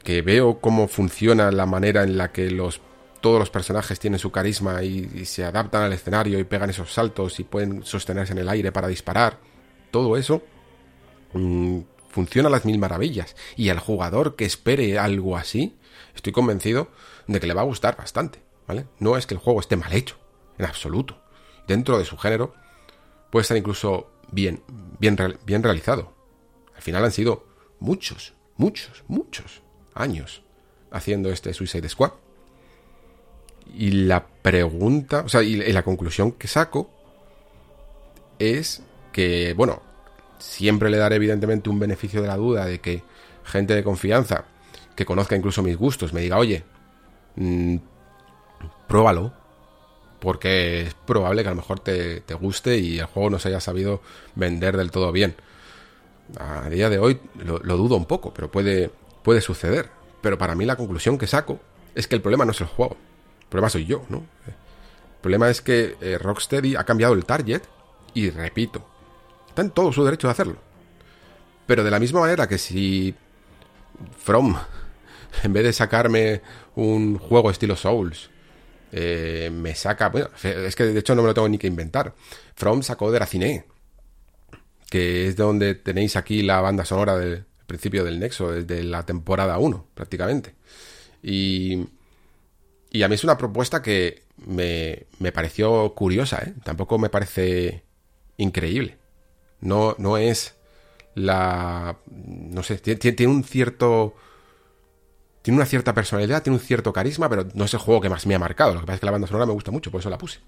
[0.06, 2.80] Que veo cómo funciona la manera en la que los
[3.20, 7.42] todos los personajes tienen su carisma y, se adaptan al escenario y pegan esos saltos
[7.42, 9.38] y pueden sostenerse en el aire para disparar.
[9.92, 10.44] todo eso
[11.34, 13.36] mm, funciona a las mil maravillas.
[13.58, 15.76] Y al jugador que espere algo así,
[16.16, 16.88] estoy convencido
[17.28, 18.86] de que le va a gustar bastante, ¿vale?
[19.00, 20.18] No es que el juego esté mal hecho,
[20.58, 21.18] en absoluto.
[21.68, 22.54] Dentro de su género,
[23.32, 24.62] puede estar incluso bien,
[25.00, 26.14] bien, bien realizado.
[26.76, 27.46] Al final han sido
[27.80, 29.62] muchos, muchos, muchos
[29.94, 30.44] años
[30.92, 32.12] haciendo este Suicide Squad.
[33.74, 36.90] Y la pregunta, o sea, y la conclusión que saco
[38.40, 39.82] es que, bueno,
[40.40, 43.04] siempre le daré evidentemente un beneficio de la duda de que
[43.44, 44.46] gente de confianza,
[44.96, 46.64] que conozca incluso mis gustos, me diga, oye,
[47.36, 47.78] mmm,
[48.88, 49.34] pruébalo,
[50.20, 53.50] porque es probable que a lo mejor te, te, guste y el juego no se
[53.50, 54.02] haya sabido
[54.36, 55.36] vender del todo bien.
[56.40, 58.92] A día de hoy lo, dudo un poco, pero puede,
[59.24, 59.90] puede suceder.
[60.22, 61.60] Pero para mí la conclusión que saco
[61.96, 62.98] es que el problema no es el juego,
[63.42, 64.26] el problema soy yo, ¿no?
[64.48, 67.64] El problema es que eh, Rocksteady ha cambiado el target
[68.14, 68.86] y repito,
[69.48, 70.58] está en todo su derecho de hacerlo.
[71.66, 73.14] Pero de la misma manera que si
[74.18, 74.58] From,
[75.44, 76.42] en vez de sacarme
[76.76, 78.30] un juego estilo Souls,
[78.92, 80.10] eh, me saca.
[80.10, 82.14] Bueno, es que de hecho no me lo tengo ni que inventar.
[82.56, 83.66] From sacó de Racine,
[84.90, 89.06] que es de donde tenéis aquí la banda sonora del principio del Nexo, desde la
[89.06, 90.56] temporada 1, prácticamente.
[91.22, 91.88] Y,
[92.92, 96.54] y a mí es una propuesta que me, me pareció curiosa, ¿eh?
[96.64, 97.84] Tampoco me parece
[98.38, 98.98] increíble.
[99.60, 100.56] No, no es
[101.16, 101.98] la.
[102.06, 104.16] No sé, tiene, tiene un cierto
[105.48, 108.26] tiene una cierta personalidad, tiene un cierto carisma, pero no es el juego que más
[108.26, 108.74] me ha marcado.
[108.74, 110.42] Lo que pasa es que la banda sonora me gusta mucho, por eso la puse.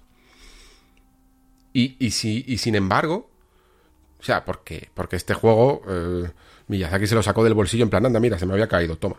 [1.72, 2.08] Y, y,
[2.52, 3.30] y sin embargo,
[4.18, 6.30] o sea, porque, porque este juego, eh,
[6.66, 9.16] Miyazaki se lo sacó del bolsillo en plan, anda, mira, se me había caído, toma.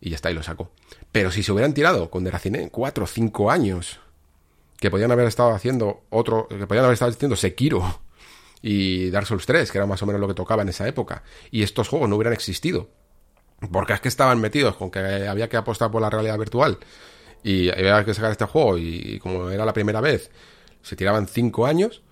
[0.00, 0.72] Y ya está, y lo sacó.
[1.12, 4.00] Pero si se hubieran tirado con Deracine cuatro o cinco años,
[4.80, 8.00] que podían haber estado haciendo otro, que podían haber estado haciendo Sekiro
[8.62, 11.22] y Dark Souls 3, que era más o menos lo que tocaba en esa época,
[11.52, 12.90] y estos juegos no hubieran existido,
[13.70, 16.78] porque es que estaban metidos con que había que apostar por la realidad virtual
[17.42, 20.30] y había que sacar este juego y, como era la primera vez,
[20.82, 22.02] se tiraban cinco años,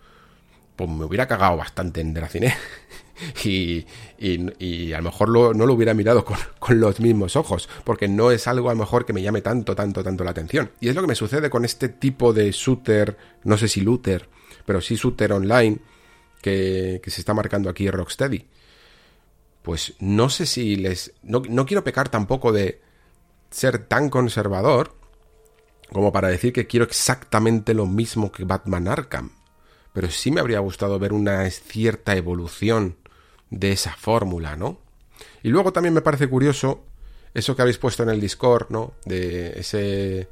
[0.77, 2.55] pues me hubiera cagado bastante en Deracine.
[3.45, 3.85] y,
[4.19, 8.09] y, y, a lo mejor no lo hubiera mirado con, con, los mismos ojos, porque
[8.09, 10.71] no es algo a lo mejor que me llame tanto, tanto, tanto la atención.
[10.81, 14.29] Y es lo que me sucede con este tipo de shooter, no sé si looter,
[14.65, 15.79] pero sí shooter online,
[16.41, 18.47] que, que se está marcando aquí Rocksteady
[19.69, 21.13] pues no sé si les...
[21.23, 22.81] No, no, quiero pecar tampoco de
[23.51, 24.95] ser tan conservador
[25.93, 29.33] como para decir que quiero exactamente lo mismo que Batman Arkham.
[29.93, 32.97] Pero sí me habría gustado ver una cierta evolución
[33.51, 34.79] de esa fórmula, ¿no?
[35.43, 36.87] Y luego también me parece curioso
[37.35, 38.95] eso que habéis puesto en el Discord, ¿no?
[39.05, 40.31] De ese...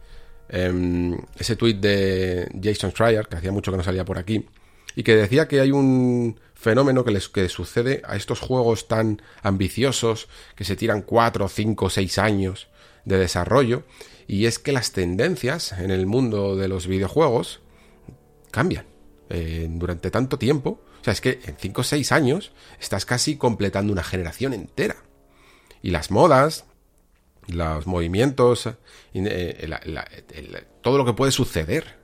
[0.49, 4.47] Eh, ese tweet de Jason Schreier, que hacía mucho que no salía por aquí,
[4.95, 9.23] y que decía que hay un fenómeno que les que sucede a estos juegos tan
[9.41, 12.67] ambiciosos que se tiran 4, 5, 6 años
[13.05, 13.85] de desarrollo
[14.27, 17.61] y es que las tendencias en el mundo de los videojuegos
[18.51, 18.85] cambian
[19.31, 20.83] eh, durante tanto tiempo.
[21.01, 22.51] O sea, es que en 5 o 6 años
[22.81, 24.97] estás casi completando una generación entera.
[25.83, 26.65] Y las modas,
[27.47, 28.69] los movimientos,
[29.15, 31.95] eh, todo lo que puede suceder,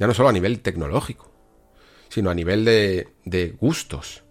[0.00, 1.35] ya no solo a nivel tecnológico,
[2.16, 4.22] sino a nivel de, gustos,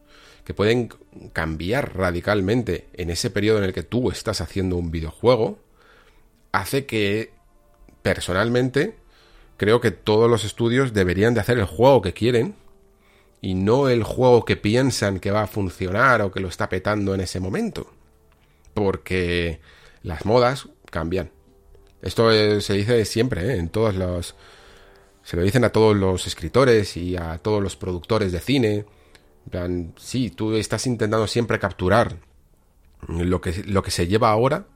[0.43, 0.89] que pueden
[1.33, 5.59] cambiar radicalmente en ese periodo en el que tú estás haciendo un videojuego,
[6.51, 7.31] hace que
[8.01, 8.95] personalmente
[9.57, 12.55] creo que todos los estudios deberían de hacer el juego que quieren
[13.39, 17.13] y no el juego que piensan que va a funcionar o que lo está petando
[17.13, 17.93] en ese momento.
[18.73, 19.59] Porque
[20.01, 21.29] las modas cambian.
[22.01, 22.31] Esto
[22.61, 23.57] se dice siempre, ¿eh?
[23.57, 24.33] en todos los,
[25.25, 28.85] se lo dicen a todos los escritores y a todos los productores de cine.
[29.51, 32.17] En sí, tú estás intentando siempre capturar
[33.07, 34.67] lo que, lo que se lleva ahora,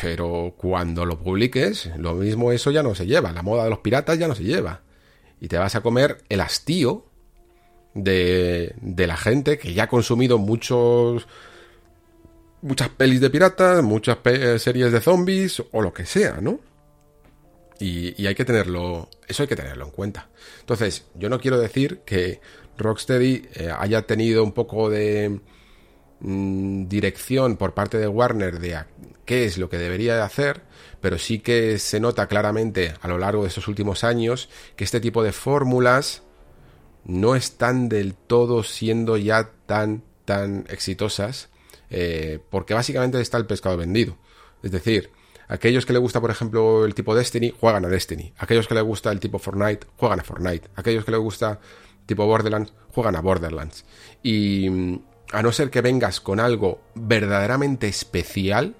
[0.00, 3.30] pero cuando lo publiques, lo mismo eso ya no se lleva.
[3.30, 4.82] La moda de los piratas ya no se lleva.
[5.40, 7.06] Y te vas a comer el hastío
[7.94, 11.28] de, de la gente que ya ha consumido muchos
[12.62, 14.18] muchas pelis de piratas, muchas
[14.60, 16.58] series de zombies o lo que sea, ¿no?
[17.80, 20.28] Y, hay que tenerlo, eso hay que tenerlo en cuenta.
[20.60, 22.40] Entonces, yo no quiero decir que
[22.76, 25.40] Rocksteady eh, haya tenido un poco de
[26.20, 28.84] mm, dirección por parte de Warner de
[29.24, 30.62] qué es lo que debería de hacer,
[31.00, 35.00] pero sí que se nota claramente a lo largo de estos últimos años que este
[35.00, 36.22] tipo de fórmulas
[37.04, 41.48] no están del todo siendo ya tan, tan exitosas,
[41.90, 44.18] eh, porque básicamente está el pescado vendido.
[44.62, 45.10] Es decir,
[45.48, 48.34] Aquellos que le gusta, por ejemplo, el tipo Destiny, juegan a Destiny.
[48.38, 50.68] Aquellos que le gusta el tipo Fortnite, juegan a Fortnite.
[50.76, 51.58] Aquellos que le gusta
[52.04, 53.84] tipo Borderlands, juegan a Borderlands.
[54.22, 55.00] Y mm,
[55.32, 58.74] a no ser que vengas con algo verdaderamente especial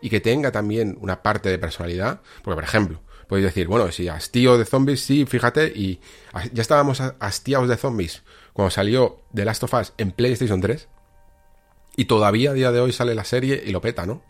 [0.00, 4.08] y que tenga también una parte de personalidad, porque por ejemplo, podéis decir, bueno, si
[4.08, 6.00] hastío de zombies, sí, fíjate, y
[6.52, 8.22] ya estábamos hastiados de zombies
[8.52, 10.88] cuando salió The Last of Us en PlayStation 3,
[11.96, 14.22] y todavía a día de hoy sale la serie y lo peta, ¿no?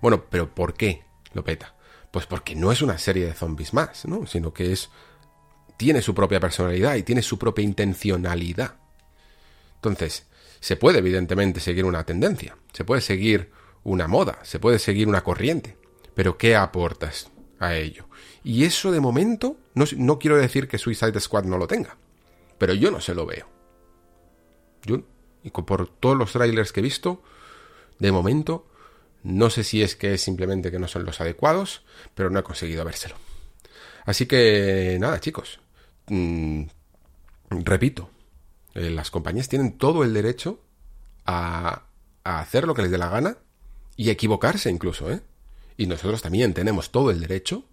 [0.00, 1.74] Bueno, pero ¿por qué lo peta?
[2.10, 4.26] Pues porque no es una serie de zombies más, ¿no?
[4.26, 4.90] Sino que es.
[5.76, 8.76] tiene su propia personalidad y tiene su propia intencionalidad.
[9.76, 10.26] Entonces,
[10.60, 13.52] se puede evidentemente seguir una tendencia, se puede seguir
[13.84, 15.76] una moda, se puede seguir una corriente,
[16.14, 18.06] pero ¿qué aportas a ello?
[18.42, 21.96] Y eso de momento, no, quiero decir que Suicide Squad no lo tenga,
[22.58, 23.48] pero yo no se lo veo.
[24.84, 25.02] Yo,
[25.42, 27.22] y por todos los trailers que he visto,
[27.98, 28.66] de momento,
[29.22, 31.82] no sé si es que es simplemente que no son los adecuados,
[32.14, 33.16] pero no he conseguido vérselo.
[34.04, 35.60] Así que nada, chicos.
[36.06, 36.64] Mm,
[37.50, 38.10] repito,
[38.74, 40.60] eh, las compañías tienen todo el derecho
[41.26, 41.84] a,
[42.24, 43.38] hacer lo que les dé la gana
[43.96, 45.20] y equivocarse incluso, ¿eh?
[45.76, 47.64] Y nosotros también tenemos todo el derecho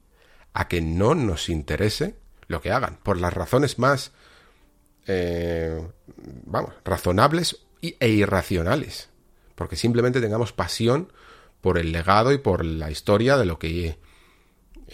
[0.53, 2.15] a que no nos interese
[2.47, 4.11] lo que hagan, por las razones más,
[5.07, 5.85] eh,
[6.45, 9.09] vamos, razonables e irracionales,
[9.55, 11.11] porque simplemente tengamos pasión
[11.65, 13.97] por el legado y por la historia de lo que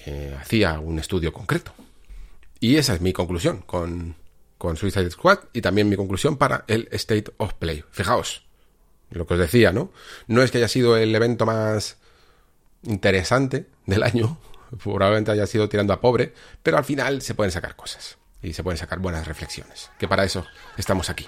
[0.05, 1.73] eh, hacía un estudio concreto.
[2.61, 4.15] Y esa es mi conclusión con,
[4.57, 7.83] con Suicide Squad y también mi conclusión para el State of Play.
[7.91, 8.45] Fijaos,
[9.09, 9.91] lo que os decía, ¿no?
[10.27, 11.97] No es que haya sido el evento más
[12.83, 14.37] interesante del año,
[14.81, 18.63] probablemente haya sido tirando a pobre, pero al final se pueden sacar cosas y se
[18.63, 20.45] pueden sacar buenas reflexiones, que para eso
[20.77, 21.27] estamos aquí.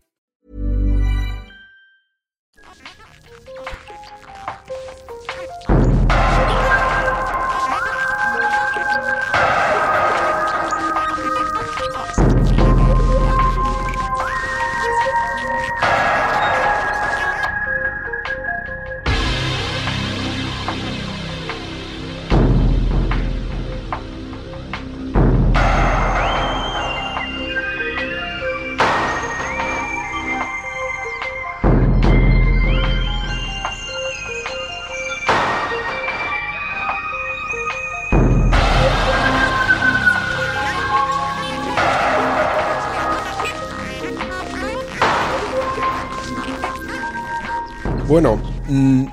[48.11, 49.05] Bueno, mm,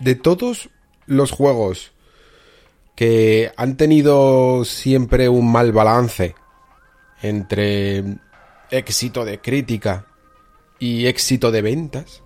[0.00, 0.68] de todos
[1.06, 1.92] los juegos
[2.94, 6.34] que han tenido siempre un mal balance
[7.22, 8.04] entre
[8.70, 10.08] éxito de crítica
[10.78, 12.22] y éxito de ventas,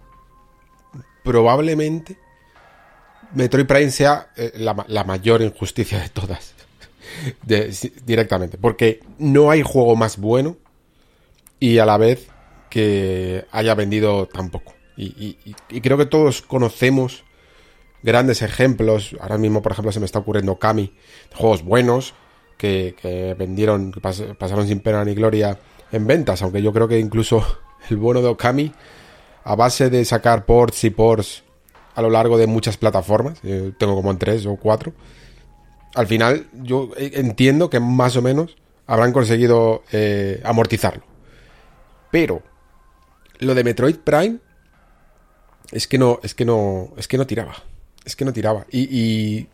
[1.23, 2.19] probablemente
[3.35, 6.53] Metroid Prime sea eh, la, mayor injusticia de todas.
[8.05, 8.59] directamente.
[8.59, 10.57] Porque no hay juego más bueno
[11.61, 12.27] y a la vez
[12.71, 14.51] que haya vendido tan
[15.01, 17.25] Y, creo que todos conocemos
[18.03, 19.15] grandes ejemplos.
[19.21, 20.93] Ahora mismo, por ejemplo, se me está ocurriendo Kami,
[21.35, 22.15] juegos buenos
[22.57, 25.59] que, vendieron, pasaron sin pena ni gloria
[25.93, 26.43] en ventas.
[26.43, 27.47] Aunque yo creo que incluso
[27.91, 28.73] el bueno de Okami,
[29.45, 31.45] a base de sacar ports y ports
[31.95, 34.93] a lo largo de muchas plataformas, eh, tengo como en tres o cuatro,
[35.95, 41.03] al final yo entiendo que más o menos habrán conseguido eh, amortizarlo.
[42.11, 42.43] Pero
[43.39, 44.39] lo de Metroid Prime
[45.73, 47.55] es que no, es que no, es que no tiraba.
[48.05, 48.67] Es que no tiraba.
[48.71, 49.47] Y,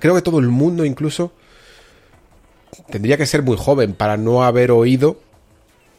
[0.00, 1.32] creo que todo el mundo incluso
[2.90, 5.20] tendría que ser muy joven para no haber oído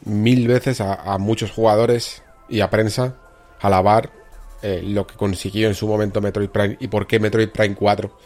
[0.04, 3.16] mil veces a, muchos jugadores y a prensa
[3.60, 4.12] alabar
[4.62, 8.16] eh, lo que consiguió en su momento Metroid Prime y por qué Metroid Prime 4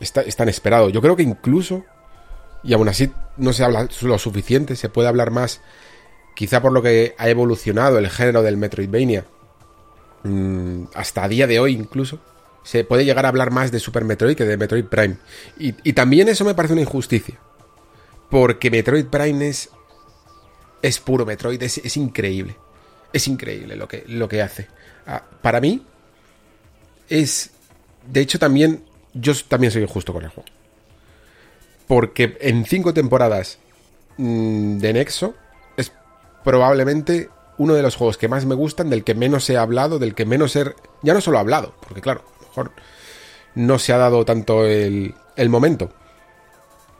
[0.00, 0.88] está, es tan esperado.
[0.88, 1.84] Yo creo que incluso,
[2.62, 5.60] y aún así no se habla lo suficiente, se puede hablar más,
[6.34, 9.26] quizá por lo que ha evolucionado el género del Metroidvania,
[10.94, 12.18] hasta a día de hoy incluso,
[12.62, 15.16] se puede llegar a hablar más de Super Metroid que de Metroid Prime.
[15.58, 17.38] Y, también eso me parece una injusticia,
[18.30, 19.68] porque Metroid Prime es,
[20.82, 22.56] es puro Metroid, es, increíble,
[23.12, 24.66] es increíble lo que, lo que hace.
[25.06, 25.84] Ah, para mí,
[27.08, 27.50] es,
[28.10, 30.48] de hecho también, yo también soy injusto con el juego.
[31.86, 33.58] Porque en cinco temporadas
[34.16, 35.34] mm, de Nexo
[35.76, 35.92] es
[36.42, 37.28] probablemente
[37.58, 40.26] uno de los juegos que más me gustan, del que menos he hablado, del que
[40.26, 40.74] menos he...
[41.02, 42.72] Ya no solo he hablado, porque claro, a lo mejor
[43.54, 45.90] no se ha dado tanto el, el momento.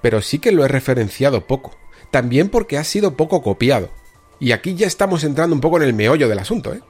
[0.00, 1.76] Pero sí que lo he referenciado poco.
[2.10, 3.90] También porque ha sido poco copiado.
[4.38, 6.82] Y aquí ya estamos entrando un poco en el meollo del asunto, ¿eh?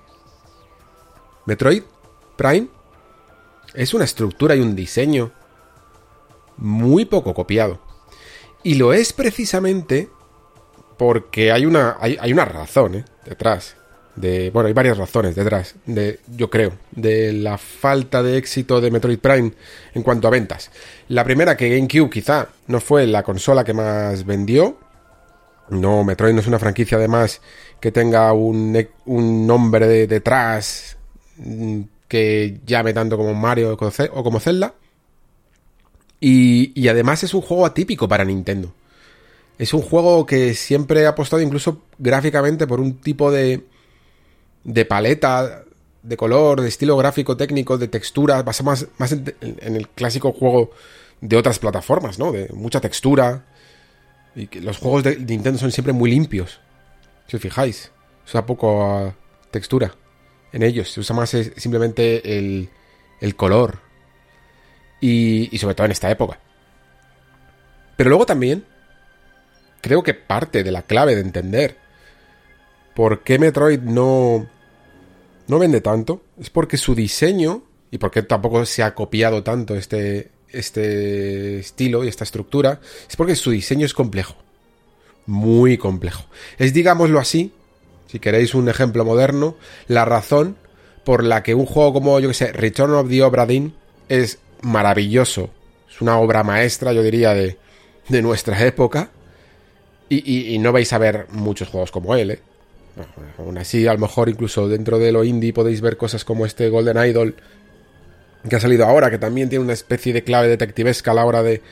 [1.46, 1.82] Metroid
[2.36, 2.68] Prime
[3.74, 5.32] es una estructura y un diseño
[6.56, 7.80] muy poco copiado.
[8.62, 10.10] Y lo es precisamente
[10.96, 13.04] porque hay una, hay, una razón ¿eh?
[13.24, 13.76] detrás.
[14.16, 18.92] De, bueno, hay varias razones detrás, de, yo creo, de la falta de éxito de
[18.92, 19.52] Metroid Prime
[19.92, 20.70] en cuanto a ventas.
[21.08, 24.78] La primera, que GameCube quizá no fue la consola que más vendió.
[25.70, 27.40] No, Metroid no es una franquicia además
[27.80, 30.96] que tenga un, un nombre detrás
[31.38, 34.74] mm, que llame tanto como Mario o como Zelda.
[36.26, 38.72] Y, además es un juego atípico para Nintendo.
[39.58, 43.64] Es un juego que siempre ha apostado incluso gráficamente por un tipo de,
[44.64, 45.64] de paleta,
[46.02, 50.70] de color, de estilo gráfico, técnico, de textura, basa más, en, el clásico juego
[51.20, 52.32] de otras plataformas, ¿no?
[52.32, 53.44] De mucha textura.
[54.34, 56.60] Y que los juegos de Nintendo son siempre muy limpios.
[57.28, 57.92] Si os fijáis,
[58.26, 59.14] usa poco
[59.50, 59.94] textura
[60.52, 60.90] en ellos.
[60.90, 62.68] Se usa más simplemente el,
[63.20, 63.78] el color,
[65.06, 66.38] y, sobre todo en esta época.
[67.96, 68.64] Pero luego también
[69.84, 71.76] creo que parte de la clave de entender
[72.94, 74.46] por qué Metroid no,
[75.46, 80.30] no vende tanto es porque su diseño y porque tampoco se ha copiado tanto este,
[80.48, 84.36] este estilo y esta estructura es porque su diseño es complejo.
[85.26, 86.24] Muy complejo.
[86.56, 87.52] Es, digámoslo así,
[88.06, 89.54] si queréis un ejemplo moderno,
[89.86, 90.56] la razón
[91.04, 93.74] por la que un juego como, yo que sé, Return of the Obra Dinn
[94.08, 95.50] es maravilloso.
[95.90, 97.58] Es una obra maestra, yo diría, de,
[98.08, 99.10] de nuestra época.
[100.08, 102.40] Y, no vais a ver muchos juegos como él, ¿eh?
[103.38, 106.68] aún así, a lo mejor incluso dentro de lo indie podéis ver cosas como este
[106.68, 107.34] Golden Idol
[108.48, 111.42] que ha salido ahora, que también tiene una especie de clave detectivesca a la hora
[111.42, 111.62] de,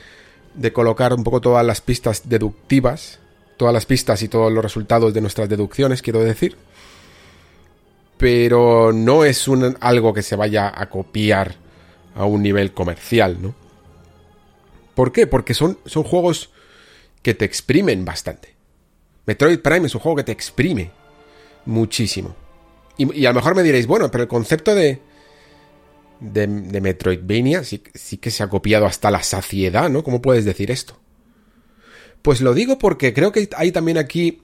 [0.55, 3.19] de colocar un poco todas las pistas deductivas,
[3.57, 6.57] todas las pistas y todos los resultados de nuestras deducciones, quiero decir.
[8.17, 9.47] Pero no es
[9.79, 11.55] algo que se vaya a copiar
[12.15, 13.53] a un nivel comercial, ¿no?
[14.95, 15.25] ¿Por qué?
[15.25, 16.51] Porque son, son juegos
[17.23, 18.53] que te exprimen bastante.
[19.25, 20.91] Metroid Prime es un juego que te exprime
[21.65, 22.35] muchísimo.
[22.97, 25.01] Y, a lo mejor me diréis, bueno, pero el concepto de,
[26.19, 30.03] de, de Metroidvania sí, sí, que se ha copiado hasta la saciedad, ¿no?
[30.03, 30.99] ¿Cómo puedes decir esto?
[32.21, 34.43] Pues lo digo porque creo que hay también aquí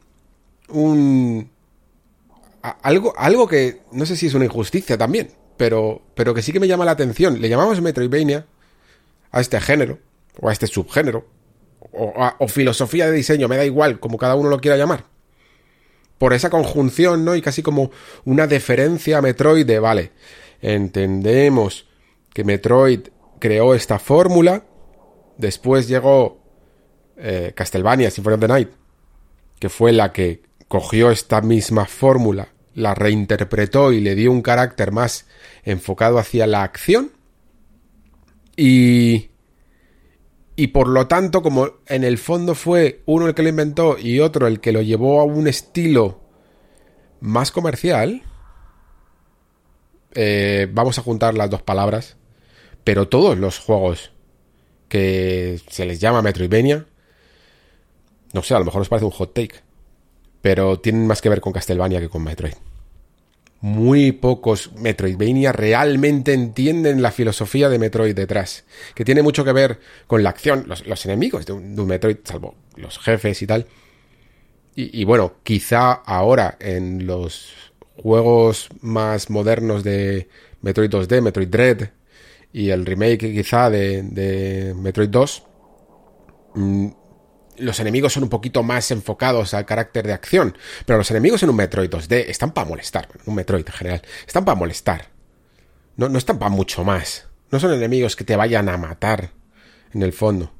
[0.70, 1.52] un...
[2.62, 6.60] Algo, algo que no sé si es una injusticia también, pero, pero que sí que
[6.60, 7.40] me llama la atención.
[7.40, 8.48] Le llamamos Metroidvania
[9.32, 10.00] a este género,
[10.42, 11.26] o a este subgénero,
[11.92, 15.06] o, filosofía de diseño, me da igual, como cada uno lo quiera llamar.
[16.18, 17.36] Por esa conjunción, ¿no?
[17.36, 17.92] Y casi como
[18.26, 20.12] una deferencia a Metroid de, vale,
[20.62, 21.88] entendemos
[22.34, 23.08] que Metroid
[23.40, 24.66] creó esta fórmula,
[25.38, 26.42] después llegó
[27.18, 28.70] eh, Castlevania Symphony of the Night,
[29.60, 32.50] que fue la que cogió esta misma fórmula
[32.80, 35.26] la reinterpretó y le dio un carácter más
[35.64, 37.12] enfocado hacia la acción.
[38.56, 39.29] Y...
[40.60, 44.20] Y por lo tanto, como en el fondo fue uno el que lo inventó y
[44.20, 46.20] otro el que lo llevó a un estilo
[47.22, 48.24] más comercial,
[50.16, 52.18] eh, vamos a juntar las dos palabras,
[52.84, 54.12] pero todos los juegos
[54.90, 56.88] que se les llama Metroidvania,
[58.34, 59.62] no sé, a lo mejor os parece un hot take,
[60.42, 62.56] pero tienen más que ver con Castlevania que con Metroid
[63.62, 69.80] muy pocos Metroidvania realmente entienden la filosofía de Metroid detrás, que tiene mucho que ver
[70.08, 73.66] con la acción, los, enemigos de un, Metroid, salvo los jefes y tal.
[74.76, 77.52] Y, bueno, quizá ahora en los
[77.98, 80.30] juegos más modernos de
[80.62, 81.90] Metroid 2D, Metroid Dread
[82.54, 85.44] y el remake quizá de, de Metroid 2,
[87.60, 91.50] los enemigos son un poquito más enfocados al carácter de acción, pero los enemigos en
[91.50, 95.10] un Metroid 2D están para molestar, un Metroid en general, están para molestar.
[95.96, 97.28] No, no están para mucho más.
[97.52, 99.32] No son enemigos que te vayan a matar,
[99.94, 100.54] en el fondo.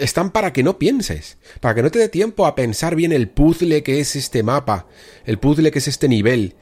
[0.00, 3.28] Están para que no pienses, para que no te dé tiempo a pensar bien el
[3.28, 4.86] puzzle que es este mapa,
[5.24, 6.56] el puzzle que es este nivel,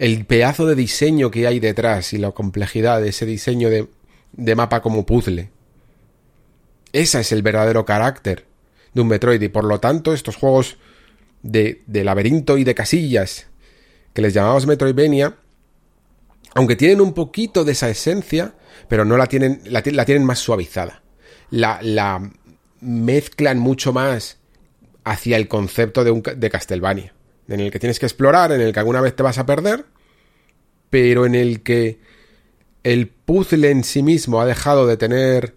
[0.00, 3.88] el pedazo de diseño que hay detrás y la complejidad de ese diseño de,
[4.32, 5.50] de mapa como puzzle.
[6.92, 8.46] Ese es el verdadero carácter
[8.94, 10.76] de un Metroid y por lo tanto estos juegos
[11.42, 13.46] de, laberinto y de casillas
[14.12, 15.36] que les llamamos Metroidvania,
[16.54, 18.54] aunque tienen un poquito de esa esencia,
[18.88, 21.02] pero no la tienen, la, tienen más suavizada.
[21.50, 22.30] La, la,
[22.80, 24.38] mezclan mucho más
[25.04, 27.14] hacia el concepto de, un, de Castlevania,
[27.48, 29.86] en el que tienes que explorar, en el que alguna vez te vas a perder,
[30.90, 32.00] pero en el que
[32.82, 35.54] el puzzle en sí mismo ha dejado de tener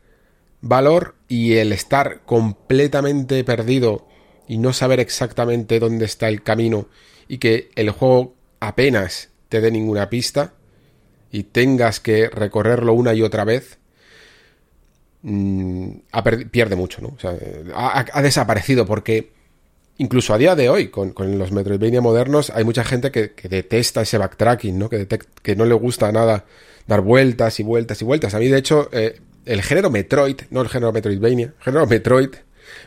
[0.66, 4.08] valor y el estar completamente perdido
[4.48, 6.88] y no saber exactamente dónde está el camino
[7.28, 10.54] y que el juego apenas te dé ninguna pista
[11.32, 13.78] y tengas que recorrerlo una y otra vez,
[15.22, 15.90] mmm,
[16.50, 17.10] pierde mucho, ¿no?
[17.10, 17.38] O sea,
[17.76, 19.34] ha, desaparecido porque
[20.00, 23.50] incluso a día de hoy, con, con los Metroidvania modernos, hay mucha gente que, que
[23.50, 24.90] detesta ese backtracking, ¿no?
[24.90, 25.08] Que,
[25.44, 26.46] que, no le gusta nada
[26.88, 28.34] dar vueltas y vueltas y vueltas.
[28.34, 32.30] A mí, de hecho, eh, el género Metroid, no el género Metroidvania, el género Metroid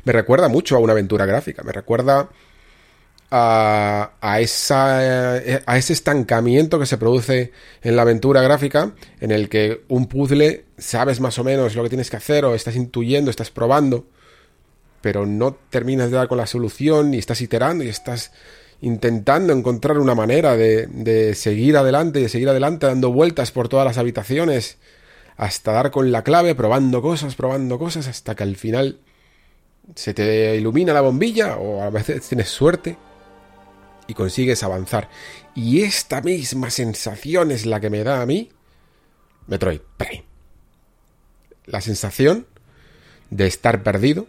[0.05, 2.29] me recuerda mucho a una aventura gráfica, me recuerda
[3.31, 7.53] a, a, esa, a ese estancamiento que se produce
[7.83, 11.91] en la aventura gráfica, en el que un puzzle sabes más o menos lo que
[11.91, 14.07] tienes que hacer, o estás intuyendo, estás probando,
[15.01, 18.33] pero no terminas de dar con la solución, y estás iterando, y estás
[18.81, 23.85] intentando encontrar una manera de, de seguir adelante, de seguir adelante, dando vueltas por todas
[23.85, 24.79] las habitaciones,
[25.39, 28.99] hasta dar con la clave, probando cosas, probando cosas, hasta que al final
[29.95, 32.99] se te ilumina la bombilla, o a veces tienes suerte
[34.09, 35.09] y consigues avanzar.
[35.55, 38.51] Y esta misma sensación es la que me da a mí
[39.47, 40.25] Metroid Prime.
[41.67, 42.49] La sensación
[43.31, 44.27] de estar perdido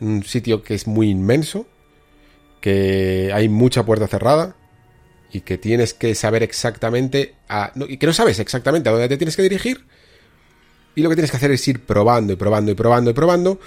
[0.00, 1.66] en un sitio que es muy inmenso,
[2.60, 4.54] que hay mucha puerta cerrada
[5.32, 9.16] y que tienes que saber exactamente a, y que no sabes exactamente a dónde te
[9.16, 9.86] tienes que dirigir
[10.94, 13.60] y lo que tienes que hacer es ir probando y probando y probando y probando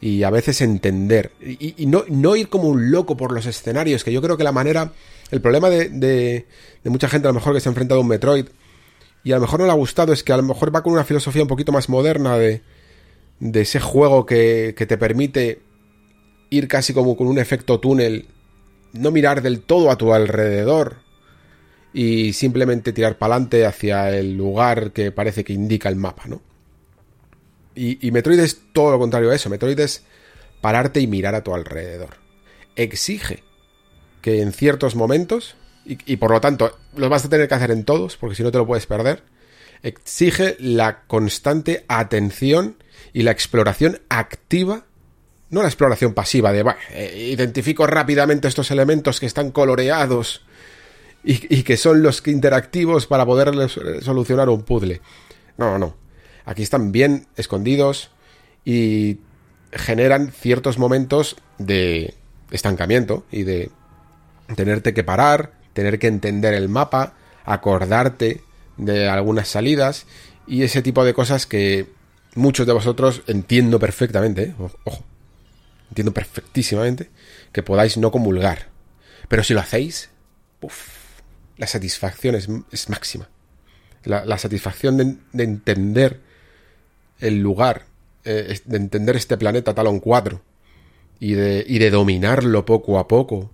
[0.00, 1.32] y a veces entender.
[1.40, 4.52] Y, no, no, ir como un loco por los escenarios, que yo creo que la
[4.52, 4.92] manera.
[5.30, 6.46] El problema de, de,
[6.82, 8.46] de, mucha gente a lo mejor que se ha enfrentado a un Metroid
[9.24, 10.94] y a lo mejor no le ha gustado es que a lo mejor va con
[10.94, 12.62] una filosofía un poquito más moderna de,
[13.40, 15.60] de ese juego que, que te permite
[16.48, 18.26] ir casi como con un efecto túnel,
[18.94, 20.96] no mirar del todo a tu alrededor
[21.92, 26.40] y simplemente tirar para adelante hacia el lugar que parece que indica el mapa, ¿no?
[27.78, 29.48] Y, y, Metroid es todo lo contrario a eso.
[29.48, 30.02] Metroid es
[30.60, 32.16] pararte y mirar a tu alrededor.
[32.74, 33.44] Exige
[34.20, 35.54] que en ciertos momentos,
[35.84, 38.50] y, por lo tanto lo vas a tener que hacer en todos, porque si no
[38.50, 39.22] te lo puedes perder,
[39.82, 44.86] exige la constante atención y la exploración activa,
[45.50, 50.44] no la exploración pasiva de, eh, identifico rápidamente estos elementos que están coloreados
[51.22, 53.52] y, que son los interactivos para poder
[54.02, 55.00] solucionar un puzzle.
[55.56, 56.07] No, no
[56.48, 58.10] Aquí están bien escondidos
[58.64, 59.18] y
[59.70, 62.14] generan ciertos momentos de
[62.50, 63.70] estancamiento y de
[64.56, 67.12] tenerte que parar, tener que entender el mapa,
[67.44, 68.40] acordarte
[68.78, 70.06] de algunas salidas
[70.46, 71.90] y ese tipo de cosas que
[72.34, 74.54] muchos de vosotros entiendo perfectamente, ¿eh?
[74.84, 75.04] ojo,
[75.90, 77.10] entiendo perfectísimamente
[77.52, 78.68] que podáis no comulgar.
[79.28, 80.08] Pero si lo hacéis,
[80.62, 81.20] uf,
[81.58, 83.28] la satisfacción es, máxima.
[84.04, 84.96] La, satisfacción
[85.30, 86.26] de entender
[87.20, 87.86] el lugar,
[88.24, 90.40] eh, de entender este planeta Talon 4
[91.20, 93.50] y de, y de dominarlo poco a poco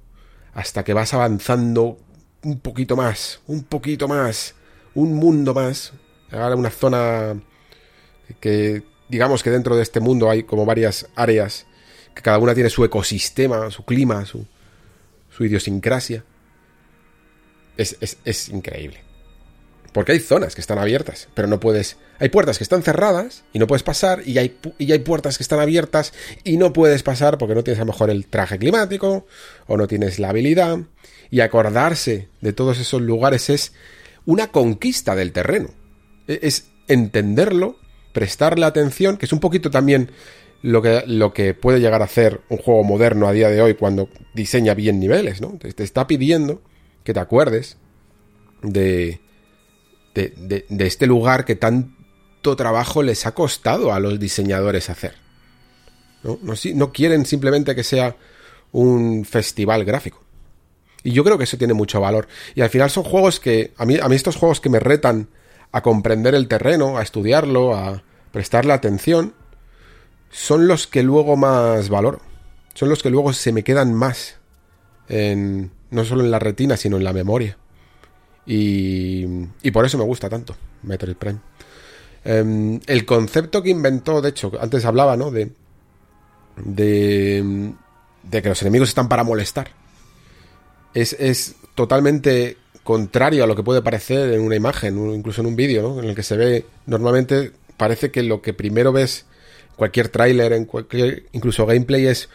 [0.53, 1.99] hasta que vas avanzando
[2.43, 4.55] un poquito más, un poquito más,
[4.95, 5.93] un mundo más,
[6.31, 7.41] ahora una zona
[8.41, 11.66] que digamos que dentro de este mundo hay como varias áreas
[12.15, 14.47] que cada una tiene su ecosistema, su clima, su,
[15.31, 16.24] su idiosincrasia.
[17.77, 19.03] Es, es, es increíble.
[19.95, 21.99] Porque hay zonas que están abiertas, pero no puedes...
[22.19, 25.45] Hay puertas que están cerradas y no puedes pasar, y hay, y hay puertas que
[25.45, 26.12] están abiertas
[26.43, 29.25] y no puedes pasar porque no tienes a lo mejor el traje climático
[29.69, 30.79] o no tienes la habilidad.
[31.31, 33.73] Y acordarse de todos esos lugares es
[34.27, 35.69] una conquista del terreno.
[36.27, 37.77] E, es entenderlo,
[38.12, 40.11] prestarle atención, que es un poquito también
[40.61, 43.75] lo que, lo que puede llegar a hacer un juego moderno a día de hoy
[43.75, 45.57] cuando diseña bien niveles, ¿no?
[45.57, 46.62] Te, te está pidiendo
[47.05, 47.77] que te acuerdes
[48.61, 49.21] de
[50.15, 55.15] de, este lugar que tanto trabajo les ha costado a los diseñadores hacer.
[56.23, 56.39] ¿no?
[56.43, 58.16] No, no quieren simplemente que sea
[58.73, 60.23] un festival gráfico.
[61.03, 62.28] Y yo creo que eso tiene mucho valor.
[62.55, 65.28] Y al final son juegos que, a mí, a mí estos juegos que me retan
[65.70, 69.35] a comprender el terreno, a estudiarlo, a prestarle atención,
[70.31, 72.20] son los que luego más valoro.
[72.74, 74.36] Son los que luego se me quedan más
[75.09, 77.59] en, no solo en la retina, sino en la memoria.
[78.47, 79.25] Y,
[79.62, 81.39] y por eso me gusta tanto Metroid Prime.
[82.25, 85.31] Em, el concepto que inventó, de hecho, antes hablaba, ¿no?
[85.31, 85.51] De,
[86.57, 87.73] de,
[88.23, 89.69] de que los enemigos están para molestar.
[90.95, 95.57] Es, es, totalmente contrario a lo que puede parecer en una imagen, incluso en un
[95.57, 95.99] vídeo, ¿no?
[96.01, 99.27] En el que se ve, normalmente parece que lo que primero ves,
[99.77, 102.29] cualquier tráiler, en cualquier, incluso gameplay, es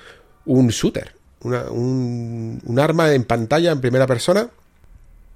[0.45, 1.13] un shooter.
[1.41, 4.49] un, un, arma en pantalla en primera persona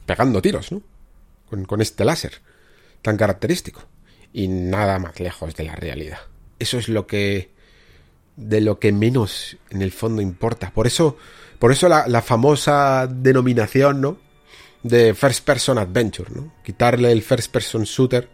[0.05, 0.81] pegando tiros, ¿no?
[1.49, 2.41] Con, este láser
[3.01, 3.83] tan característico.
[4.31, 6.19] Y nada más lejos de la realidad.
[6.57, 7.51] Eso es lo que.
[8.35, 10.71] de lo que menos en el fondo importa.
[10.71, 11.17] Por eso.
[11.59, 14.17] Por eso la, la famosa denominación, ¿no?
[14.81, 16.55] De First Person Adventure, ¿no?
[16.63, 18.29] Quitarle el First Person Shooter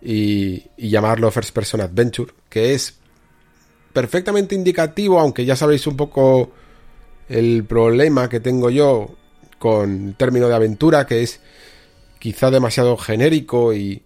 [0.00, 2.98] y, y llamarlo First Person Adventure, que es
[3.92, 6.52] perfectamente indicativo, aunque ya sabéis un poco
[7.28, 9.16] el problema que tengo yo
[9.66, 11.40] con el término de aventura, que es
[12.20, 14.02] quizá demasiado genérico y,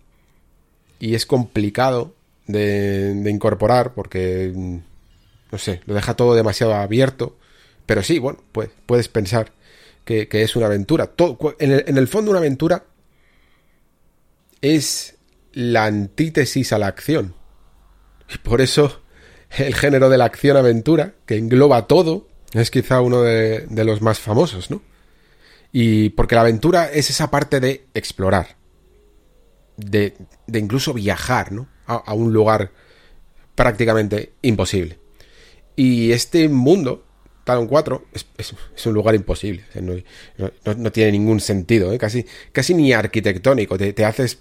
[0.99, 2.15] y es complicado
[2.47, 7.37] de, incorporar porque, no sé, lo deja todo demasiado abierto.
[7.85, 9.53] Pero sí, bueno, pues puedes pensar
[10.07, 11.09] que, es una aventura.
[11.09, 12.85] Todo, en, el, en el fondo una aventura
[14.63, 15.17] es
[15.53, 17.35] la antítesis a la acción.
[18.33, 19.03] Y por eso
[19.59, 24.71] el género de la acción-aventura, que engloba todo, es quizá uno de, los más famosos,
[24.71, 24.81] ¿no?
[25.73, 28.57] Y porque la aventura es esa parte de explorar,
[29.77, 30.17] de,
[30.47, 31.69] de incluso viajar, ¿no?
[31.87, 32.71] A, un lugar
[33.57, 34.99] prácticamente imposible.
[35.75, 37.05] Y este mundo,
[37.43, 39.65] Talon 4, es, es, un lugar imposible.
[40.77, 41.99] No, tiene ningún sentido, ¿eh?
[41.99, 43.77] casi, casi ni arquitectónico.
[43.77, 44.41] Te, te, haces,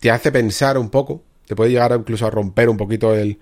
[0.00, 3.38] te hace pensar un poco, te puede llegar incluso a romper un poquito el,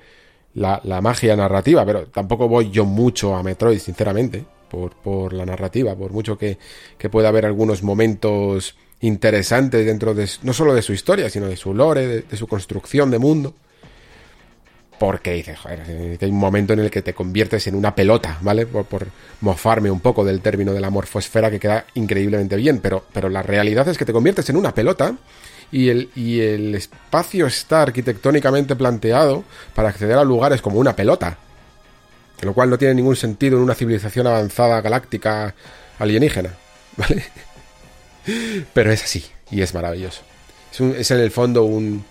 [0.54, 5.44] la, la, magia narrativa, pero tampoco voy yo mucho a Metroid, sinceramente, por, por la
[5.44, 6.56] narrativa, por mucho que,
[6.96, 11.58] que, pueda haber algunos momentos interesantes dentro de, no solo de su historia, sino de
[11.58, 13.52] su lore, de, su construcción de mundo.
[14.98, 18.64] Porque dices, joder, hay un momento en el que te conviertes en una pelota, ¿vale?
[18.64, 19.08] Por, por,
[19.42, 23.42] mofarme un poco del término de la morfosfera que queda increíblemente bien, pero, pero la
[23.42, 25.16] realidad es que te conviertes en una pelota
[25.70, 29.44] y el, y el espacio está arquitectónicamente planteado
[29.74, 31.36] para acceder a lugares como una pelota.
[32.42, 35.54] Lo cual no tiene ningún sentido en una civilización avanzada galáctica
[35.98, 36.50] alienígena.
[36.96, 37.24] ¿Vale?
[38.74, 40.22] Pero es así, y es maravilloso.
[40.72, 42.04] Es, un, es en el fondo un,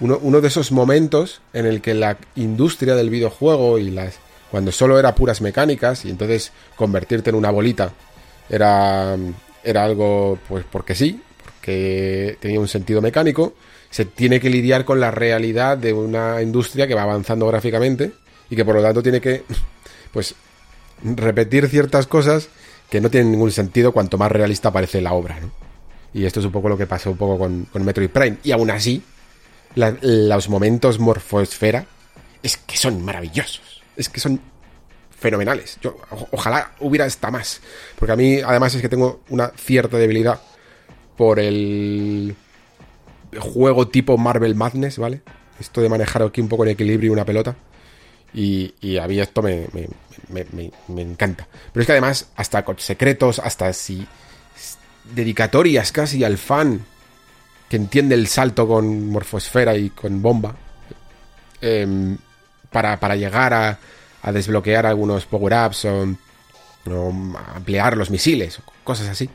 [0.00, 4.18] uno, uno, de esos momentos en el que la industria del videojuego y las.
[4.50, 7.92] cuando solo era puras mecánicas, y entonces convertirte en una bolita
[8.48, 9.16] era.
[9.64, 11.20] era algo, pues porque sí,
[11.60, 13.54] que tenía un sentido mecánico,
[13.90, 18.12] se tiene que lidiar con la realidad de una industria que va avanzando gráficamente
[18.50, 19.44] y que por lo tanto tiene que,
[20.12, 20.34] pues,
[21.02, 22.48] repetir ciertas cosas
[22.90, 25.50] que no tienen ningún sentido cuanto más realista parece la obra, ¿no?
[26.14, 28.38] Y esto es un poco lo que pasó un poco con, con Metroid Prime.
[28.42, 29.02] Y aún así,
[29.74, 31.84] los momentos morfosfera
[32.42, 33.82] es que son maravillosos.
[33.96, 34.40] Es que son
[35.18, 35.78] fenomenales.
[35.82, 35.98] Yo,
[36.30, 37.60] ojalá hubiera esta más.
[37.98, 40.40] Porque a mí, además, es que tengo una cierta debilidad
[41.16, 42.34] por el
[43.38, 45.20] juego tipo Marvel Madness, ¿vale?
[45.60, 47.56] Esto de manejar aquí un poco en equilibrio una pelota.
[48.34, 49.66] Y, y a mí esto me,
[50.28, 50.46] me,
[50.88, 51.46] me, encanta.
[51.72, 54.06] Pero es que además, hasta secretos, hasta si
[55.14, 56.84] dedicatorias casi al fan
[57.68, 60.54] que entiende el salto con morfosfera y con bomba.
[61.60, 62.16] Eh,
[62.70, 63.78] para, para, llegar a,
[64.30, 66.14] desbloquear algunos power-ups o,
[67.54, 69.28] ampliar los misiles, cosas así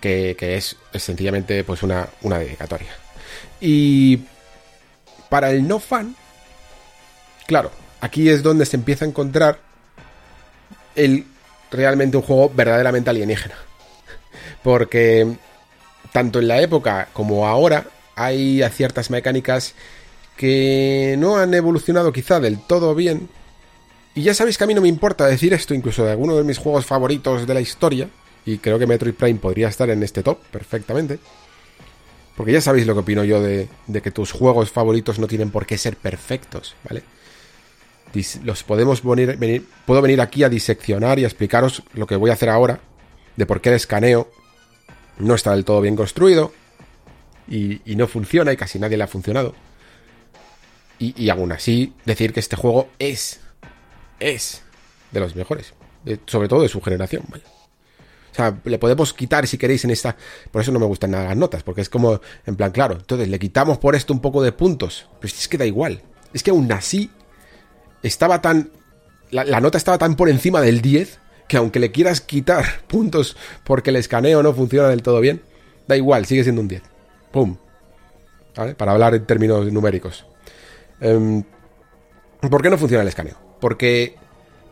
[0.00, 2.90] que, que es, es, sencillamente pues una, una dedicatoria.
[3.60, 4.24] Y
[5.28, 6.16] para el no fan,
[7.46, 7.70] claro,
[8.06, 9.58] aquí es donde se empieza a encontrar
[10.94, 11.26] el
[11.70, 13.56] realmente un juego verdaderamente alienígena.
[14.62, 15.36] Porque
[16.12, 17.84] tanto en la época como ahora
[18.14, 19.74] hay ciertas mecánicas
[20.36, 23.28] que no han evolucionado quizá del todo bien.
[24.14, 26.44] Y ya sabéis que a mí no me importa decir esto, incluso de alguno de
[26.44, 28.08] mis juegos favoritos de la historia,
[28.46, 31.18] y creo que Metroid Prime podría estar en este top perfectamente.
[32.34, 35.50] Porque ya sabéis lo que opino yo de, de que tus juegos favoritos no tienen
[35.50, 37.02] por qué ser perfectos, ¿vale?
[38.44, 42.32] Los podemos venir, puedo venir aquí a diseccionar y a explicaros lo que voy a
[42.32, 42.80] hacer ahora,
[43.36, 44.30] de por qué el escaneo
[45.18, 46.52] no está del todo bien construido
[47.48, 49.54] y, no funciona y casi nadie le ha funcionado.
[50.98, 53.40] Y, aún así decir que este juego es,
[54.18, 54.62] es
[55.10, 55.74] de los mejores,
[56.26, 57.24] sobre todo de su generación.
[57.32, 60.16] O sea, le podemos quitar si queréis en esta.
[60.50, 63.28] Por eso no me gustan nada las notas, porque es como, en plan, claro, entonces
[63.28, 65.06] le quitamos por esto un poco de puntos.
[65.20, 66.02] Pero es que da igual.
[66.32, 67.10] Es que aún así
[68.06, 68.70] estaba tan...
[69.30, 71.18] La, nota estaba tan por encima del 10
[71.48, 75.42] que aunque le quieras quitar puntos porque el escaneo no funciona del todo bien,
[75.86, 76.82] da igual, sigue siendo un 10.
[77.32, 77.56] ¡Pum!
[78.56, 78.74] ¿Vale?
[78.74, 80.26] Para hablar en términos numéricos.
[81.00, 81.42] Em,
[82.40, 83.36] ¿Por qué no funciona el escaneo?
[83.60, 84.14] Porque,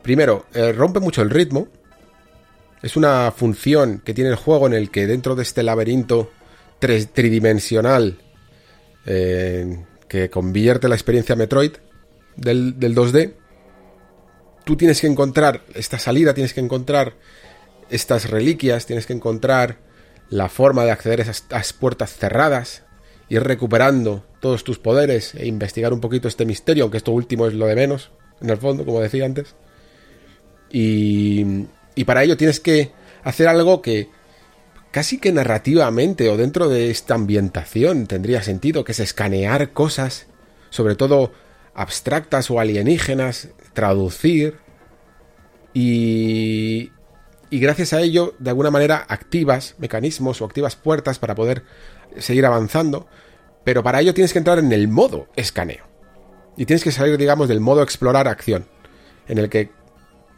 [0.02, 1.68] primero, eh, rompe mucho el ritmo.
[2.82, 6.30] Es una función que tiene el juego en el que dentro de este laberinto
[6.78, 8.18] tridimensional
[9.06, 11.72] eh, que convierte la experiencia Metroid
[12.36, 13.34] del, 2D,
[14.64, 17.14] tú tienes que encontrar esta salida, tienes que encontrar
[17.90, 19.78] estas reliquias, tienes que encontrar
[20.30, 22.82] la forma de acceder a esas puertas cerradas,
[23.28, 27.54] ir recuperando todos tus poderes e investigar un poquito este misterio, aunque esto último es
[27.54, 29.54] lo de menos, en el fondo, como decía antes.
[30.70, 32.92] Y, y para ello tienes que
[33.22, 34.08] hacer algo que
[34.90, 40.26] casi que narrativamente o dentro de esta ambientación tendría sentido, que es escanear cosas,
[40.70, 41.32] sobre todo
[41.74, 44.58] abstractas o alienígenas, traducir
[45.72, 46.92] y,
[47.50, 51.64] y gracias a ello, de alguna manera, activas mecanismos o activas puertas para poder
[52.18, 53.08] seguir avanzando,
[53.64, 55.84] pero para ello tienes que entrar en el modo escaneo.
[56.56, 58.66] Y tienes que salir, digamos, del modo explorar acción,
[59.26, 59.70] en el que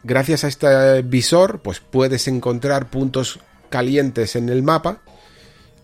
[0.03, 3.39] gracias a este visor, pues puedes encontrar puntos
[3.69, 5.01] calientes en el mapa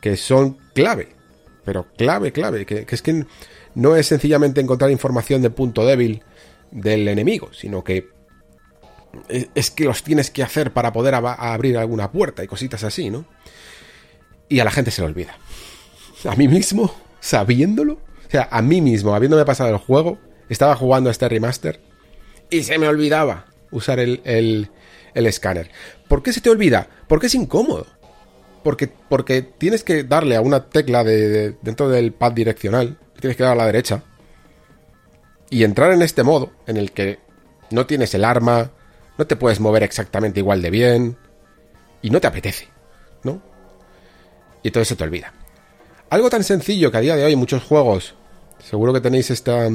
[0.01, 1.15] que son clave,
[1.63, 3.25] pero clave, clave, que, es que
[3.75, 6.23] no es sencillamente encontrar información de punto débil
[6.71, 8.09] del enemigo, sino que
[9.29, 13.25] es que los tienes que hacer para poder abrir alguna puerta y cositas así, ¿no?
[14.49, 15.37] Y a la gente se le olvida.
[16.27, 20.17] A mí mismo, sabiéndolo, o sea, a mí mismo, habiéndome pasado el juego,
[20.49, 21.79] estaba jugando a este remaster
[22.49, 24.69] y se me olvidaba usar el, el,
[25.13, 25.69] el escáner.
[26.07, 26.87] ¿Por qué se te olvida?
[27.07, 27.87] Porque es incómodo.
[28.63, 33.43] Porque, porque tienes que darle a una tecla de, dentro del pad direccional, tienes que
[33.43, 34.03] dar a la derecha,
[35.49, 37.19] y entrar en este modo en el que
[37.71, 38.71] no tienes el arma,
[39.17, 41.17] no te puedes mover exactamente igual de bien,
[42.01, 42.67] y no te apetece,
[43.23, 43.41] ¿no?
[44.61, 45.31] Y entonces se te olvida.
[46.09, 48.13] Algo tan sencillo que a día de hoy muchos juegos,
[48.59, 49.69] seguro que tenéis esta...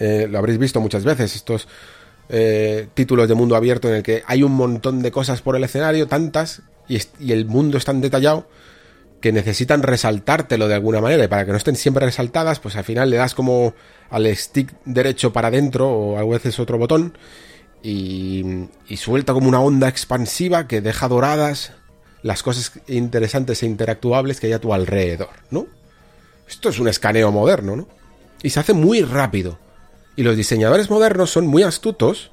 [0.00, 1.68] Eh, lo habréis visto muchas veces, estos
[2.30, 5.62] eh, títulos de mundo abierto en el que hay un montón de cosas por el
[5.62, 8.48] escenario, tantas, y, y, el mundo es tan detallado
[9.24, 12.84] que necesitan resaltártelo de alguna manera y para que no estén siempre resaltadas, pues al
[12.84, 13.72] final le das como
[14.10, 17.16] al stick derecho para adentro o a veces otro botón
[17.82, 21.72] y, y suelta como una onda expansiva que deja doradas
[22.20, 25.68] las cosas interesantes e interactuables que hay a tu alrededor, ¿no?
[26.46, 27.88] Esto es un escaneo moderno, ¿no?
[28.42, 29.58] Y se hace muy rápido.
[30.16, 32.30] Y los diseñadores modernos son muy astutos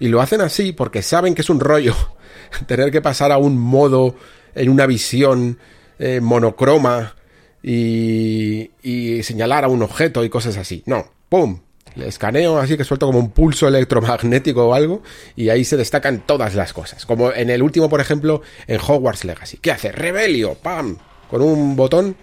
[0.00, 1.94] y lo hacen así porque saben que es un rollo
[2.66, 4.16] tener que pasar a un modo
[4.56, 5.60] en una visión
[6.02, 7.14] eh, monocroma
[7.62, 10.82] y, y señalar a un objeto y cosas así.
[10.84, 11.60] No, ¡pum!
[11.94, 15.02] Le escaneo así que suelto como un pulso electromagnético o algo
[15.36, 17.06] y ahí se destacan todas las cosas.
[17.06, 19.58] Como en el último, por ejemplo, en Hogwarts Legacy.
[19.58, 19.92] ¿Qué hace?
[19.92, 20.98] Rebelio, ¡pam!
[21.30, 22.16] Con un botón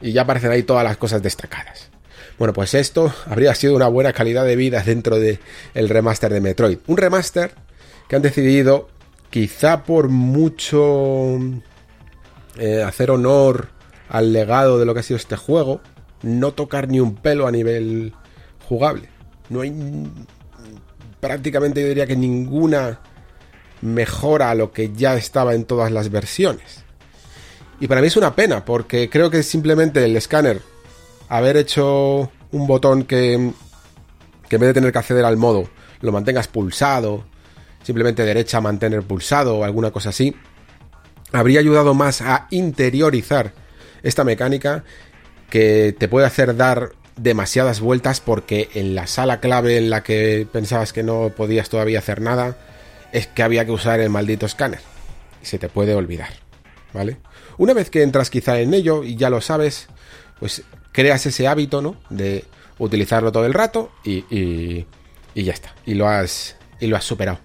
[0.00, 1.90] y ya aparecen ahí todas las cosas destacadas.
[2.38, 5.40] Bueno, pues esto habría sido una buena calidad de vida dentro del
[5.74, 6.78] el remaster de Metroid.
[6.86, 7.52] Un remaster
[8.08, 8.88] que han decidido,
[9.28, 11.38] quizá por mucho
[12.58, 13.68] eh, hacer honor
[14.08, 15.80] al legado de lo que ha sido este juego,
[16.22, 18.12] no tocar ni un pelo a nivel
[18.68, 19.08] jugable.
[19.48, 19.72] No hay
[21.20, 23.00] prácticamente yo diría que ninguna
[23.82, 26.84] mejora a lo que ya estaba en todas las versiones.
[27.80, 30.62] Y para mí es una pena, porque creo que simplemente el escáner,
[31.28, 33.52] haber hecho un botón que,
[34.48, 35.68] que en vez de tener que acceder al modo,
[36.00, 37.24] lo mantengas pulsado,
[37.82, 40.34] simplemente derecha mantener pulsado o alguna cosa así,
[41.36, 43.52] habría ayudado más a interiorizar
[44.02, 44.84] esta mecánica
[45.50, 50.46] que te puede hacer dar demasiadas vueltas porque en la sala clave en la que
[50.50, 52.56] pensabas que no podías todavía hacer nada,
[53.12, 54.80] es que había que usar el maldito escáner.
[55.42, 56.30] Y se te puede olvidar,
[56.92, 57.18] ¿vale?
[57.58, 59.88] Una vez que entras quizá en ello y ya lo sabes,
[60.40, 61.96] pues creas ese hábito, ¿no?
[62.10, 62.44] De
[62.78, 64.86] utilizarlo todo el rato y, y,
[65.34, 65.74] ya está.
[65.86, 67.38] Y lo has, y lo has superado.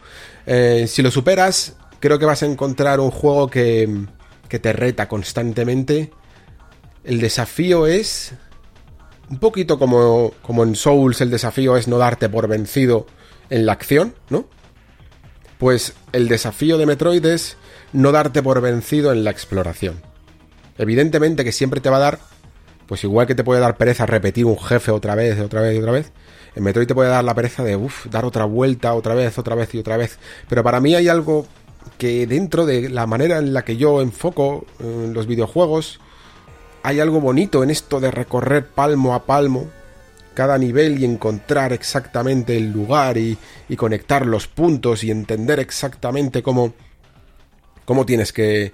[0.45, 4.05] Eh, si lo superas, creo que vas a encontrar un juego que,
[4.49, 6.11] que te reta constantemente.
[7.05, 8.33] El desafío es
[9.29, 13.07] un poquito como, como en Souls el desafío es no darte por vencido
[13.49, 14.45] en la acción, ¿no?
[15.57, 17.55] Pues el desafío de Metroid es
[17.93, 20.01] no darte por vencido en la exploración.
[20.77, 22.19] Evidentemente que siempre te va a dar,
[22.87, 25.79] pues igual que te puede dar pereza repetir un jefe otra vez, otra vez y
[25.79, 26.11] otra vez,
[26.55, 29.55] en Metroid te puede dar la pereza de, uff, dar otra vuelta otra vez, otra
[29.55, 30.19] vez y otra vez.
[30.49, 31.47] Pero para mí hay algo
[31.97, 35.99] que dentro de la manera en la que yo enfoco los videojuegos,
[36.83, 39.69] hay algo bonito en esto de recorrer palmo a palmo
[40.33, 43.37] cada nivel y encontrar exactamente el lugar y,
[43.69, 46.73] y conectar los puntos y entender exactamente cómo,
[47.85, 48.71] cómo tienes que,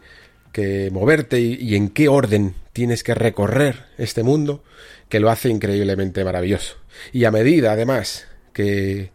[0.52, 4.64] que moverte y, y, en qué orden tienes que recorrer este mundo,
[5.10, 6.76] que lo hace increíblemente maravilloso.
[7.12, 9.12] Y a medida, además, que,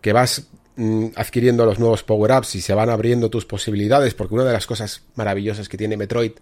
[0.00, 4.44] que vas mm, adquiriendo los nuevos power-ups y se van abriendo tus posibilidades, porque una
[4.44, 6.32] de las cosas maravillosas que tiene Metroid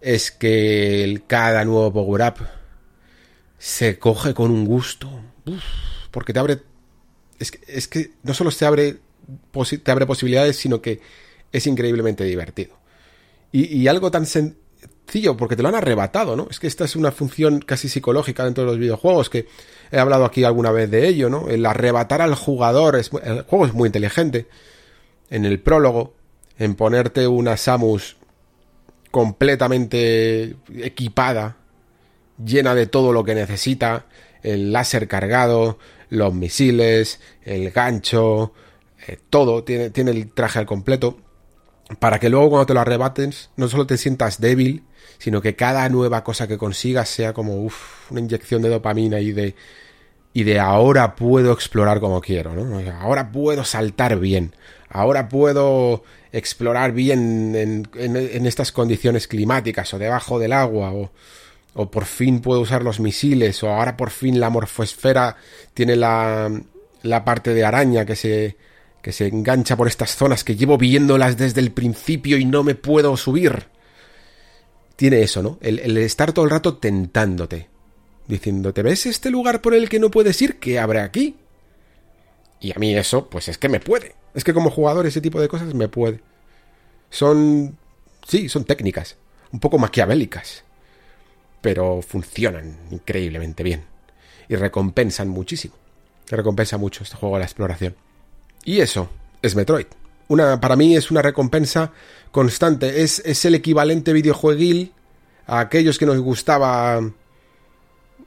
[0.00, 2.46] es que el, cada nuevo power-up
[3.58, 5.08] se coge con un gusto.
[6.10, 6.62] Porque te abre.
[7.38, 8.98] Es que, es que no solo te abre,
[9.82, 11.00] te abre posibilidades, sino que
[11.52, 12.78] es increíblemente divertido.
[13.52, 14.26] Y, y, algo tan
[15.10, 16.46] sencillo, porque te lo han arrebatado, ¿no?
[16.50, 19.46] Es que esta es una función casi psicológica dentro de los videojuegos, que
[19.90, 21.48] he hablado aquí alguna vez de ello, ¿no?
[21.48, 22.94] El arrebatar al jugador.
[22.94, 24.46] Es, el juego es muy inteligente.
[25.28, 26.14] En el prólogo,
[26.58, 28.16] en ponerte una Samus
[29.10, 31.56] completamente equipada
[32.44, 34.06] llena de todo lo que necesita,
[34.44, 35.78] el láser cargado,
[36.08, 38.52] los misiles, el gancho,
[39.08, 41.18] eh, todo, tiene, tiene el traje al completo,
[41.98, 44.84] para que luego cuando te lo arrebates no solo te sientas débil,
[45.20, 49.32] sino que cada nueva cosa que consigas sea como uf, una inyección de dopamina y
[49.32, 49.54] de
[50.32, 52.80] y de ahora puedo explorar como quiero, ¿no?
[53.00, 54.54] Ahora puedo saltar bien,
[54.88, 61.10] ahora puedo explorar bien en, en, estas condiciones climáticas o debajo del agua o,
[61.74, 65.36] o por fin puedo usar los misiles, o ahora por fin la morfosfera
[65.74, 66.48] tiene la,
[67.02, 68.56] la parte de araña que se,
[69.02, 72.76] que se engancha por estas zonas que llevo viéndolas desde el principio y no me
[72.76, 73.66] puedo subir.
[75.00, 75.56] Tiene eso, ¿no?
[75.62, 77.68] El, estar todo el rato tentándote,
[78.28, 80.58] diciéndote, ¿ves este lugar por el que no puedes ir?
[80.58, 81.36] ¿Qué abre aquí?
[82.60, 84.14] Y a mí eso, pues es que me puede.
[84.34, 86.20] Es que como jugador ese tipo de cosas me puede.
[87.08, 87.78] Son...
[88.28, 89.16] Sí, son técnicas,
[89.50, 90.64] un poco maquiavélicas
[91.60, 93.84] pero funcionan increíblemente bien
[94.48, 95.74] y recompensan muchísimo.
[96.28, 97.96] Recompensa mucho este juego de la exploración.
[98.64, 99.08] Y eso
[99.40, 99.86] es Metroid.
[100.30, 101.90] Una, para mí es una recompensa
[102.30, 103.02] constante.
[103.02, 104.92] Es, es el equivalente videojueguil
[105.46, 107.00] a aquellos que nos gustaba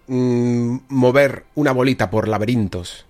[0.08, 3.06] mmm, mover una bolita por laberintos.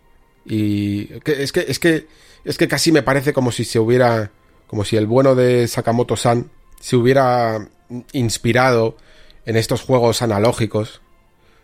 [0.46, 2.08] Y es que es que
[2.46, 4.30] es que casi me parece como si se hubiera
[4.68, 7.68] como si el bueno de Sakamoto-san se hubiera
[8.12, 8.96] inspirado
[9.48, 11.02] en estos juegos analógicos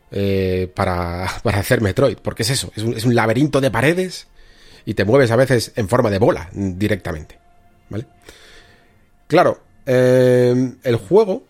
[0.09, 4.27] eh, para, para, hacer Metroid, porque es eso, es un, laberinto de paredes
[4.89, 7.37] y te mueves a veces en forma de bola directamente,
[7.89, 8.07] ¿vale?
[9.27, 11.43] Claro, eh, el juego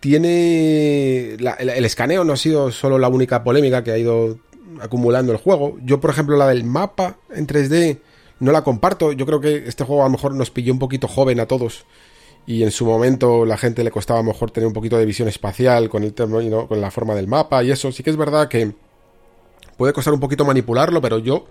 [0.00, 1.34] tiene...
[1.34, 4.40] El, escaneo no ha sido solo la única polémica que ha ido
[4.80, 5.78] acumulando el juego.
[5.84, 8.00] Yo, por ejemplo, la del mapa en 3D
[8.40, 9.12] no la comparto.
[9.12, 11.84] Yo creo que este juego a lo mejor nos pilló un poquito joven a todos
[12.44, 15.88] y en su momento la gente le costaba mejor tener un poquito de visión espacial
[15.88, 16.12] con el
[16.50, 16.66] ¿no?
[16.66, 17.92] con la forma del mapa y eso.
[17.92, 18.72] Sí que es verdad que
[19.76, 21.46] puede costar un poquito manipularlo, pero yo,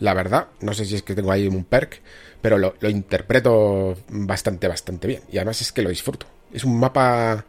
[0.00, 2.00] la verdad, no sé si es que tengo ahí un perk,
[2.40, 5.22] pero lo, lo interpreto bastante, bastante bien.
[5.30, 6.26] Y además es que lo disfruto.
[6.52, 7.44] Es un mapa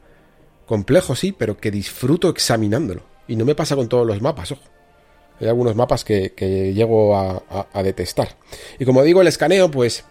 [0.65, 3.03] complejo, sí, pero que disfruto examinándolo.
[3.27, 4.63] Y no me pasa con todos los mapas, ojo.
[5.39, 8.35] Hay algunos mapas que, que llego a, a, detestar.
[8.77, 10.03] Y como digo, el escaneo, pues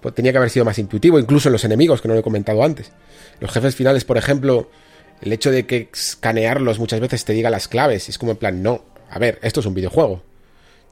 [0.00, 2.22] pues tenía que haber sido más intuitivo, incluso en los enemigos, que no lo he
[2.22, 2.92] comentado antes.
[3.40, 4.70] Los jefes finales, por ejemplo,
[5.20, 8.62] el hecho de que escanearlos muchas veces te diga las claves, es como en plan,
[8.62, 10.22] no, a ver, esto es un videojuego.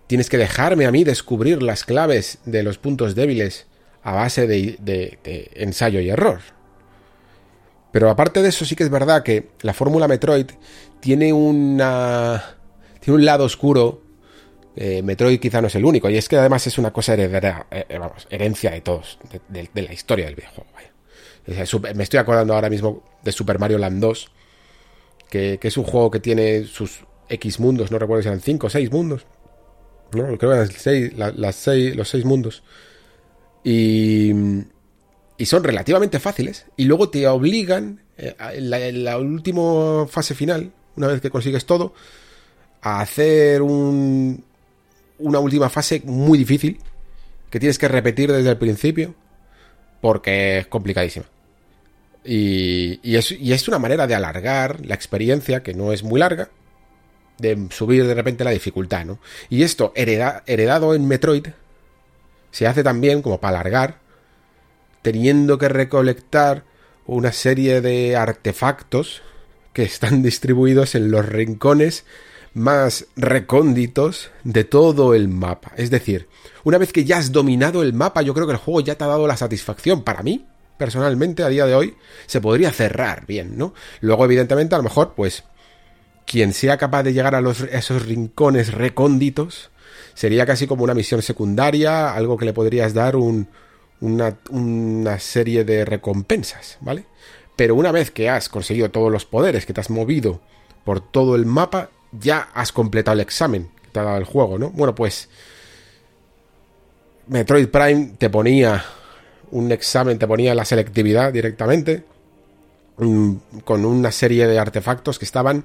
[0.07, 3.67] Tienes que dejarme a mí descubrir las claves de los puntos débiles
[4.03, 6.41] a base de, ensayo y error.
[7.91, 10.47] Pero aparte de eso, sí que es verdad que la fórmula Metroid
[11.01, 12.57] tiene una.
[13.01, 14.03] tiene un lado oscuro
[14.77, 17.67] eh, Metroid quizá no es el único, y es que además es una cosa heredera,
[17.71, 19.19] eh, vamos, herencia de todos,
[19.49, 20.69] de, la historia del videojuego.
[20.75, 21.95] Vaya.
[21.95, 24.31] Me estoy acordando ahora mismo de Super Mario Land 2,
[25.31, 28.67] que, que, es un juego que tiene sus X mundos, no recuerdo si eran 5
[28.67, 29.27] o 6 mundos.
[30.15, 32.63] No, creo que eran seis, las seis, los 6 mundos.
[33.63, 34.33] Y,
[35.39, 40.35] y son relativamente fáciles, y luego te obligan, eh, en, la, en la última fase
[40.35, 41.95] final, una vez que consigues todo,
[42.83, 44.45] a hacer un,
[45.19, 46.79] una última fase muy difícil
[47.51, 49.15] que tienes que repetir desde el principio
[50.01, 51.25] porque es complicadísima.
[52.25, 56.21] Y, y, es, y, es, una manera de alargar la experiencia, que no es muy
[56.21, 56.51] larga,
[57.39, 59.19] de subir de repente la dificultad, ¿no?
[59.49, 61.49] Y esto, hereda, heredado en Metroid,
[62.51, 63.99] se hace también como para alargar,
[65.03, 66.65] teniendo que recolectar
[67.07, 69.23] una serie de artefactos
[69.73, 72.05] que están distribuidos en los rincones
[72.55, 75.73] más recónditos de todo el mapa.
[75.77, 76.29] Es decir,
[76.63, 79.05] una vez que ya has dominado el mapa, yo creo que el juego ya te
[79.05, 80.03] ha dado la satisfacción.
[80.03, 80.47] Para mí,
[80.79, 81.97] personalmente, a día de hoy,
[82.27, 83.75] se podría cerrar bien, ¿no?
[84.01, 85.43] Luego, evidentemente, a lo mejor, pues,
[86.27, 89.71] quien sea capaz de llegar a, los, esos rincones recónditos
[90.15, 93.49] sería casi como una misión secundaria, algo que le podrías dar un,
[94.01, 97.05] una, una serie de recompensas, ¿vale?
[97.57, 100.41] Pero una vez que has conseguido todos los poderes, que te has movido
[100.85, 104.59] por todo el mapa, ya has completado el examen que te ha dado el juego,
[104.59, 104.71] ¿no?
[104.71, 105.29] Bueno, pues
[107.27, 108.85] Metroid Prime te ponía
[109.51, 112.05] un examen, te ponía la selectividad directamente,
[112.99, 113.35] mm,
[113.65, 115.65] con una serie de artefactos que estaban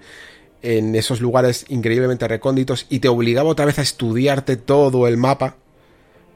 [0.61, 5.56] en esos lugares increíblemente recónditos y te obligaba otra vez a estudiarte todo el mapa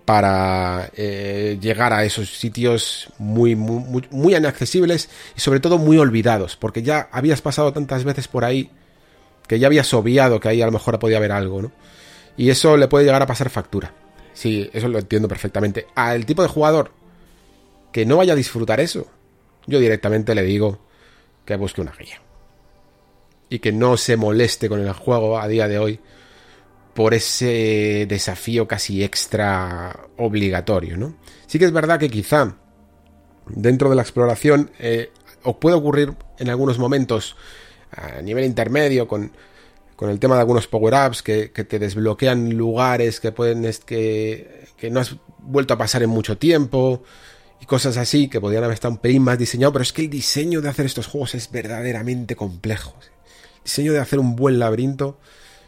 [0.05, 6.57] para eh, llegar a esos sitios muy, muy, muy, inaccesibles y sobre todo muy olvidados,
[6.57, 8.69] porque ya habías pasado tantas veces por ahí
[9.47, 11.71] que ya habías obviado que ahí a lo mejor podía haber algo, ¿no?
[12.35, 13.93] Y eso le puede llegar a pasar factura.
[14.33, 15.87] Sí, eso lo entiendo perfectamente.
[15.95, 16.91] Al tipo de jugador
[17.91, 19.07] que no vaya a disfrutar eso,
[19.67, 20.79] yo directamente le digo
[21.45, 22.19] que busque una guía.
[23.49, 25.99] Y que no se moleste con el juego a día de hoy
[26.93, 31.15] por ese desafío casi extra obligatorio, ¿no?
[31.47, 32.55] Sí que es verdad que quizá
[33.47, 35.11] dentro de la exploración eh,
[35.43, 37.35] os puede ocurrir en algunos momentos
[37.91, 39.31] a nivel intermedio con,
[39.95, 44.99] con el tema de algunos power-ups que, te desbloquean lugares que pueden que, que no
[44.99, 47.03] has vuelto a pasar en mucho tiempo
[47.59, 50.09] y cosas así que podrían haber estado un pelín más diseñado, pero es que el
[50.09, 52.95] diseño de hacer estos juegos es verdaderamente complejo.
[53.63, 55.19] Diseño de hacer un buen laberinto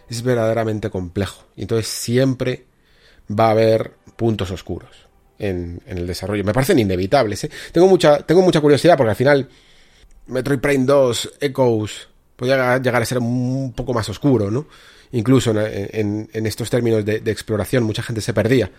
[0.09, 1.43] es verdaderamente complejo.
[1.55, 2.65] Y entonces siempre
[3.29, 5.07] va a haber puntos oscuros
[5.39, 6.43] en, el desarrollo.
[6.43, 7.43] Me parecen inevitables.
[7.45, 7.49] ¿eh?
[7.71, 9.49] Tengo, mucha, tengo mucha curiosidad porque al final
[10.27, 14.67] Metroid Prime 2, Echoes, podría llegar a ser un poco más oscuro, ¿no?
[15.11, 18.71] Incluso en, estos términos de, exploración mucha gente se perdía.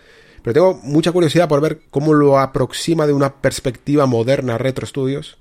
[0.43, 5.37] Pero tengo mucha curiosidad por ver cómo lo aproxima de una perspectiva moderna Retro Studios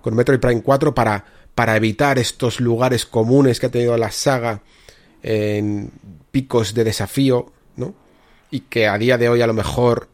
[0.00, 1.24] con Metroid Prime 4 para,
[1.58, 4.62] para evitar estos lugares comunes que ha tenido la saga
[5.24, 5.90] en
[6.30, 7.96] picos de desafío, ¿no?
[8.48, 10.08] Y que a día de hoy a lo mejor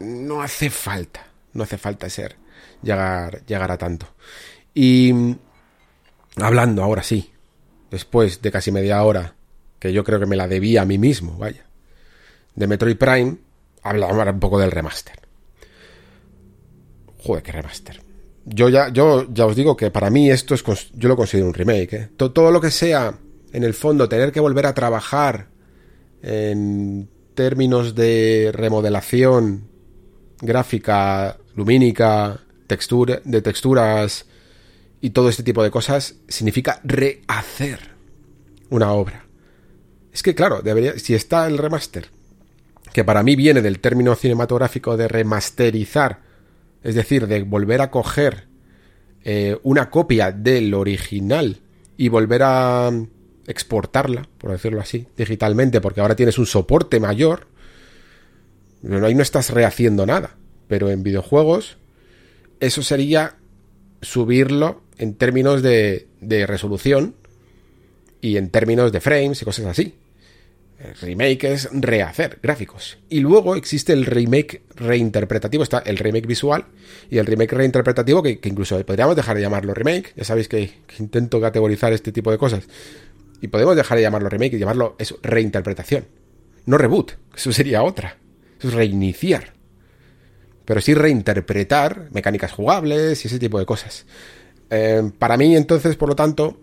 [0.00, 2.36] no hace falta, no hace falta ser,
[2.82, 4.06] llegar, llegar a tanto.
[4.72, 5.12] Y
[6.36, 7.34] hablando ahora sí,
[7.90, 9.34] después de casi media hora,
[9.78, 11.66] que yo creo que me la debía a mí mismo, vaya,
[12.54, 13.36] de Metroid Prime,
[13.82, 15.20] hablamos un poco del remaster.
[17.18, 18.07] Joder, qué remaster.
[18.50, 20.64] Yo ya, yo ya os digo que para mí esto es,
[20.94, 21.92] yo lo considero un remake.
[21.94, 22.08] ¿eh?
[22.16, 23.14] todo lo que sea
[23.52, 25.48] en el fondo, tener que volver a trabajar
[26.22, 29.68] en términos de remodelación
[30.40, 34.26] gráfica, lumínica, textura, de texturas
[35.00, 37.78] y todo este tipo de cosas, significa rehacer
[38.70, 39.26] una obra.
[40.12, 42.08] Es que claro, debería, si está el remaster,
[42.92, 46.20] que para mí viene del término cinematográfico de remasterizar,
[46.82, 48.48] es decir, de volver a coger
[49.24, 51.60] eh, una copia del original
[51.96, 52.90] y volver a
[53.46, 57.46] exportarla, por decirlo así, digitalmente, porque ahora tienes un soporte mayor.
[59.02, 60.36] Ahí no estás rehaciendo nada.
[60.68, 61.78] Pero en videojuegos,
[62.60, 63.36] eso sería
[64.02, 67.14] subirlo en términos de, de resolución
[68.20, 69.94] y en términos de frames y cosas así.
[71.00, 72.98] Remake es rehacer gráficos.
[73.08, 75.62] Y luego existe el remake reinterpretativo.
[75.62, 76.66] Está el remake visual
[77.10, 80.12] y el remake reinterpretativo, que, incluso podríamos dejar de llamarlo remake.
[80.16, 82.64] Ya sabéis que, intento categorizar este tipo de cosas.
[83.40, 86.06] Y podemos dejar de llamarlo remake y llamarlo eso, reinterpretación.
[86.66, 88.16] No reboot, eso sería otra.
[88.58, 89.54] Eso es reiniciar.
[90.64, 94.06] Pero sí reinterpretar mecánicas jugables y ese tipo de cosas.
[94.70, 96.60] Eh, para mí, entonces, por lo tanto,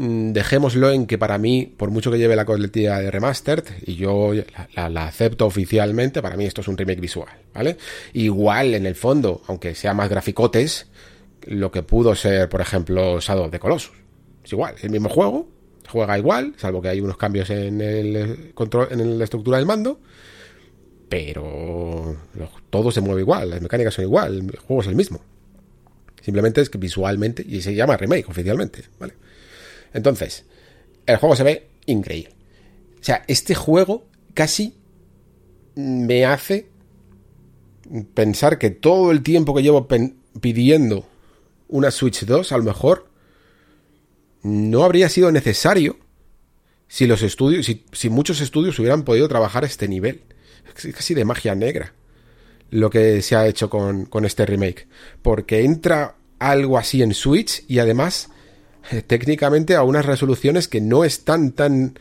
[0.00, 4.32] dejémoslo en que para mí, por mucho que lleve la coletilla de remastered, y yo
[4.74, 7.76] la, acepto oficialmente, para mí esto es un remake visual, ¿vale?
[8.14, 10.86] Igual, en el fondo, aunque sea más graficotes,
[11.46, 13.92] lo que pudo ser, por ejemplo, Shadow of the Colossus.
[14.42, 15.48] Es igual, el mismo juego,
[15.86, 20.00] juega igual, salvo que hay unos cambios en el control, en la estructura del mando,
[21.10, 22.16] pero
[22.70, 25.20] todo se mueve igual, las mecánicas son igual, el juego es el mismo.
[26.22, 29.14] Simplemente es que visualmente, y se llama remake oficialmente, ¿vale?
[29.92, 30.44] Entonces,
[31.06, 32.34] el juego se ve increíble.
[33.00, 34.74] O sea, este juego casi
[35.74, 36.68] me hace
[38.14, 39.88] pensar que todo el tiempo que llevo
[40.40, 41.06] pidiendo
[41.68, 43.08] una Switch 2, a lo mejor
[44.42, 45.98] no habría sido necesario
[46.88, 50.22] si los estudios, si, muchos estudios hubieran podido trabajar este nivel.
[50.76, 51.94] Es casi de magia negra
[52.70, 54.88] lo que se ha hecho con este remake.
[55.22, 58.30] Porque entra algo así en Switch y además
[59.06, 61.94] técnicamente a unas resoluciones que no están tan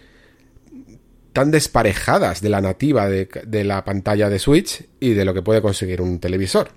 [1.34, 5.62] tan desparejadas de la nativa de, la pantalla de Switch y de lo que puede
[5.62, 6.72] conseguir un televisor.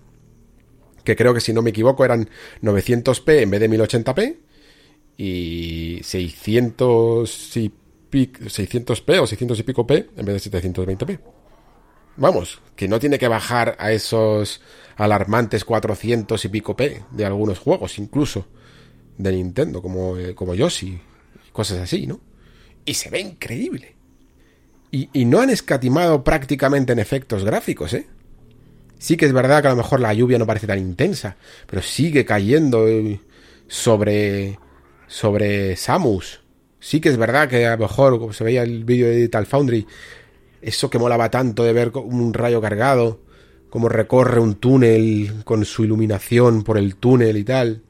[1.05, 2.29] Que creo que si no me equivoco eran
[2.63, 4.37] 900p en vez de 1080p
[5.17, 7.71] y 600 y
[8.11, 11.19] 600p o 600 y pico p en vez de 720p.
[12.17, 14.61] Vamos, que no tiene que bajar a esos
[14.97, 18.47] alarmantes 400 y pico p de algunos juegos, incluso
[19.19, 21.01] de Nintendo, como, eh, como Yoshi,
[21.53, 22.21] cosas así, ¿no?
[22.85, 23.95] Y se ve increíble.
[24.91, 28.07] Y, y no han escatimado prácticamente en efectos gráficos, ¿eh?
[28.99, 31.37] Sí que es verdad que a lo mejor la lluvia no parece tan intensa,
[31.67, 33.21] pero sigue cayendo eh,
[33.67, 34.59] sobre
[35.13, 36.41] sobre Samus.
[36.81, 39.47] Sí que es verdad que a lo mejor, como se veía el vídeo de Digital
[39.47, 39.87] Foundry,
[40.63, 43.21] eso que molaba tanto de ver un rayo cargado,
[43.69, 47.83] como recorre un túnel con su iluminación por el túnel y tal,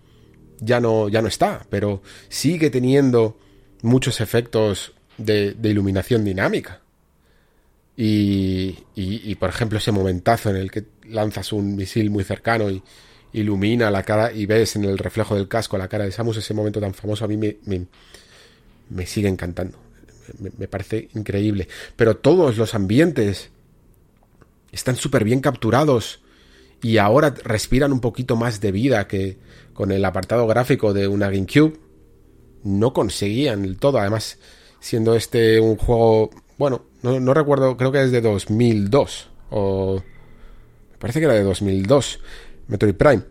[0.65, 3.39] ya no, ya no está, pero sigue teniendo
[3.83, 6.81] muchos efectos de, iluminación dinámica.
[7.97, 12.83] Y, y, por ejemplo, ese momentazo en el que lanzas un misil muy cercano y,
[13.33, 16.55] ilumina la cara y ves en el reflejo del casco la cara de Samus, ese
[16.55, 17.57] momento tan famoso a mí me,
[18.91, 19.79] me, sigue encantando.
[20.39, 21.69] Me, parece increíble.
[21.97, 23.51] Pero todos los ambientes
[24.71, 26.21] están súper bien capturados
[26.83, 29.39] y ahora respiran un poquito más de vida que
[29.75, 31.79] con el apartado gráfico de una GameCube.
[32.65, 33.99] No conseguían el todo.
[33.99, 34.39] Además,
[34.81, 40.03] siendo este un juego, bueno, no, recuerdo, creo que es de 2002 o...
[40.93, 42.21] Me parece que era de 2002.
[42.69, 43.23] Metroid Prime.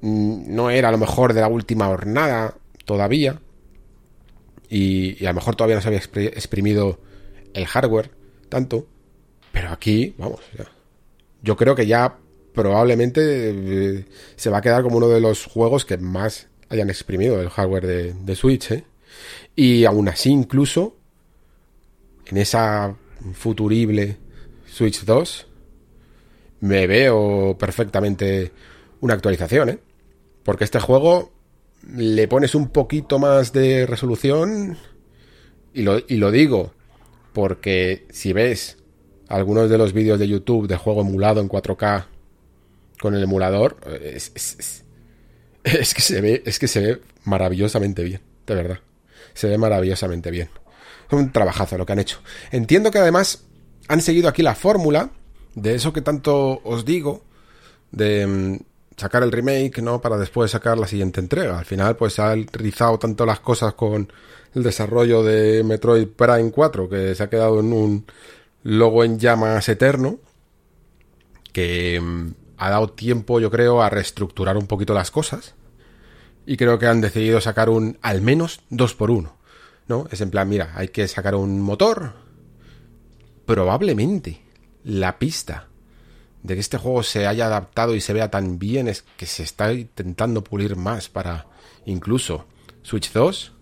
[0.00, 2.54] Mm, no era a lo mejor de la última jornada
[2.86, 3.40] todavía.
[4.70, 7.00] Y, a lo mejor todavía no se había exprimido
[7.52, 8.10] el hardware
[8.48, 8.86] tanto.
[9.52, 10.40] Pero aquí, vamos,
[11.42, 12.18] yo creo que ya
[12.58, 13.20] probablemente
[13.50, 14.04] eh,
[14.34, 18.16] se va a quedar como uno de los juegos que más hayan exprimido el hardware
[18.16, 18.72] de, Switch.
[18.72, 18.84] ¿eh?
[19.54, 20.96] Y aún así, incluso
[22.26, 22.96] en esa
[23.32, 24.16] futurible
[24.66, 25.46] Switch 2,
[26.62, 28.50] me veo perfectamente
[29.02, 29.78] una actualización, ¿eh?
[30.42, 31.30] Porque este juego
[31.94, 34.76] le pones un poquito más de resolución
[35.72, 36.72] y lo, y lo digo
[37.32, 38.78] porque si ves
[39.28, 42.17] algunos de los vídeos de YouTube de juego emulado en 4K
[43.00, 44.32] con el emulador, es,
[45.64, 48.78] es, que se ve, es que se ve maravillosamente bien, de verdad.
[49.34, 50.48] Se ve maravillosamente bien.
[51.06, 52.20] Es un trabajazo lo que han hecho.
[52.50, 53.44] Entiendo que además
[53.88, 55.10] han seguido aquí la fórmula
[55.54, 57.22] de eso que tanto os digo,
[57.90, 58.58] de mm,
[58.96, 60.00] sacar el remake, ¿no?
[60.00, 61.58] Para después sacar la siguiente entrega.
[61.58, 64.12] Al final, pues se ha rizado tanto las cosas con
[64.54, 68.06] el desarrollo de Metroid Prime 4, que se ha quedado en un
[68.62, 70.18] logo en llamas eterno,
[71.52, 75.54] que mm, ha dado tiempo, yo creo, a reestructurar un poquito las cosas.
[76.46, 79.38] Y creo que han decidido sacar un al menos 2 por 1
[79.88, 80.06] ¿no?
[80.10, 82.12] Es en plan, mira, hay que sacar un motor.
[83.46, 84.42] Probablemente
[84.84, 85.68] la pista
[86.42, 89.42] de que este juego se haya adaptado y se vea tan bien es que se
[89.42, 91.46] está intentando pulir más para
[91.84, 92.46] incluso
[92.82, 93.52] Switch 2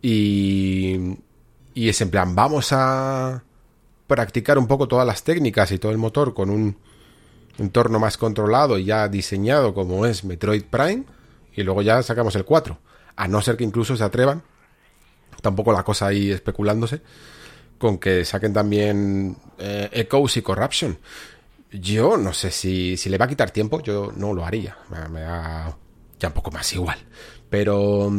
[0.00, 0.96] y,
[1.74, 3.44] y es en plan vamos a
[4.08, 6.76] practicar un poco todas las técnicas y todo el motor con un
[7.58, 11.04] entorno más controlado y ya diseñado como es Metroid Prime
[11.54, 12.78] y luego ya sacamos el 4
[13.16, 14.42] a no ser que incluso se atrevan
[15.40, 17.02] tampoco la cosa ahí especulándose
[17.78, 20.98] con que saquen también eh, Echoes y Corruption
[21.72, 24.76] yo no sé si, si le va a quitar tiempo, yo no lo haría.
[25.10, 25.76] Me, da
[26.18, 26.98] ya un poco más igual.
[27.48, 28.12] Pero.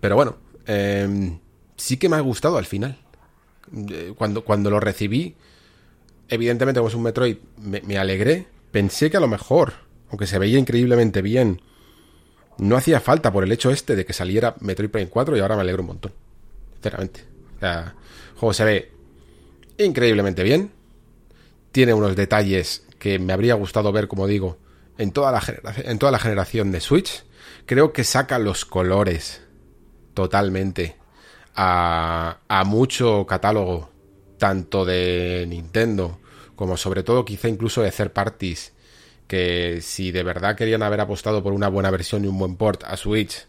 [0.00, 0.36] Pero bueno,
[0.66, 1.40] em,
[1.76, 2.96] sí que me ha gustado al final.
[3.90, 5.36] Eh, cuando, cuando lo recibí,
[6.28, 8.46] evidentemente, como es un Metroid, me, alegré.
[8.70, 9.74] Pensé que a lo mejor,
[10.10, 11.62] aunque se veía increíblemente bien,
[12.58, 15.56] no hacía falta por el hecho este de que saliera Metroid Prime 4 y ahora
[15.56, 16.12] me alegro un montón.
[16.74, 17.24] Sinceramente.
[17.56, 17.94] O sea,
[18.32, 18.92] el juego se ve
[19.78, 20.70] increíblemente bien
[21.76, 24.56] tiene unos detalles que me habría gustado ver, como digo,
[24.96, 25.42] en toda la,
[25.76, 27.22] en toda la generación de Switch.
[27.66, 29.42] Creo que saca los colores
[30.14, 30.96] totalmente
[31.54, 33.90] a, a mucho catálogo,
[34.38, 36.18] tanto de Nintendo
[36.56, 38.72] como sobre todo quizá incluso de third parties,
[39.28, 42.82] que si de verdad querían haber apostado por una buena versión y un buen port
[42.84, 43.46] a Switch,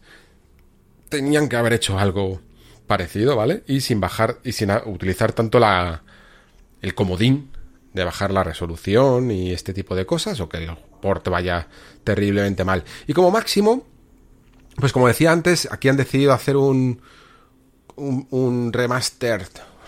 [1.10, 2.42] tenían que haber hecho algo
[2.86, 3.64] parecido, ¿vale?
[3.66, 6.04] Y sin bajar y sin utilizar tanto la
[6.82, 7.52] el comodín
[7.94, 10.70] de bajar la resolución y este tipo de cosas, o que el
[11.02, 11.68] port vaya
[12.04, 12.84] terriblemente mal.
[13.08, 13.88] Y como máximo,
[14.76, 17.02] pues como decía antes, aquí han decidido hacer un,
[17.96, 19.48] un, un remastered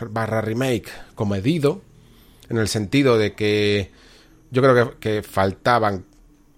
[0.10, 1.82] barra remake comedido,
[2.50, 3.92] en el sentido de que
[4.52, 6.06] yo creo que, faltaban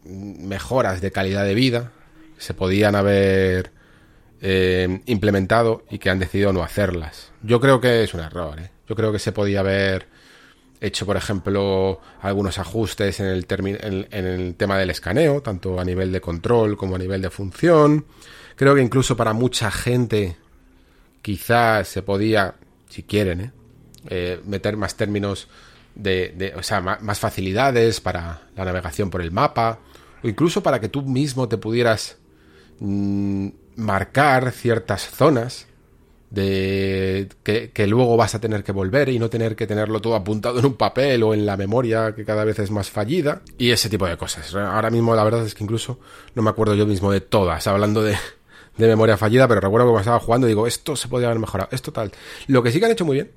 [0.03, 1.91] mejoras de calidad de vida,
[2.37, 3.71] se podían haber
[4.41, 7.31] eh, implementado y que han decidido no hacerlas.
[7.43, 8.71] Yo creo que es un error, ¿eh?
[8.87, 10.07] yo creo que se podía haber
[10.79, 16.11] hecho, por ejemplo, algunos ajustes en el, en el tema del escaneo, tanto a nivel
[16.11, 18.05] de control como a nivel de función.
[18.55, 20.37] Creo que incluso para mucha gente
[21.21, 22.55] quizás se podía,
[22.91, 23.51] si quieren, ¿eh?
[24.09, 25.47] Eh, meter más términos
[25.95, 29.79] de, o sea, más facilidades para la navegación por el mapa,
[30.23, 32.17] o incluso para que tú mismo te pudieras
[32.79, 35.67] mm, marcar ciertas zonas
[36.31, 40.59] de que, luego vas a tener que volver y no tener que tenerlo todo apuntado
[40.59, 43.89] en un papel o en la memoria que cada vez es más fallida y ese
[43.89, 44.55] tipo de cosas.
[44.55, 45.99] Ahora mismo la verdad es que incluso
[46.33, 48.15] no me acuerdo yo mismo de todas, hablando de,
[48.77, 51.69] de memoria fallida, pero recuerdo que me estaba jugando digo, esto se podría haber mejorado,
[51.71, 52.11] esto tal.
[52.47, 53.31] Lo que sí que han hecho muy bien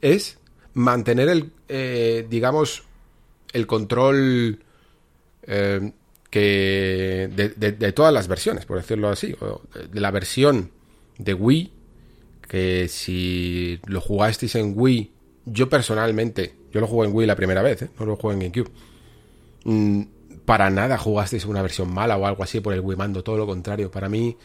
[0.00, 0.38] es
[0.74, 2.84] mantener el, eh, digamos,
[3.52, 4.60] el control
[5.42, 5.92] eh,
[6.30, 9.34] que de, todas las versiones, por decirlo así,
[9.90, 10.70] de la versión
[11.18, 11.72] de Wii,
[12.48, 15.10] que si lo jugasteis en Wii,
[15.46, 17.90] yo personalmente, yo lo jugué en Wii la primera vez, ¿eh?
[17.98, 18.70] no lo jugué en GameCube.
[19.64, 20.02] Mm,
[20.46, 23.46] para nada jugasteis una versión mala o algo así por el Wii mando, todo lo
[23.46, 23.90] contrario.
[23.90, 24.38] Para mí,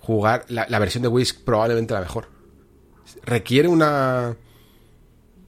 [0.00, 2.28] jugar la, versión de Wii es probablemente la mejor.
[3.22, 4.36] Requiere una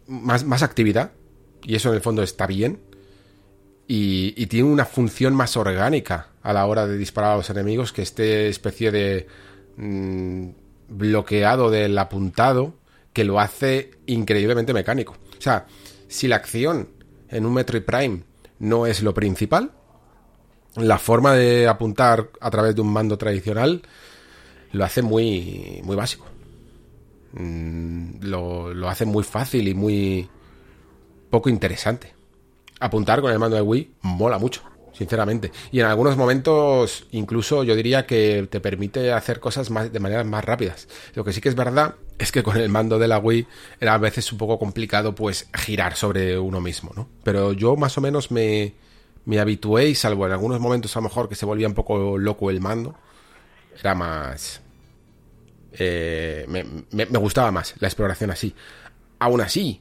[0.07, 1.13] más, más actividad,
[1.63, 2.81] y eso en el fondo está bien,
[3.89, 8.03] y, tiene una función más orgánica a la hora de disparar a los enemigos que
[8.03, 9.27] este especie de
[9.77, 10.51] mm,
[10.89, 12.75] bloqueado del apuntado
[13.13, 15.17] que lo hace increíblemente mecánico.
[15.37, 15.67] O sea,
[16.07, 16.91] si la acción
[17.29, 18.23] en un Metroid Prime
[18.61, 19.73] no es lo principal,
[20.77, 23.83] la forma de apuntar a través de un mando tradicional
[24.71, 26.27] lo hace muy, muy básico.
[27.33, 30.29] Mm, lo, lo hace muy fácil y muy
[31.29, 32.15] poco interesante.
[32.79, 34.63] Apuntar con el mando de Wii mola mucho,
[35.01, 35.51] sinceramente.
[35.73, 40.27] Y en algunos momentos, incluso yo diría que te permite hacer cosas más, de maneras
[40.27, 40.89] más rápidas.
[41.15, 43.47] Lo que sí que es verdad es que con el mando de la Wii
[43.81, 47.09] era a veces un poco complicado, pues, girar sobre uno mismo, ¿no?
[47.25, 48.75] Pero yo más o menos me,
[49.25, 52.51] me habitué salvo en algunos momentos a lo mejor que se volvía un poco loco
[52.51, 52.95] el mando,
[53.79, 54.61] era más,
[55.73, 58.55] eh, me, gustaba más la exploración así.
[59.19, 59.81] Aún así,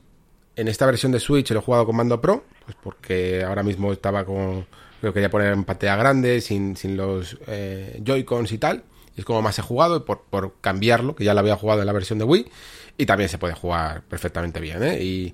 [0.56, 3.92] en esta versión de Switch lo he jugado con mando Pro, pues porque ahora mismo
[3.92, 4.66] estaba con.
[5.02, 8.84] Lo quería poner en pantalla grande, sin, sin los eh, Joy-Cons y tal.
[9.16, 11.94] Es como más he jugado por, por cambiarlo, que ya lo había jugado en la
[11.94, 12.50] versión de Wii.
[12.98, 15.02] Y también se puede jugar perfectamente bien, ¿eh?
[15.02, 15.34] Y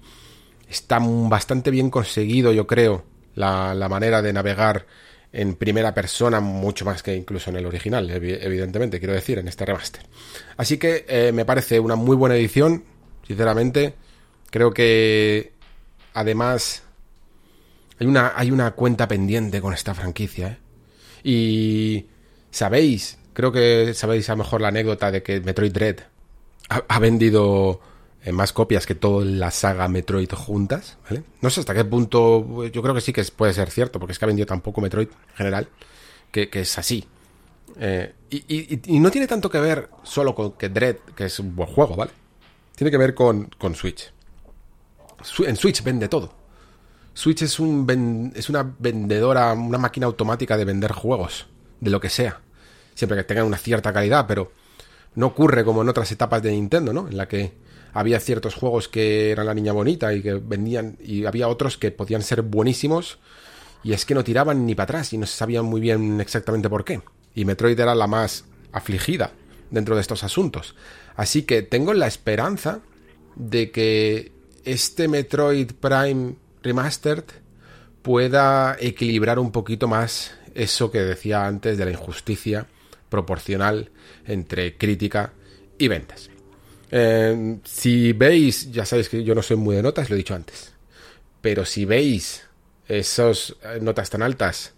[0.70, 3.04] está bastante bien conseguido, yo creo,
[3.36, 4.86] la, la manera de navegar
[5.36, 9.66] en primera persona, mucho más que incluso en el original, evidentemente, quiero decir, en este
[9.66, 10.04] remaster.
[10.56, 12.86] Así que eh, me parece una muy buena edición,
[13.28, 13.96] sinceramente.
[14.50, 15.52] Creo que
[16.14, 16.84] además
[18.00, 20.48] hay una, hay una cuenta pendiente con esta franquicia.
[20.48, 20.58] ¿eh?
[21.24, 22.06] Y
[22.52, 25.98] sabéis, creo que sabéis a lo mejor la anécdota de que Metroid Dread
[26.70, 27.80] ha vendido
[28.32, 31.24] más copias que toda la saga Metroid juntas, ¿vale?
[31.42, 34.20] No sé hasta qué punto, yo creo que sí que puede ser cierto, porque es
[34.20, 35.68] que ha vendido tan poco Metroid en general,
[36.32, 37.06] que, es así.
[37.80, 41.70] Eh, y, no tiene tanto que ver solo con que Dread, que es un buen
[41.70, 42.12] juego, ¿vale?
[42.76, 44.12] Tiene que ver con, con Switch.
[45.40, 46.34] En Switch vende todo.
[47.16, 51.48] Switch es, un es una vendedora, una máquina automática de vender juegos,
[51.80, 52.42] de lo que sea.
[52.94, 54.52] Siempre que tengan una cierta calidad, pero
[55.16, 57.08] no ocurre como en otras etapas de Nintendo, ¿no?
[57.08, 57.54] En la que
[57.94, 61.90] había ciertos juegos que eran la niña bonita y que vendían, y había otros que
[61.90, 63.18] podían ser buenísimos,
[63.82, 66.70] y es que no tiraban ni para atrás y no se sabían muy bien exactamente
[66.70, 67.02] por qué.
[67.34, 68.44] Y Metroid era la más
[68.74, 69.32] afligida
[69.72, 70.76] dentro de estos asuntos.
[71.16, 72.82] Así que tengo la esperanza
[73.38, 74.34] de que
[74.66, 76.36] este Metroid Prime
[76.66, 77.24] Remastered
[78.02, 82.66] pueda equilibrar un poquito más eso que decía antes de la injusticia
[83.10, 83.92] proporcional
[84.26, 85.34] entre crítica
[85.78, 86.32] y ventas.
[86.90, 90.34] Eh, si veis, ya sabéis que yo no soy muy de notas, lo he dicho
[90.34, 90.74] antes,
[91.42, 92.48] pero si veis
[92.88, 94.74] esas eh, notas tan altas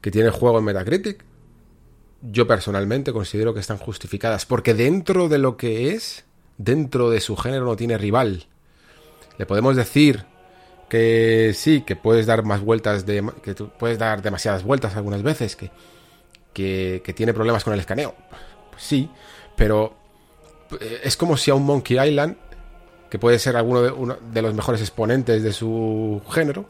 [0.00, 1.24] que tiene el juego en Metacritic,
[2.20, 6.24] yo personalmente considero que están justificadas, porque dentro de lo que es,
[6.56, 8.46] dentro de su género no tiene rival.
[9.38, 10.24] Le podemos decir
[10.88, 15.56] que sí, que puedes dar más vueltas, de, que puedes dar demasiadas vueltas algunas veces,
[15.56, 15.70] que,
[16.52, 18.14] que, tiene problemas con el escaneo.
[18.70, 19.10] Pues sí,
[19.56, 19.96] pero
[21.02, 22.36] es como si a un Monkey Island,
[23.10, 26.66] que puede ser alguno de, uno de los mejores exponentes de su género,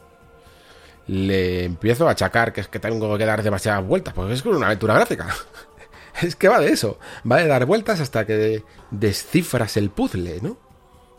[1.06, 4.66] le empiezo a achacar que es que tengo que dar demasiadas vueltas, porque es una
[4.66, 5.28] aventura gráfica.
[6.22, 6.98] es que va de eso,
[7.30, 10.67] va de dar vueltas hasta que descifras el puzzle, ¿no?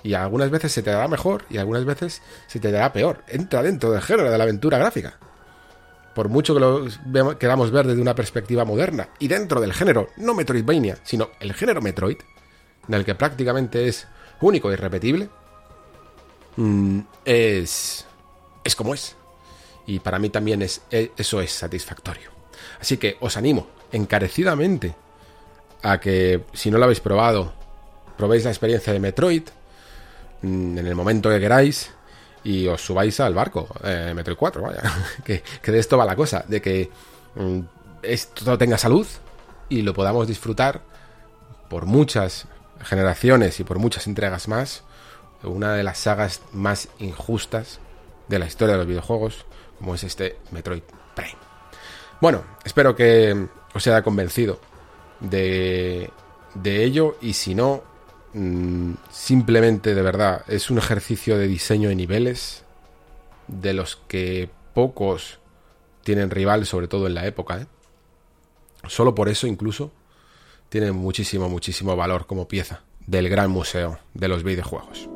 [0.03, 3.23] Y algunas veces se te dará mejor y algunas veces se te dará peor.
[3.27, 5.17] Entra dentro del género de la aventura gráfica.
[6.15, 10.33] Por mucho que lo queramos ver desde una perspectiva moderna y dentro del género, no
[10.33, 12.17] Metroidvania, sino el género Metroid,
[12.87, 14.07] del que prácticamente es
[14.41, 15.29] único y e irrepetible,
[16.55, 18.05] mm, es,
[18.63, 19.15] es como es.
[19.85, 22.31] Y para mí también es, e, eso es satisfactorio.
[22.79, 24.95] Así que os animo encarecidamente
[25.81, 27.53] a que, si no lo habéis probado,
[28.17, 29.43] probéis la experiencia de Metroid
[30.41, 31.91] en el momento que queráis
[32.43, 34.81] y os subáis al barco, eh, Metroid 4, vaya.
[35.23, 36.89] que, de esto va la cosa, de que
[37.35, 37.59] mm,
[38.01, 39.07] esto tenga salud
[39.67, 40.81] y lo podamos disfrutar
[41.69, 42.47] por muchas
[42.81, 44.83] generaciones y por muchas entregas más.
[45.43, 47.79] Una de las sagas más injustas
[48.27, 49.45] de la historia de los videojuegos,
[49.77, 50.83] como es este Metroid
[51.15, 51.37] Prime.
[52.19, 54.59] Bueno, espero que os haya convencido
[55.21, 56.11] de,
[56.55, 57.83] de ello y si no,
[58.33, 62.63] mm, simplemente de verdad es un ejercicio de diseño de niveles
[63.47, 65.39] de los que pocos
[66.03, 67.61] tienen rival, sobre todo en la época.
[67.61, 67.67] ¿eh?
[68.87, 69.91] Solo por eso incluso
[70.69, 75.09] tiene muchísimo, muchísimo valor como pieza del gran museo de los videojuegos.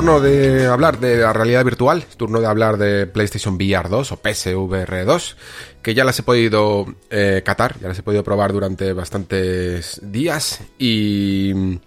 [0.00, 4.16] Turno de hablar de la realidad virtual, turno de hablar de PlayStation VR 2 o
[4.16, 5.36] PSVR 2,
[5.82, 10.62] que ya las he podido eh, catar, ya las he podido probar durante bastantes días
[10.78, 11.78] y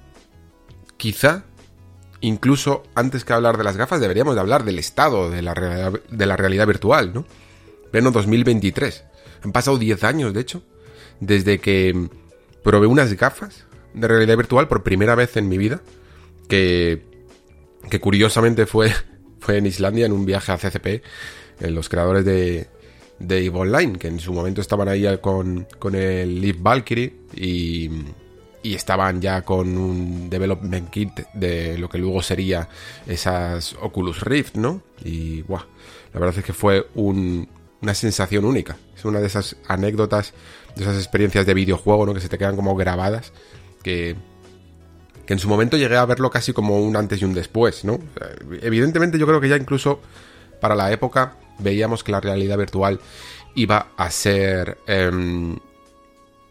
[0.96, 1.46] quizá
[2.22, 6.00] incluso antes que hablar de las gafas deberíamos de hablar del estado de la realidad,
[6.08, 7.26] de la realidad virtual, ¿no?
[7.90, 9.06] Pleno 2023.
[9.44, 10.62] Han pasado 10 años, de hecho,
[11.20, 12.10] desde que
[12.64, 13.66] probé unas gafas
[13.96, 15.82] de realidad virtual por primera vez en mi vida,
[16.48, 17.12] que
[17.90, 18.92] que curiosamente fue,
[19.40, 21.04] fue en Islandia en un viaje a CCP,
[21.60, 22.68] en los creadores de,
[23.20, 27.90] de EVE Online, que en su momento estaban ahí con, con el Leaf Valkyrie y,
[28.64, 32.70] y estaban ya con un development kit de lo que luego sería
[33.06, 34.82] esas Oculus Rift, ¿no?
[35.04, 35.66] Y buah,
[36.14, 38.78] la verdad es que fue una sensación única.
[38.96, 40.34] Es una de esas anécdotas,
[40.76, 42.14] de esas experiencias de videojuego, ¿no?
[42.14, 43.34] Que se te quedan como grabadas,
[43.84, 44.16] que
[45.26, 48.00] que en su momento llegué a verlo casi como un antes y un después, ¿no?
[48.62, 50.02] Evidentemente yo creo que ya incluso
[50.60, 53.00] para la época veíamos que la realidad virtual
[53.56, 55.58] iba a ser em,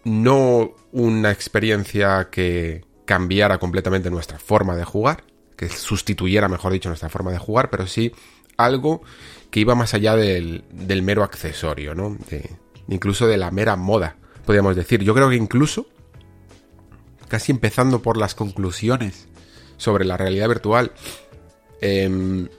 [0.05, 5.25] no una experiencia que cambiara completamente nuestra forma de jugar,
[5.57, 8.13] que sustituyera, mejor dicho, nuestra forma de jugar, pero sí
[8.57, 9.03] algo
[9.51, 10.65] que iba más allá del,
[11.03, 12.17] mero accesorio, ¿no?
[12.89, 15.03] incluso de la mera moda, podríamos decir.
[15.03, 15.87] Yo creo que incluso
[17.33, 19.27] casi empezando por las conclusiones
[19.79, 20.93] sobre la realidad virtual,
[21.81, 22.51] em,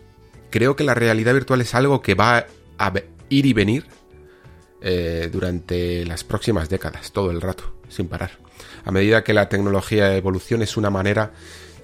[0.49, 2.47] creo que la realidad virtual es algo que va
[2.79, 2.93] a
[3.29, 3.85] ir y venir
[4.81, 8.31] eh, durante las próximas décadas, todo el rato, sin parar.
[8.83, 11.33] A medida que la tecnología evoluciona es una manera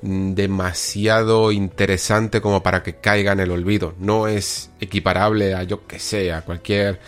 [0.01, 3.93] mm, demasiado interesante como para que caiga en el olvido.
[3.99, 6.99] No es equiparable a, yo que sé, a cualquier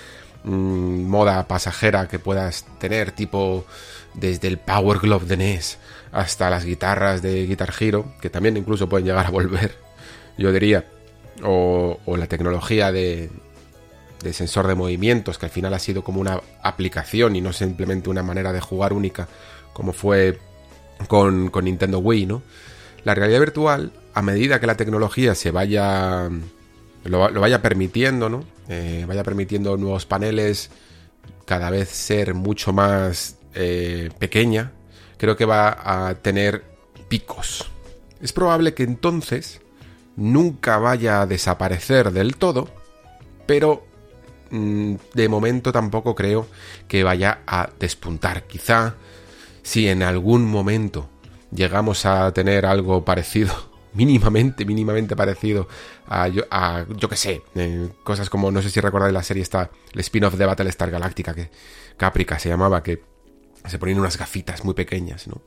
[0.44, 3.66] mm, moda pasajera que puedas tener, tipo
[4.14, 5.78] desde el Power Glove de NES
[6.12, 9.76] hasta las guitarras de Guitar Hero, que también incluso pueden llegar a volver,
[10.38, 10.86] yo diría,
[11.44, 13.30] o, la tecnología de,
[14.32, 18.24] sensor de movimientos, que al final ha sido como una aplicación y no simplemente una
[18.24, 19.28] manera de jugar única,
[19.74, 20.38] como fue
[21.08, 22.42] con, con Nintendo Wii, ¿no?
[23.04, 26.30] La realidad virtual, a medida que la tecnología se vaya,
[27.04, 28.44] lo, vaya permitiendo, ¿no?
[28.70, 30.70] Eh, vaya permitiendo nuevos paneles,
[31.46, 34.72] cada vez ser mucho más eh, pequeña,
[35.18, 36.64] creo que va a tener
[37.08, 37.70] picos.
[38.22, 39.62] Es probable que entonces
[40.16, 42.70] nunca vaya a desaparecer del todo,
[43.46, 43.86] pero
[44.52, 46.48] mm, de momento tampoco creo
[46.88, 48.44] que vaya a despuntar.
[48.44, 48.96] Quizá
[49.64, 51.10] si en algún momento
[51.52, 55.68] llegamos a tener algo parecido, mínimamente, mínimamente parecido
[56.08, 59.44] a, yo, a, yo que sé, eh, cosas como, no sé si recordáis la serie
[59.44, 61.50] esta, el spin-off de Battlestar Galactica, que
[61.98, 63.02] Caprica se llamaba, que
[63.66, 65.42] se ponían unas gafitas muy pequeñas, ¿no?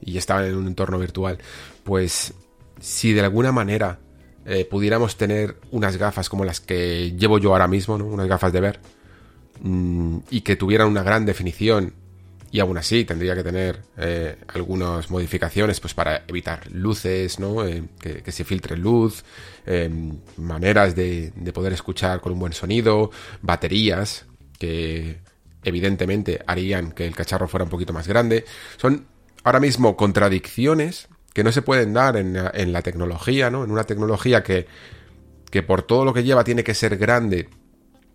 [0.00, 1.38] Y estaban en un entorno virtual.
[1.84, 2.34] Pues
[2.80, 4.00] si de alguna manera
[4.44, 8.06] eh, pudiéramos tener unas gafas como las que llevo yo ahora mismo, ¿no?
[8.06, 8.80] Unas gafas de ver,
[9.60, 11.94] mm, y que tuvieran una gran definición,
[12.50, 17.66] y aún así tendría que tener eh, algunas modificaciones pues para evitar luces, ¿no?
[17.66, 19.24] Eh, que, se filtre luz,
[20.36, 23.10] maneras de, de poder escuchar con un buen sonido,
[23.42, 24.26] baterías
[24.58, 25.18] que
[25.64, 28.44] evidentemente harían que el cacharro fuera un poquito más grande.
[28.76, 29.06] Son
[29.42, 33.64] ahora mismo contradicciones que no se pueden dar en, la tecnología, ¿no?
[33.64, 34.66] En una tecnología que,
[35.50, 37.48] que por todo lo que lleva tiene que ser grande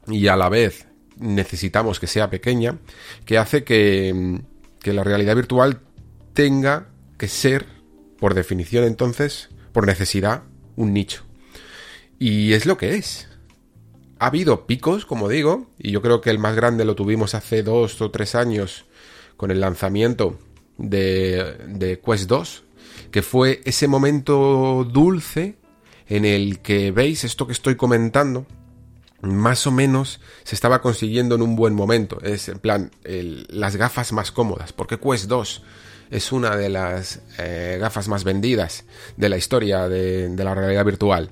[0.08, 0.88] y a la vez
[1.22, 2.80] necesitamos que sea pequeña,
[3.26, 4.42] que hace que,
[4.80, 5.80] que la realidad virtual
[6.34, 7.66] tenga que ser,
[8.20, 10.44] por definición entonces, por necesidad,
[10.76, 11.24] un nicho.
[12.20, 13.28] Y es lo que es.
[14.20, 17.64] Ha habido picos, como digo, y yo creo que el más grande lo tuvimos hace
[17.64, 18.86] dos o tres años
[19.38, 20.38] con el lanzamiento
[20.78, 22.64] de, de Quest 2,
[23.12, 25.56] que fue ese momento dulce
[26.08, 28.46] en el que veis esto que estoy comentando,
[29.22, 32.20] más o menos se estaba consiguiendo en un buen momento.
[32.22, 35.64] Es en plan, las gafas más cómodas, porque Quest 2
[36.10, 38.84] es una de las eh, gafas más vendidas
[39.16, 41.30] de la historia de, la realidad virtual.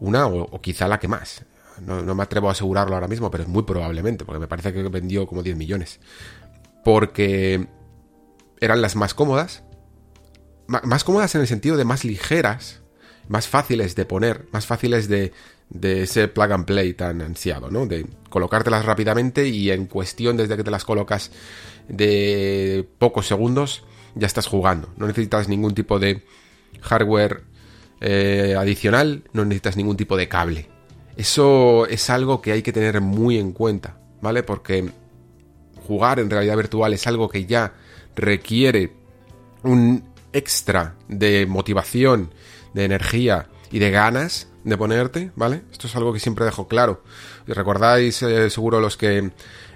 [0.00, 1.44] Una o, quizá la que más.
[1.80, 4.72] No, no, me atrevo a asegurarlo ahora mismo, pero es muy probablemente, porque me parece
[4.72, 6.00] que vendió como 10 millones.
[6.84, 7.68] Porque
[8.60, 9.62] eran las más cómodas.
[10.66, 12.82] más cómodas en el sentido de más ligeras,
[13.28, 15.32] más fáciles de poner, más fáciles de,
[15.70, 17.86] de ese plug and play tan ansiado, ¿no?
[17.86, 21.32] De colocártelas rápidamente y en cuestión desde que te las colocas
[21.88, 23.84] de pocos segundos
[24.14, 24.88] ya estás jugando.
[24.96, 26.24] No necesitas ningún tipo de
[26.80, 27.42] hardware
[28.00, 30.68] eh, adicional, no necesitas ningún tipo de cable.
[31.16, 34.42] Eso es algo que hay que tener muy en cuenta, ¿vale?
[34.42, 34.90] Porque
[35.86, 37.74] jugar en realidad virtual es algo que ya
[38.14, 38.92] requiere
[39.62, 42.30] un extra de motivación,
[42.74, 45.62] de energía y de ganas de ponerte, ¿vale?
[45.70, 47.02] Esto es algo que siempre dejo claro.
[47.46, 49.30] Recordáis eh, seguro los que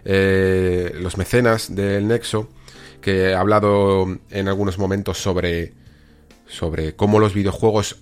[0.04, 2.48] eh, los mecenas del Nexo
[3.00, 5.72] que he hablado en algunos momentos sobre
[6.48, 8.00] sobre cómo los videojuegos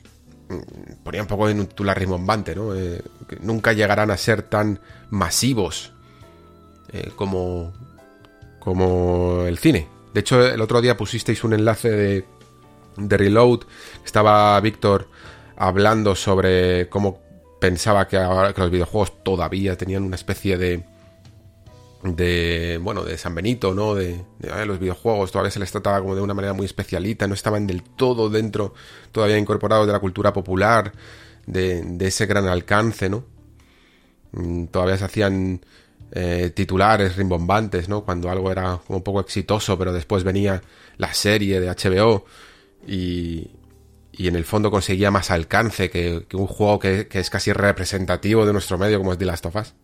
[0.49, 2.75] mm, ponía un poco en un titular ¿no?
[2.75, 3.03] Eh,
[3.43, 5.93] nunca llegarán a ser tan masivos
[7.17, 7.75] como
[8.61, 9.89] como el cine.
[10.15, 12.25] De hecho, el otro día pusisteis un enlace de,
[12.97, 13.61] de Reload.
[14.07, 15.09] Estaba Víctor
[15.59, 17.21] hablando sobre cómo
[17.61, 20.85] pensaba que, ahora, que los videojuegos todavía tenían una especie de
[22.05, 24.25] de bueno de San Benito no de,
[24.65, 27.83] los videojuegos todavía se les trataba como de una manera muy especialita no estaban del
[27.83, 28.73] todo dentro
[29.11, 30.93] todavía incorporados de la cultura popular
[31.47, 33.25] de, ese gran alcance no
[34.31, 35.61] mm, todavía se hacían
[36.13, 40.63] eh, titulares rimbombantes no cuando algo era como un poco exitoso pero después venía
[40.99, 42.25] la serie de HBO
[42.87, 43.51] y,
[44.19, 48.53] y en el fondo conseguía más alcance que, un juego que, es casi representativo de
[48.53, 49.75] nuestro medio como es The Last of Us.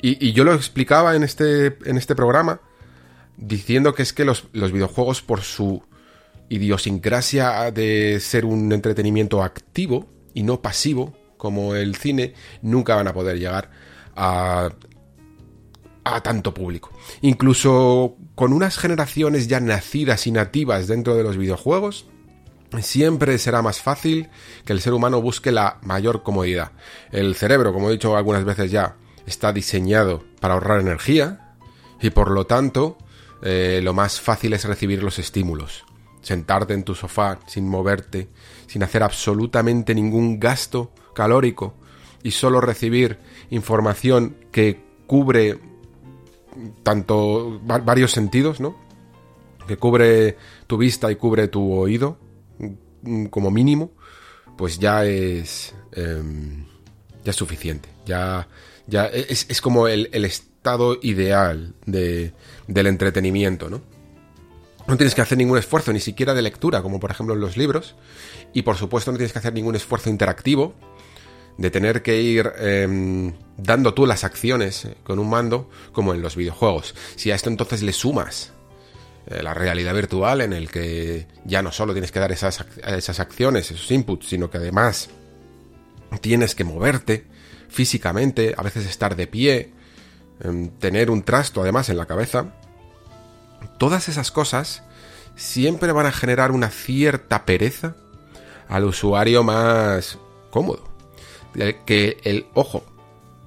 [0.00, 2.62] Y, yo lo explicaba en este, en este programa
[3.36, 5.82] diciendo que es que los, los videojuegos por su
[6.48, 12.32] idiosincrasia de ser un entretenimiento activo y no pasivo como el cine
[12.62, 13.70] nunca van a poder llegar
[14.14, 14.70] a,
[16.04, 16.90] a tanto público.
[17.20, 22.06] Incluso con unas generaciones ya nacidas y nativas dentro de los videojuegos,
[22.80, 24.28] siempre será más fácil
[24.64, 26.72] que el ser humano busque la mayor comodidad.
[27.12, 31.54] El cerebro, como he dicho algunas veces ya, está diseñado para ahorrar energía
[32.00, 32.98] y por lo tanto
[33.42, 35.84] eh, lo más fácil es recibir los estímulos.
[36.22, 38.28] Sentarte en tu sofá sin moverte,
[38.66, 41.74] sin hacer absolutamente ningún gasto calórico
[42.22, 43.18] y solo recibir
[43.50, 45.60] información que cubre
[46.82, 48.76] tanto varios sentidos, ¿no?
[49.68, 50.36] Que cubre
[50.66, 52.18] tu vista y cubre tu oído,
[53.30, 53.92] como mínimo,
[54.56, 56.66] pues ya es em,
[57.26, 57.88] ya es suficiente.
[58.06, 58.48] Ya,
[58.86, 62.32] ya es, es como el, estado ideal de,
[62.68, 63.82] del entretenimiento, ¿no?
[64.86, 67.56] No tienes que hacer ningún esfuerzo, ni siquiera de lectura, como por ejemplo en los
[67.56, 67.96] libros.
[68.52, 70.74] Y por supuesto no tienes que hacer ningún esfuerzo interactivo
[71.58, 76.36] de tener que ir eh, dando tú las acciones con un mando, como en los
[76.36, 76.94] videojuegos.
[77.16, 78.55] Si a esto entonces le sumas eh,
[79.26, 83.70] la realidad virtual en el que ya no solo tienes que dar esas, esas acciones,
[83.70, 85.10] esos inputs, sino que además
[86.20, 87.26] tienes que moverte
[87.68, 89.72] físicamente, a veces estar de pie,
[90.40, 92.54] em, tener un trasto además en la cabeza.
[93.78, 94.84] Todas esas cosas
[95.34, 97.96] siempre van a generar una cierta pereza
[98.68, 100.18] al usuario más
[100.50, 100.84] cómodo.
[101.86, 102.84] Que el, ojo,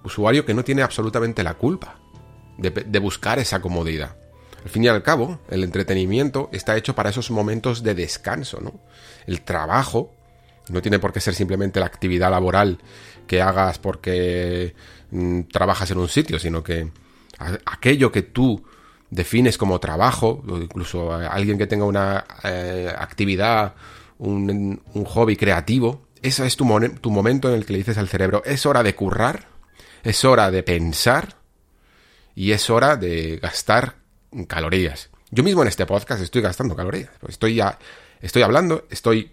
[0.03, 1.99] usuario que no tiene absolutamente la culpa
[2.57, 4.18] de buscar esa comodidad.
[4.63, 8.79] Al fin y al cabo, el entretenimiento está hecho para esos momentos de descanso, ¿no?
[9.25, 10.13] El trabajo
[10.69, 12.79] no tiene por qué ser simplemente la actividad laboral
[13.27, 14.75] que hagas porque
[15.11, 16.91] mm, trabajas en un sitio, sino que
[17.65, 18.63] aquello que tú
[19.09, 23.75] defines como trabajo, o incluso alguien que tenga una eh, actividad,
[24.19, 26.65] un, hobby creativo, eso es tu,
[27.01, 29.47] tu momento en el que le dices al cerebro, es hora de currar,
[30.03, 31.37] es hora de pensar
[32.35, 33.95] y es hora de gastar
[34.47, 35.09] calorías.
[35.31, 37.11] Yo mismo en este podcast estoy gastando calorías.
[37.19, 37.77] Pues estoy ya,
[38.21, 39.31] estoy hablando, estoy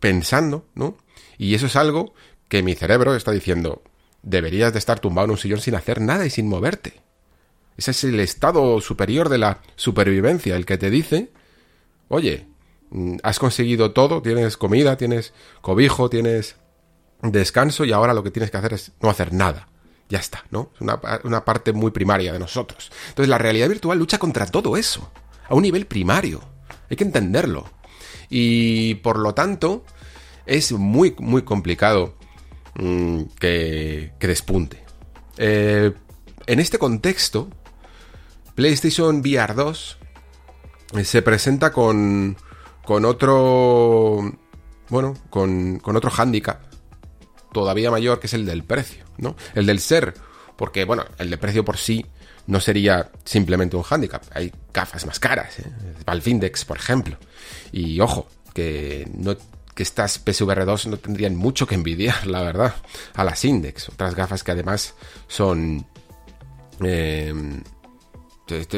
[0.00, 0.96] pensando, ¿no?
[1.36, 2.14] Y eso es algo
[2.48, 3.82] que mi cerebro está diciendo,
[4.22, 7.00] deberías de estar tumbado en un sillón sin hacer nada y sin moverte.
[7.76, 11.30] Ese es el estado superior de la supervivencia, el que te dice,
[12.08, 12.46] oye,
[12.90, 16.56] mm, has conseguido todo, tienes comida, tienes cobijo, tienes
[17.22, 19.68] descanso y ahora lo que tienes que hacer es no hacer nada.
[20.08, 20.70] Ya está, ¿no?
[20.74, 22.90] Es una, una parte muy primaria de nosotros.
[23.08, 25.10] Entonces la realidad virtual lucha contra todo eso,
[25.48, 26.40] a un nivel primario.
[26.90, 27.66] Hay que entenderlo.
[28.30, 29.84] Y por lo tanto,
[30.46, 32.14] es muy, muy complicado
[32.74, 34.82] mm, que, que, despunte.
[35.36, 35.92] Eh,
[36.46, 37.50] en este contexto,
[38.54, 39.98] PlayStation VR 2
[40.94, 42.36] eh, se presenta con,
[42.84, 44.32] con otro,
[44.88, 46.68] bueno, con, con otro hándicap
[47.52, 49.36] todavía mayor que es el del precio, ¿no?
[49.54, 50.14] El del ser,
[50.56, 52.04] porque, bueno, el de precio por sí
[52.46, 54.22] no sería simplemente un hándicap.
[54.34, 55.64] Hay gafas más caras, ¿eh?
[56.06, 57.18] Valve Index, por ejemplo.
[57.72, 59.36] Y ojo, que no
[59.78, 62.74] que estas PSVR 2 no tendrían mucho que envidiar, la verdad,
[63.14, 63.90] a las Index.
[63.90, 64.94] Otras gafas que además
[65.28, 65.86] son...
[66.82, 67.32] Eh,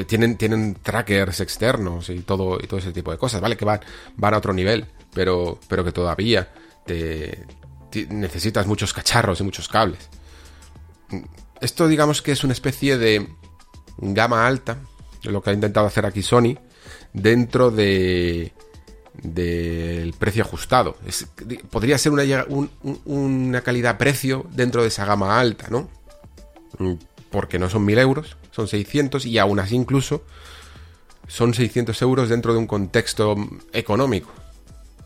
[0.07, 3.57] tienen, tienen trackers externos y todo, y todo ese tipo de cosas, ¿vale?
[3.57, 3.81] Que van,
[4.17, 4.85] van a otro nivel,
[5.15, 6.53] pero, pero que todavía
[6.85, 7.47] te,
[8.11, 10.09] necesitas muchos cacharros y muchos cables.
[11.61, 13.29] Esto digamos que es una especie de
[13.99, 14.79] gama alta,
[15.25, 16.59] lo que ha intentado hacer aquí Sony,
[17.13, 18.53] dentro de
[19.23, 20.97] del precio ajustado.
[21.71, 25.89] podría ser una, calidad-precio dentro de esa gama alta, ¿no?
[27.31, 30.25] Porque no son 1000 euros, son 600 y aún así incluso
[31.27, 33.37] son 600 euros dentro de un contexto
[33.73, 34.33] económico.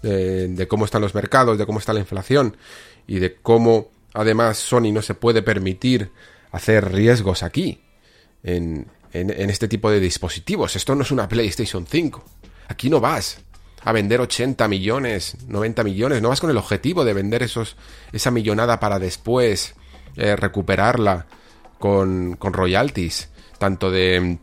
[0.02, 2.58] De, cómo están los mercados, de cómo está la inflación
[3.06, 6.10] y de cómo además Sony no se puede permitir
[6.50, 7.82] hacer riesgos aquí
[8.42, 10.76] en, en este tipo de dispositivos.
[10.76, 12.24] Esto no es una PlayStation 5.
[12.68, 13.44] Aquí no vas
[13.84, 17.76] a vender 80 millones, 90 millones, no vas con el objetivo de vender esos,
[18.12, 19.74] esa millonada para después
[20.16, 21.26] eh, recuperarla
[21.78, 23.28] con, con royalties,
[23.58, 24.38] tanto de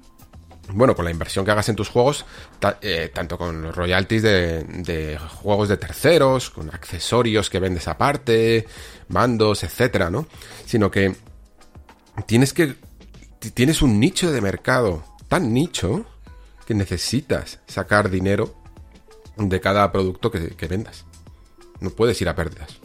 [0.74, 2.26] bueno, con la inversión que hagas en tus juegos,
[2.82, 8.66] eh, tanto con los royalties de, de, juegos de terceros, con accesorios que vendes aparte,
[9.12, 10.28] mandos, etcétera, ¿no?
[10.66, 11.16] Sino que
[12.26, 12.76] tienes que.
[13.54, 16.06] Tienes un nicho de mercado tan nicho
[16.66, 18.56] que necesitas sacar dinero
[19.38, 21.06] de cada producto que, vendas.
[21.80, 22.78] No puedes ir a pérdidas.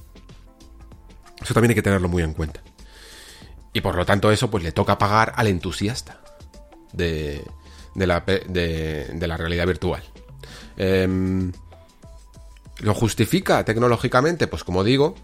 [1.43, 2.63] Eso también hay que tenerlo muy en cuenta.
[3.73, 6.21] Y por lo tanto eso pues le toca pagar al entusiasta
[6.93, 7.45] de,
[7.95, 10.03] de, la, de, la, realidad virtual.
[10.77, 11.53] Em,
[12.79, 14.47] ¿Lo justifica tecnológicamente?
[14.47, 15.15] Pues como digo,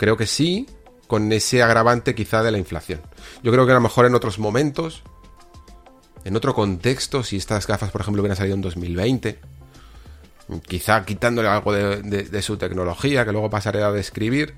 [0.00, 0.66] creo que sí,
[1.06, 3.02] con ese agravante quizá de la inflación.
[3.42, 5.02] Yo creo que a lo mejor en otros momentos,
[6.24, 9.38] en otro contexto, si estas gafas por ejemplo hubieran salido en 2020,
[10.66, 14.54] quizá quitándole algo de, su tecnología, que luego pasaré a describir,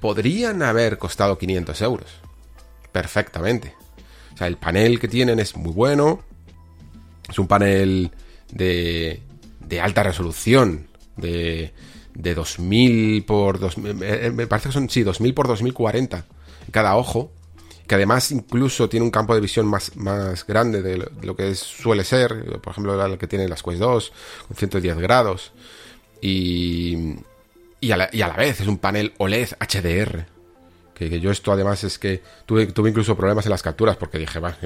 [0.00, 2.10] podrían haber costado 500 euros.
[2.92, 3.74] Perfectamente.
[4.34, 6.22] O sea, el panel que tienen es muy bueno.
[7.26, 8.10] Es un panel
[8.52, 9.22] de,
[9.60, 11.72] de alta resolución, de,
[12.18, 13.94] de 2000 por 2000,
[14.34, 16.26] me parece que son, sí, 2000 por 2040
[16.72, 17.30] cada ojo
[17.86, 22.04] que además incluso tiene un campo de visión más, más grande de lo, que suele
[22.04, 24.12] ser, por ejemplo, el que tiene las Quest 2,
[24.46, 25.52] con 110 grados,
[26.20, 27.14] y,
[27.80, 30.26] y, a la, vez es un panel OLED HDR,
[30.98, 34.40] que, yo esto además es que tuve, tuve incluso problemas en las capturas, porque dije,
[34.40, 34.56] va,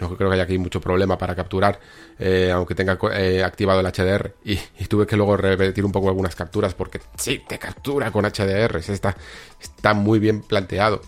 [0.00, 1.78] no, creo que haya aquí mucho problema para capturar,
[2.18, 4.34] eh, aunque tenga eh, activado el HDR.
[4.44, 4.56] Y,
[4.86, 8.76] tuve que luego repetir un poco algunas capturas porque sí, te captura con HDR.
[8.76, 9.16] Está,
[9.60, 11.00] está muy bien planteado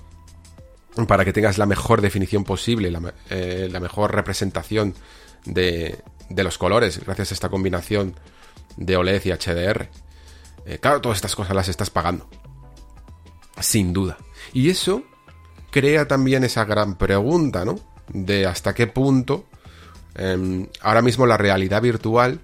[1.09, 4.95] para que tengas la mejor definición posible, la, eh, mejor representación
[5.45, 5.99] de,
[6.37, 8.15] los colores, gracias a esta combinación
[8.77, 9.89] de OLED y HDR.
[10.81, 12.29] Claro, todas estas cosas las estás pagando.
[13.61, 14.19] Sin duda.
[14.53, 15.03] Y eso
[15.71, 17.79] crea también esa gran pregunta, ¿no?
[18.09, 19.47] De hasta qué punto
[20.15, 22.41] em, ahora mismo la realidad virtual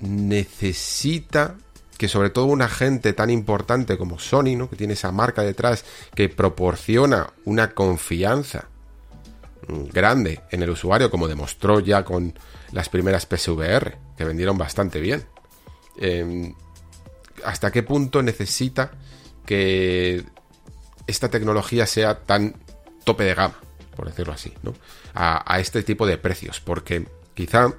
[0.00, 1.56] necesita
[1.96, 4.70] que sobre todo un agente tan importante como Sony, ¿no?
[4.70, 8.68] que tiene esa marca detrás, que proporciona una confianza
[9.92, 12.34] grande en el usuario, como demostró ya con
[12.72, 15.26] las primeras PSVR, que vendieron bastante bien.
[15.98, 16.54] Em,
[17.44, 18.92] ¿Hasta qué punto necesita
[19.46, 20.24] que
[21.06, 22.56] esta tecnología sea tan
[23.04, 23.58] tope de gama,
[23.96, 24.74] por decirlo así, ¿no?
[25.14, 26.60] a, este tipo de precios?
[26.60, 27.72] Porque quizá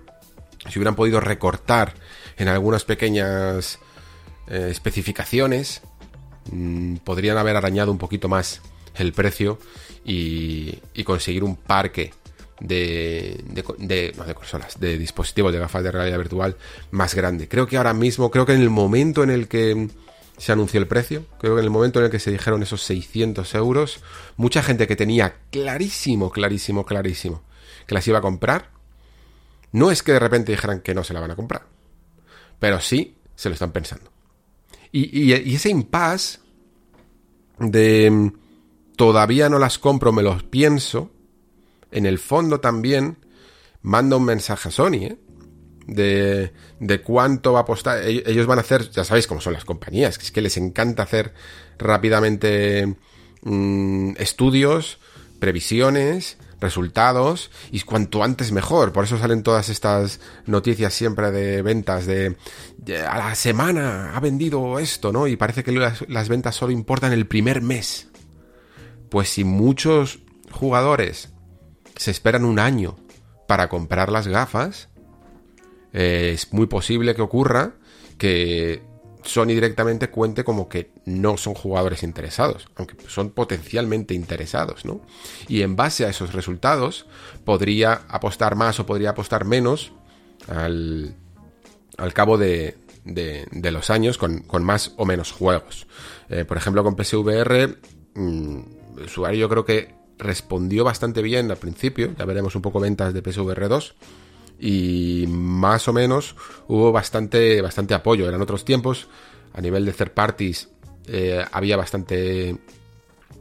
[0.70, 1.94] si hubieran podido recortar
[2.38, 3.80] en algunas pequeñas
[4.48, 5.82] eh, especificaciones
[6.52, 8.62] mm, podrían haber arañado un poquito más
[8.96, 9.60] el precio
[10.04, 12.14] y, conseguir un parque
[12.60, 13.44] de,
[13.78, 16.56] de, no de consolas, de dispositivos de gafas de realidad virtual
[16.92, 17.48] más grande.
[17.48, 19.90] Creo que ahora mismo, creo que en el momento en el que
[20.38, 21.26] se anunció el precio.
[21.40, 24.02] Creo que en el momento en el que se dijeron esos 600 euros,
[24.38, 27.44] mucha gente que tenía clarísimo, clarísimo, clarísimo
[27.88, 28.70] que las iba a comprar,
[29.72, 31.66] no es que de repente dijeran que no se la van a comprar,
[32.60, 34.12] pero sí se lo están pensando.
[34.92, 36.40] Y, ese impasse
[37.60, 38.34] de mm,
[38.96, 41.12] todavía no las compro, me los pienso,
[41.92, 43.18] en el fondo también
[43.82, 45.18] manda un mensaje a Sony, ¿eh?
[45.92, 48.08] De, de, cuánto va a apostar.
[48.08, 51.04] Ellos van a hacer, ya sabéis cómo son las compañías, que es que les encanta
[51.04, 51.34] hacer
[51.78, 52.96] rápidamente
[53.44, 55.00] mm, estudios,
[55.40, 58.94] previsiones, resultados y cuanto antes mejor.
[58.94, 62.38] Por eso salen todas estas noticias siempre de ventas de,
[63.06, 65.28] a la semana ha vendido esto, ¿no?
[65.28, 68.08] Y parece que las, las, ventas solo importan el primer mes.
[69.10, 70.20] Pues si muchos
[70.52, 71.30] jugadores
[71.98, 72.96] se esperan un año
[73.48, 74.88] para comprar las gafas,
[75.94, 77.74] eh, es muy posible que ocurra
[78.18, 78.82] que
[79.24, 85.02] Sony directamente cuente como que no son jugadores interesados, aunque son potencialmente interesados, ¿no?
[85.48, 87.06] Y en base a esos resultados
[87.46, 89.92] podría apostar más o podría apostar menos
[90.48, 91.16] al,
[91.98, 95.88] al cabo de, de, los años con, más o menos juegos.
[96.30, 97.78] Eh, por ejemplo, con PSVR,
[98.16, 98.60] mm,
[98.98, 103.14] el usuario yo creo que respondió bastante bien al principio, ya veremos un poco ventas
[103.14, 103.96] de PSVR 2
[104.62, 106.36] y más o menos
[106.68, 108.28] hubo bastante, bastante apoyo.
[108.28, 109.08] Eran otros tiempos,
[109.54, 110.70] a nivel de third parties
[111.08, 112.56] eh, había bastante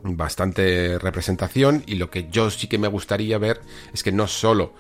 [0.02, 3.60] bastante representación y lo que yo sí que me gustaría ver
[3.92, 4.72] es que no solo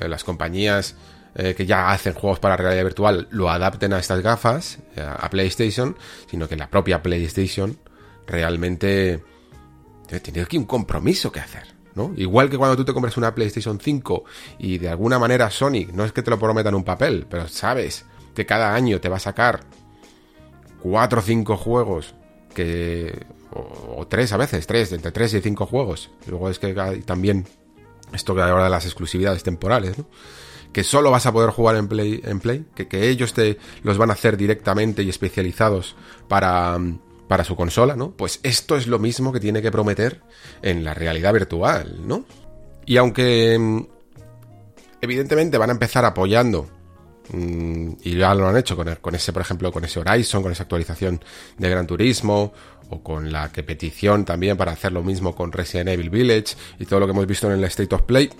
[0.00, 0.94] eh, las compañías
[1.34, 5.96] eh, que ya hacen juegos para realidad virtual lo adapten a estas gafas, a PlayStation,
[6.30, 7.76] sino que la propia PlayStation
[8.24, 9.24] realmente
[10.22, 11.77] tiene aquí un compromiso que hacer.
[12.16, 14.24] Igual que cuando tú te compras una PlayStation 5
[14.58, 18.04] y de alguna manera Sony, no es que te lo prometan un papel, pero sabes
[18.34, 19.60] que cada año te va a sacar
[20.82, 22.14] 4 o 5 juegos
[22.54, 26.10] que o, 3 a veces, 3, entre 3 y 5 juegos.
[26.26, 27.46] luego es que también
[28.12, 29.96] esto que ahora de las exclusividades temporales,
[30.72, 33.98] que solo vas a poder jugar en Play, en Play que, que ellos te los
[33.98, 35.96] van a hacer directamente y especializados
[36.28, 36.78] para
[37.28, 38.12] para su consola, ¿no?
[38.12, 40.22] Pues esto es lo mismo que tiene que prometer
[40.62, 42.24] en la realidad virtual, ¿no?
[42.86, 43.86] Y aunque mm,
[45.02, 46.68] evidentemente van a empezar apoyando
[47.30, 50.52] mm, y ya lo han hecho con, con, ese, por ejemplo, con ese Horizon, con
[50.52, 51.22] esa actualización
[51.58, 52.52] de Gran Turismo,
[52.90, 56.86] o con la que petición también para hacer lo mismo con Resident Evil Village y
[56.86, 58.30] todo lo que hemos visto en el State of Play,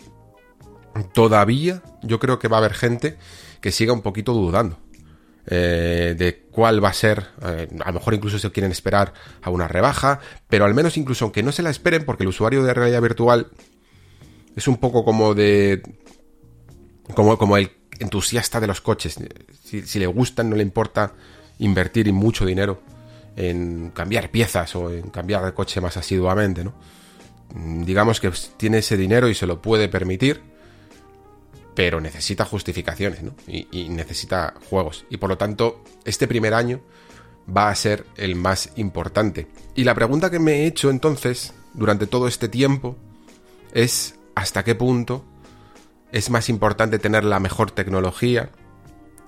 [1.12, 3.18] todavía yo creo que va a haber gente
[3.60, 4.78] que siga un poquito dudando.
[5.50, 9.48] Eh, de cuál va a ser, eh, a lo mejor incluso se quieren esperar a
[9.48, 12.74] una rebaja, pero al menos incluso aunque no se la esperen, porque el usuario de
[12.74, 13.46] realidad virtual
[14.54, 15.80] es un poco como de...
[17.14, 19.16] como, como el entusiasta de los coches.
[19.64, 21.14] Si, le gustan, no le importa
[21.60, 22.82] invertir mucho dinero
[23.34, 26.74] en cambiar piezas o en cambiar de coche más asiduamente, ¿no?
[27.86, 30.42] Digamos que tiene ese dinero y se lo puede permitir
[31.78, 33.36] pero necesita justificaciones, ¿no?
[33.46, 35.04] Y, necesita juegos.
[35.10, 36.80] Y por lo tanto, este primer año
[37.56, 39.46] va a ser el más importante.
[39.76, 42.96] Y la pregunta que me he hecho entonces, durante todo este tiempo,
[43.72, 45.24] es hasta qué punto
[46.10, 48.50] es más importante tener la mejor tecnología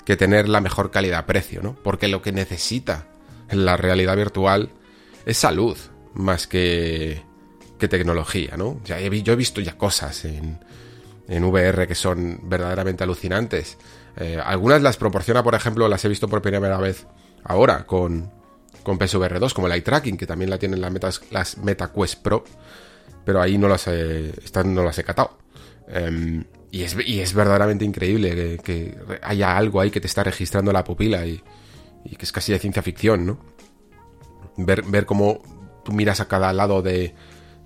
[0.05, 1.77] que tener la mejor calidad-precio, ¿no?
[1.85, 3.07] Porque lo que necesita
[3.49, 4.71] la realidad virtual
[5.25, 5.79] es salud,
[6.15, 7.23] más que,
[7.79, 8.81] tecnología, ¿no?
[8.85, 10.59] yo he visto ya cosas en,
[11.31, 13.79] en VR que son verdaderamente alucinantes.
[14.17, 17.07] Eh, algunas las proporciona, por ejemplo, las he visto por primera vez
[17.45, 18.31] ahora con,
[18.83, 22.21] con PSVR 2, como el eye tracking, que también la tienen las, metas, las MetaQuest
[22.21, 22.45] Pro,
[23.25, 24.35] pero ahí no las he,
[24.65, 25.39] no las he catado.
[25.87, 30.73] Em, y, es, y, es, verdaderamente increíble que, haya algo ahí que te está registrando
[30.73, 33.39] la pupila y, que es casi de ciencia ficción, ¿no?
[34.57, 35.43] Ver, ver cómo
[35.85, 37.15] tú miras a cada lado de,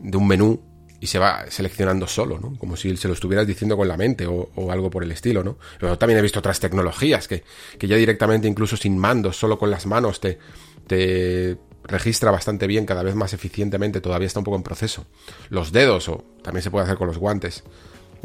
[0.01, 0.74] de un menú
[1.05, 2.57] y se va seleccionando solo, ¿no?
[2.57, 5.59] Como si se lo estuvieras diciendo con la mente o, algo por el estilo, ¿no?
[5.79, 7.45] Pero también he visto otras tecnologías que,
[7.79, 10.39] que, ya directamente, incluso sin mandos, solo con las manos, te,
[10.87, 15.05] te registra bastante bien, cada vez más eficientemente, todavía está un poco en proceso.
[15.51, 17.65] Los dedos, o también se puede hacer con los guantes,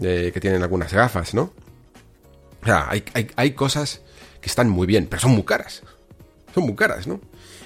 [0.01, 1.51] eh, que tienen algunas gafas, ¿no?
[2.61, 4.03] O sea, hay, hay, hay cosas
[4.39, 5.83] que están muy bien, pero son muy caras.
[6.53, 7.19] Son muy caras, ¿no?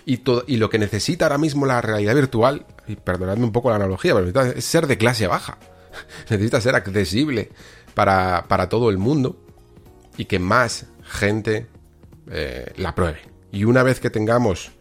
[0.06, 3.70] Y, todo, y lo que necesita ahora mismo la realidad virtual, y perdonadme un poco
[3.70, 5.58] la analogía, pero es ser de clase baja.
[6.30, 7.50] necesita ser accesible
[7.94, 9.38] para, para, todo el mundo
[10.18, 11.68] y que más gente
[12.30, 13.22] eh, la pruebe.
[13.52, 14.72] Y una vez que tengamos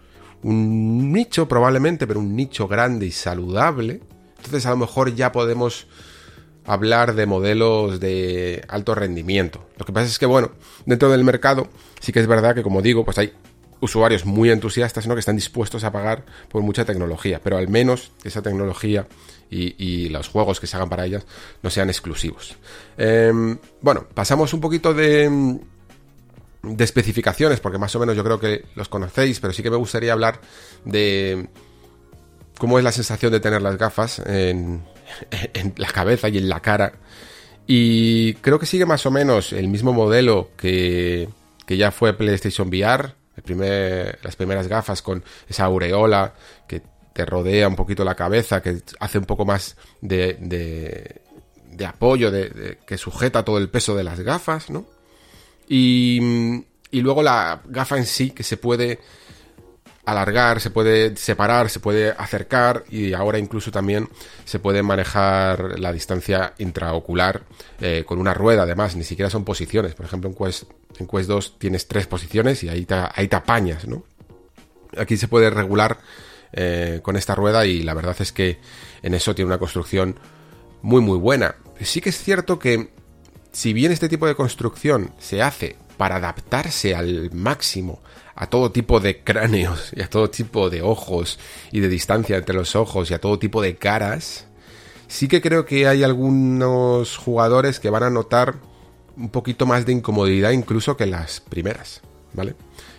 [0.43, 4.01] un nicho probablemente, pero un nicho grande y saludable,
[4.37, 5.87] entonces a lo mejor ya podemos
[6.65, 9.69] hablar de modelos de alto rendimiento.
[9.79, 10.53] Lo que pasa es que, bueno,
[10.87, 11.69] dentro del mercado
[12.01, 13.33] sí que es verdad que, como digo, pues hay
[13.83, 15.15] usuarios muy entusiastas, ¿no?
[15.15, 19.07] Que están dispuestos a pagar por mucha tecnología, pero al menos esa tecnología
[19.51, 21.27] y, los juegos que se hagan para ellas
[21.63, 22.57] no sean exclusivos.
[22.97, 25.59] Em, bueno, pasamos un poquito de,
[26.63, 29.77] de especificaciones, porque más o menos yo creo que los conocéis, pero sí que me
[29.77, 30.41] gustaría hablar
[30.85, 31.49] de
[32.59, 34.85] cómo es la sensación de tener las gafas en,
[35.55, 36.93] en la cabeza y en la cara.
[37.67, 41.29] Y creo que sigue más o menos el mismo modelo que,
[41.67, 46.35] que ya fue PlayStation VR, las primeras gafas con esa aureola
[46.67, 46.83] que
[47.13, 52.79] te rodea un poquito la cabeza, que hace un poco más de, de, apoyo, de,
[52.87, 54.87] que sujeta todo el peso de las gafas, ¿no?
[55.69, 59.01] Y, y luego la gafa en sí, que se puede
[60.05, 64.09] alargar, se puede separar, se puede acercar y ahora incluso también
[64.45, 67.43] se puede manejar la distancia intraocular
[67.81, 69.95] eh, con una rueda además, ni siquiera son posiciones.
[69.95, 70.65] Por ejemplo, en Quest,
[70.99, 74.05] en Quest 2 tienes tres posiciones y ahí te, ahí apañas, ¿no?
[74.97, 75.99] Aquí se puede regular
[76.53, 78.59] eh, con esta rueda y la verdad es que
[79.03, 80.19] en eso tiene una construcción
[80.83, 81.55] muy muy buena.
[81.81, 82.91] Sí que es cierto que
[83.53, 88.03] si bien este tipo de construcción se hace para adaptarse al máximo
[88.43, 91.39] a todo tipo de cráneos y a todo tipo de ojos
[91.71, 94.47] y de distancia entre los ojos y a todo tipo de caras,
[95.07, 98.57] sí que creo que hay algunos jugadores que van a notar
[99.17, 102.01] un poquito más de incomodidad incluso que las primeras,
[102.33, 102.57] ¿vale?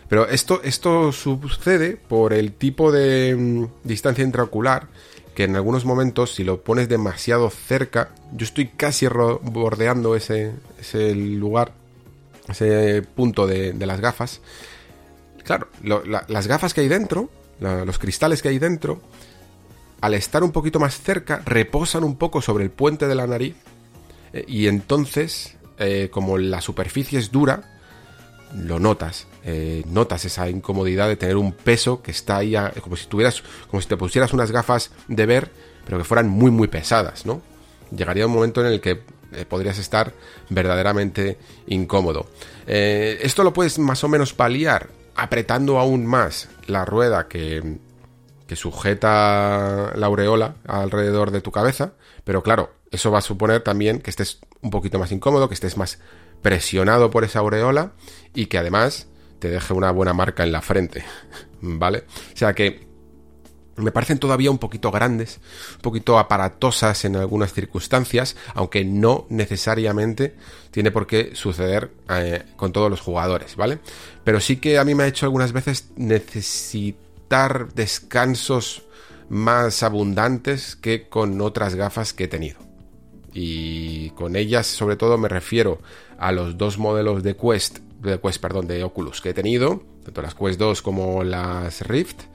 [0.07, 4.88] Pero esto, esto sucede por el tipo de mm, distancia intraocular
[5.36, 11.14] que en algunos momentos si lo pones demasiado cerca, yo estoy casi bordeando ese, ese
[11.14, 11.74] lugar,
[12.48, 14.40] ese punto de, de las gafas,
[15.44, 17.30] Claro, las gafas que hay dentro,
[17.60, 19.02] los cristales que hay dentro,
[20.03, 23.56] al estar un poquito más cerca, reposan un poco sobre el puente de la nariz
[24.34, 27.80] eh, y entonces, eh, como la superficie es dura,
[28.53, 29.28] lo notas.
[29.45, 33.80] Eh, notas esa incomodidad de tener un peso que está ahí, como si tuvieras, como
[33.80, 35.52] si te pusieras unas gafas de ver,
[35.86, 37.41] pero que fueran muy, muy pesadas, ¿no?
[37.95, 38.99] Llegaría un momento en el que
[39.48, 40.14] podrías estar
[40.49, 42.28] verdaderamente incómodo.
[42.68, 47.77] esto lo puedes más o menos paliar apretando aún más la rueda que,
[48.48, 53.99] que sujeta la aureola alrededor de tu cabeza, pero claro, eso va a suponer también
[53.99, 55.99] que estés un poquito más incómodo, que estés más
[56.41, 57.94] presionado por esa aureola
[58.34, 59.07] y que además
[59.40, 61.03] te deje una buena marca en la frente,
[61.61, 62.06] ¿vale?
[62.34, 62.88] O sea que
[63.76, 65.40] me parecen todavía un poquito grandes,
[65.76, 70.36] un poquito aparatosas en algunas circunstancias, aunque no necesariamente
[70.72, 73.80] tiene por qué suceder eh, con todos los jugadores, ¿vale?
[74.24, 78.84] Pero sí que a mí me ha hecho algunas veces necesitar descansos
[79.30, 82.60] más abundantes que con otras gafas que he tenido.
[83.34, 85.80] Y con ellas, sobre todo, me refiero
[86.20, 90.22] a los dos modelos de Quest, de Quest, perdón, de Oculus que he tenido, tanto
[90.22, 92.26] las Quest 2 como las Rift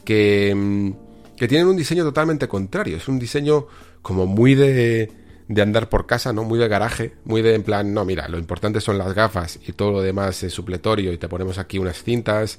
[0.00, 0.90] Mm,
[1.36, 2.96] que, tienen un diseño totalmente contrario.
[2.96, 3.66] Es un diseño
[4.02, 5.10] como muy de,
[5.48, 6.44] de andar por casa, ¿no?
[6.44, 9.72] Muy de garaje, muy de en plan, no, mira, lo importante son las gafas y
[9.72, 12.58] todo lo demás es supletorio y te ponemos aquí unas cintas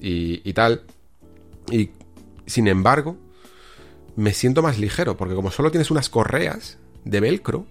[0.00, 0.82] y, y tal.
[1.70, 1.90] Y
[2.46, 3.16] sin embargo,
[4.16, 7.66] me siento más ligero porque como solo tienes unas correas de velcro,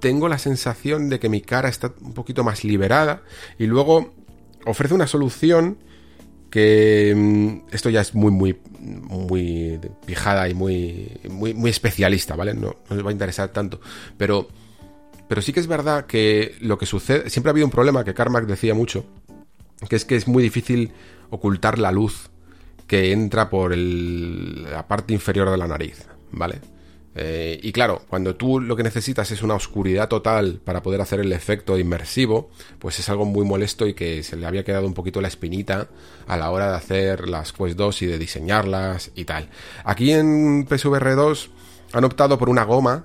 [0.00, 3.22] tengo la sensación de que mi cara está un poquito más liberada
[3.58, 4.12] y luego
[4.66, 5.78] ofrece una solución
[6.52, 12.52] que mm, esto ya es muy, muy, muy pijada y muy, muy, muy especialista, ¿vale?
[12.52, 13.80] No, no os va a interesar tanto,
[14.18, 14.48] pero,
[15.28, 18.12] pero sí que es verdad que lo que sucede, siempre ha habido un problema que
[18.12, 19.06] Carmack decía mucho,
[19.88, 20.92] que es que es muy difícil
[21.30, 22.28] ocultar la luz
[22.86, 26.60] que entra por la parte inferior de la nariz, ¿vale?
[27.14, 31.20] Eh, y claro, cuando tú lo que necesitas es una oscuridad total para poder hacer
[31.20, 34.94] el efecto inmersivo, pues es algo muy molesto y que se le había quedado un
[34.94, 35.88] poquito la espinita
[36.26, 39.48] a la hora de hacer las Quest 2 y de diseñarlas y tal.
[39.84, 41.50] Aquí en PSVR 2
[41.92, 43.04] han optado por una goma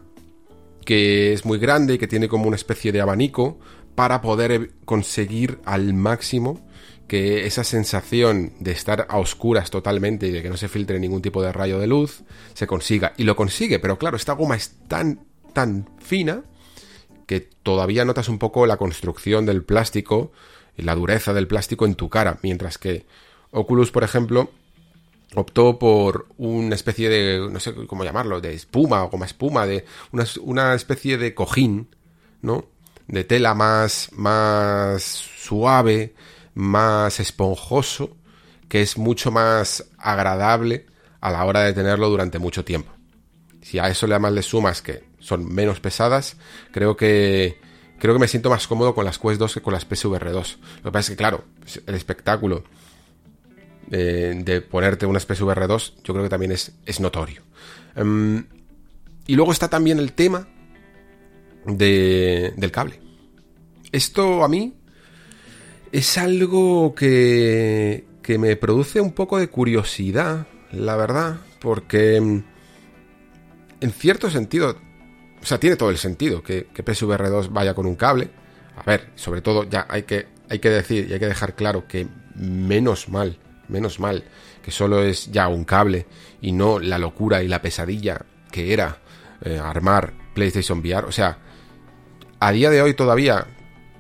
[0.86, 3.60] que es muy grande y que tiene como una especie de abanico
[3.96, 6.66] para poder conseguir al máximo
[7.08, 11.22] que esa sensación de estar a oscuras totalmente y de que no se filtre ningún
[11.22, 12.24] tipo de rayo de luz
[12.54, 13.14] se consiga.
[13.18, 15.22] Y lo consigue, pero claro, esta goma es tan,
[15.54, 16.44] tan fina
[17.26, 20.32] que todavía notas un poco la construcción del plástico
[20.78, 23.06] y la dureza del plástico en tu cara, mientras que
[23.52, 24.52] Oculus, por ejemplo,
[25.36, 29.86] optó por una especie de, no sé cómo llamarlo, de espuma o como espuma, de
[30.12, 31.88] una, una especie de cojín,
[32.42, 32.66] ¿no?
[33.08, 36.14] De tela más, más suave,
[36.58, 38.18] más esponjoso,
[38.68, 40.88] que es mucho más agradable
[41.22, 42.92] a la hora de tenerlo durante mucho tiempo.
[43.62, 46.38] Si a eso le más le sumas que son menos pesadas,
[46.72, 47.60] creo que
[48.00, 50.60] creo que me siento más cómodo con las Quest 2 que con las PSVR 2.
[50.78, 51.46] Lo que pasa es que claro,
[51.86, 52.64] el espectáculo
[53.92, 57.44] eh, de ponerte una PSVR 2, yo creo que también es, es notorio.
[57.96, 58.46] Em,
[59.28, 60.48] y luego está también el tema
[61.66, 63.00] de, del cable.
[63.92, 64.77] Esto a mí
[65.92, 72.44] es algo que, que me produce un poco de curiosidad, la verdad, porque mm,
[73.82, 74.78] en cierto sentido,
[75.42, 78.30] o sea, tiene todo el sentido que, que PSVR 2 vaya con un cable.
[78.76, 81.88] A ver, sobre todo ya hay que, hay que decir y hay que dejar claro
[81.88, 84.24] que menos mal, menos mal,
[84.62, 86.06] que solo es ya un cable
[86.42, 89.00] y no la locura y la pesadilla que era
[89.42, 91.08] eh, armar PlayStation VR.
[91.08, 91.40] O sea,
[92.40, 93.48] a día de hoy todavía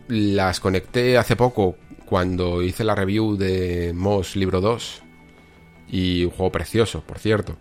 [0.08, 5.04] las conecté hace poco cuando hice la review de Moss Libro 2
[5.90, 7.58] y un juego precioso, por cierto.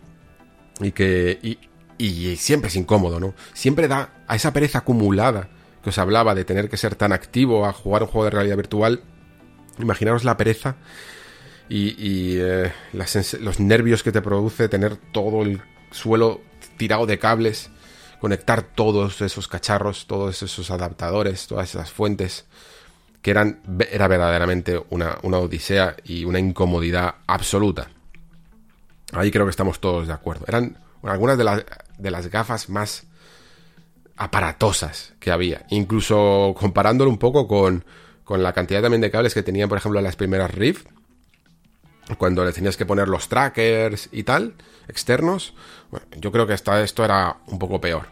[0.80, 1.58] Y que y,
[1.98, 3.34] y siempre es incómodo, ¿no?
[3.54, 5.48] Siempre da a esa pereza acumulada
[5.82, 8.56] que os hablaba de tener que ser tan activo a jugar un juego de realidad
[8.56, 9.02] virtual.
[9.78, 10.76] Imaginaros la pereza
[11.68, 12.72] y, eh,
[13.40, 16.40] los nervios que te produce tener todo el suelo
[16.76, 17.70] tirado de cables,
[18.20, 22.46] conectar todos esos cacharros, todos esos adaptadores, todas esas fuentes,
[23.22, 23.60] que eran,
[23.90, 27.88] era verdaderamente una, una odisea y una incomodidad absoluta.
[29.12, 30.44] Ahí creo que estamos todos de acuerdo.
[30.48, 31.64] Eran algunas de, las
[31.98, 33.04] de las gafas más
[34.16, 35.64] aparatosas que había.
[35.70, 37.84] Incluso comparándolo un poco con,
[38.24, 40.86] con la cantidad también de cables que tenían, por ejemplo, las primeras Rift.
[42.18, 44.54] Cuando le tenías que poner los trackers y tal,
[44.88, 45.54] externos.
[45.90, 48.06] Bueno, yo creo que esta, esto era un poco peor.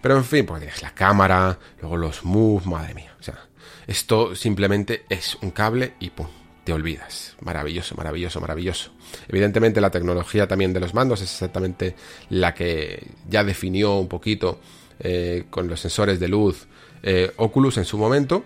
[0.00, 3.14] Pero en fin, pues la cámara, luego los moves, madre mía.
[3.18, 3.38] O sea,
[3.86, 6.28] esto simplemente es un cable y pum,
[6.64, 7.36] te olvidas.
[7.40, 8.92] Maravilloso, maravilloso, maravilloso.
[9.28, 11.96] Evidentemente la tecnología también de los mandos es exactamente
[12.30, 14.60] la que ya definió un poquito
[15.00, 16.66] eh, con los sensores de luz
[17.02, 18.44] eh, Oculus en su momento.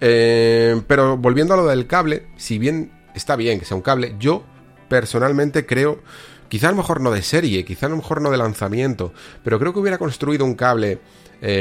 [0.00, 4.16] Eh, pero volviendo a lo del cable, si bien está bien que sea un cable,
[4.18, 4.42] yo
[4.88, 6.00] personalmente creo,
[6.48, 9.12] quizá a lo mejor no de serie, quizá a lo mejor no de lanzamiento,
[9.42, 10.98] pero creo que hubiera construido un cable,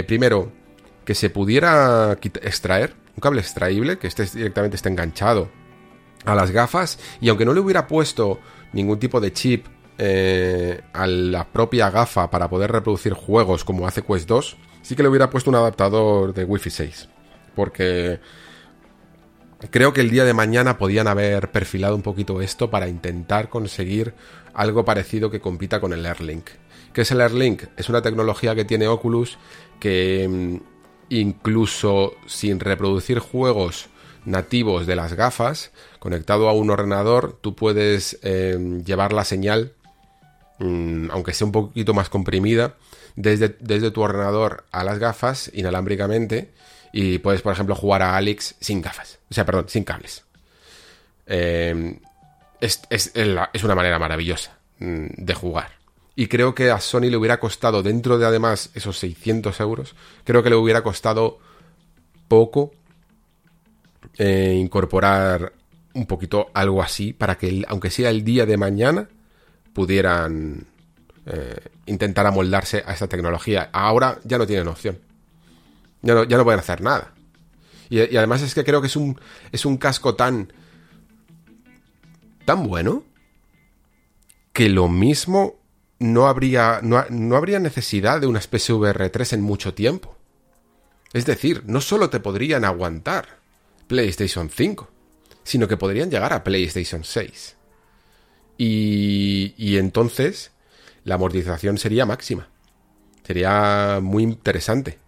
[0.08, 0.52] primero,
[1.06, 5.50] que se pudiera extraer, un cable extraíble, que esté, directamente esté enganchado
[6.26, 8.40] a las gafas y aunque no le hubiera puesto
[8.72, 14.02] ningún tipo de chip eh, a la propia gafa para poder reproducir juegos como hace
[14.02, 17.10] Quest 2, sí que le hubiera puesto un adaptador de Wi-Fi 6.
[17.56, 18.20] Porque
[19.70, 24.14] creo que el día de mañana podían haber perfilado un poquito esto para intentar conseguir
[24.54, 26.50] algo parecido que compita con el AirLink.
[26.94, 27.64] ¿Qué es el AirLink?
[27.78, 29.38] Es una tecnología que tiene Oculus
[29.80, 30.58] que mm,
[31.10, 33.90] incluso sin reproducir juegos
[34.26, 39.74] nativos de las gafas, conectado a un ordenador, tú puedes eh, llevar la señal,
[40.60, 42.76] mm, aunque sea un poquito más comprimida,
[43.16, 46.54] desde, desde, tu ordenador a las gafas inalámbricamente
[46.94, 50.24] y puedes, por ejemplo, jugar a Alex sin gafas, o sea, perdón, sin cables.
[51.26, 52.00] Eh,
[52.62, 55.72] es, es, una manera maravillosa mm, de jugar.
[56.16, 60.44] Y creo que a Sony le hubiera costado, dentro de además esos 600 euros, creo
[60.44, 61.40] que le hubiera costado
[62.28, 62.72] poco
[64.20, 65.54] eh, incorporar
[65.96, 69.10] un poquito algo así para que, aunque sea el día de mañana,
[69.74, 70.68] pudieran
[71.26, 73.70] eh, intentar amoldarse a esta tecnología.
[73.74, 75.00] Ahora ya no tienen opción.
[76.04, 77.14] Ya no, ya no pueden hacer nada.
[77.90, 79.20] Y, además es que creo que es un,
[79.52, 80.54] es un casco tan...
[82.46, 83.04] tan bueno
[84.52, 85.60] que lo mismo
[86.00, 90.16] no habría, no, no habría necesidad de una especie VR3 en mucho tiempo.
[91.14, 93.40] Es decir, no solo te podrían aguantar
[93.88, 94.90] PlayStation 5,
[95.44, 97.56] sino que podrían llegar a PlayStation 6.
[98.58, 100.52] Y, y entonces
[101.04, 102.50] la amortización sería máxima.
[103.26, 105.03] Sería muy interesante.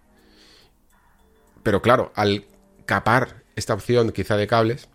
[1.65, 2.45] Pero claro, al
[2.85, 4.87] capar esta opción quizá de cables,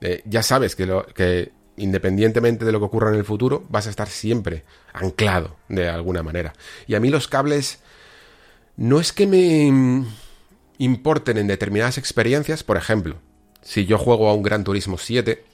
[0.00, 3.86] eh, ya sabes que, lo, que independientemente de lo que ocurra en el futuro, vas
[3.86, 4.64] a estar siempre
[4.94, 6.54] anclado de alguna manera.
[6.86, 7.80] Y a mí los cables
[8.78, 10.06] no es que me
[10.78, 13.16] importen en determinadas experiencias, por ejemplo,
[13.60, 15.44] si yo juego a un Gran Turismo 7,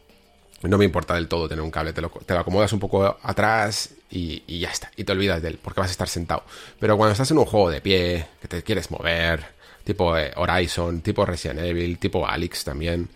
[0.62, 4.60] no me importa del todo tener un cable, te lo, acomodas un poco atrás y,
[4.60, 6.44] ya está, y te olvidas de él, porque vas a estar sentado.
[6.78, 11.00] Pero cuando estás en un juego de pie, que te quieres mover, tipo eh, Horizon,
[11.00, 13.08] tipo Resident Evil, tipo Alex también,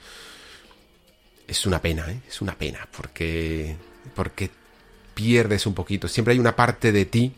[1.46, 2.20] es una pena, ¿eh?
[2.26, 3.76] es una pena, porque,
[4.14, 4.50] porque
[5.14, 6.08] pierdes un poquito.
[6.08, 7.32] Siempre hay una parte de ti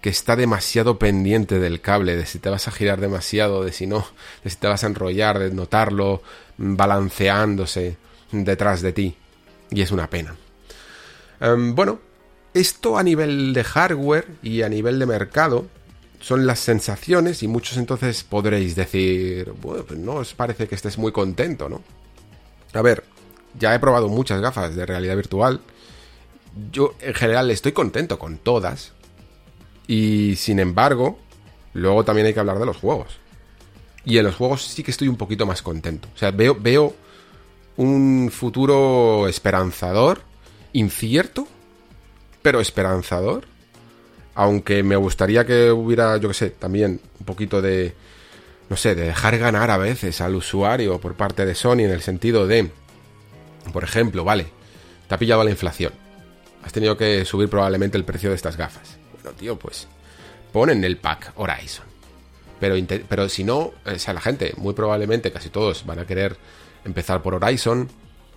[0.00, 3.86] que está demasiado pendiente del cable, de si te vas a girar demasiado, de si
[3.86, 4.06] no,
[4.44, 6.22] de si te vas a enrollar, de notarlo
[6.56, 7.96] balanceándose
[8.32, 9.16] detrás de ti.
[9.70, 10.36] Y es una pena.
[11.40, 12.00] Em, bueno,
[12.54, 15.66] esto a nivel de hardware y a nivel de mercado
[16.20, 20.98] son las sensaciones y muchos entonces podréis decir, bueno, pues no os parece que estés
[20.98, 21.82] muy contento, ¿no?
[22.72, 23.04] A ver,
[23.58, 25.60] ya he probado muchas gafas de realidad virtual.
[26.70, 28.92] Yo en general estoy contento con todas.
[29.86, 31.18] Y sin embargo,
[31.72, 33.18] luego también hay que hablar de los juegos.
[34.04, 36.08] Y en los juegos sí que estoy un poquito más contento.
[36.14, 36.94] O sea, veo, veo
[37.76, 40.22] un futuro esperanzador,
[40.72, 41.48] incierto,
[42.42, 43.46] pero esperanzador.
[44.34, 47.94] Aunque me gustaría que hubiera, yo qué sé, también un poquito de,
[48.68, 52.02] no sé, de dejar ganar a veces al usuario por parte de Sony en el
[52.02, 52.70] sentido de,
[53.72, 54.46] por ejemplo, vale,
[55.08, 55.92] te ha pillado la inflación.
[56.62, 58.98] Has tenido que subir probablemente el precio de estas gafas.
[59.14, 59.88] Bueno, tío, pues
[60.52, 61.86] ponen el pack Horizon.
[62.60, 62.76] Pero,
[63.08, 66.36] pero si no, o sea, la gente, muy probablemente, casi todos van a querer
[66.84, 67.88] empezar por Horizon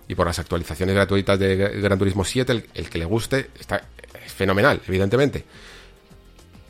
[0.08, 3.82] y por las actualizaciones gratuitas de Gran Turismo 7, el, que le guste, está
[4.26, 5.44] fenomenal, evidentemente.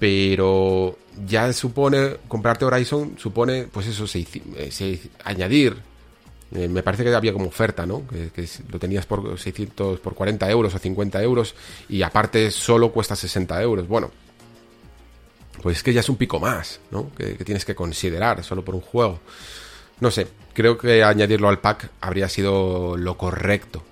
[0.05, 4.27] Pero ya supone, comprarte Horizon supone, pues eso, se,
[5.25, 5.79] añadir.
[6.55, 8.07] Eh, me parece que había como oferta, ¿no?
[8.07, 11.55] Que, lo tenías por 600, por 40 euros o 50 euros
[11.89, 13.89] y aparte solo cuesta 60 euros.
[13.89, 14.11] Bueno,
[15.63, 17.11] pues es que ya es un pico más, ¿no?
[17.17, 19.21] Que tienes que considerar solo por un juego.
[20.01, 23.83] No sé, creo que añadirlo al pack habría sido lo correcto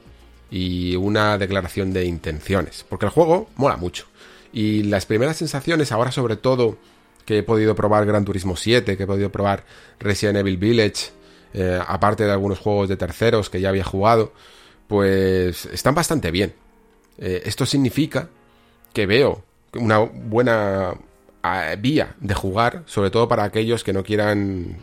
[0.51, 4.12] y una declaración de intenciones, porque el juego mola mucho.
[4.53, 6.77] Y las primeras sensaciones, ahora sobre todo
[7.25, 9.65] que he podido probar Gran Turismo 7, que he podido probar
[9.99, 11.11] Resident Evil Village,
[11.55, 14.33] eh, aparte de algunos juegos de terceros que ya había jugado,
[14.89, 16.55] pues están bastante bien.
[17.19, 18.29] Eh, esto significa
[18.93, 20.95] que veo una buena
[21.79, 24.77] vía de jugar, sobre todo para aquellos que no quieran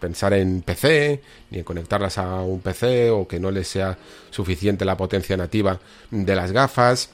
[0.00, 3.96] pensar en PC, ni en conectarlas a un PC, o que no les sea
[4.30, 5.78] suficiente la potencia nativa
[6.10, 7.10] de las gafas.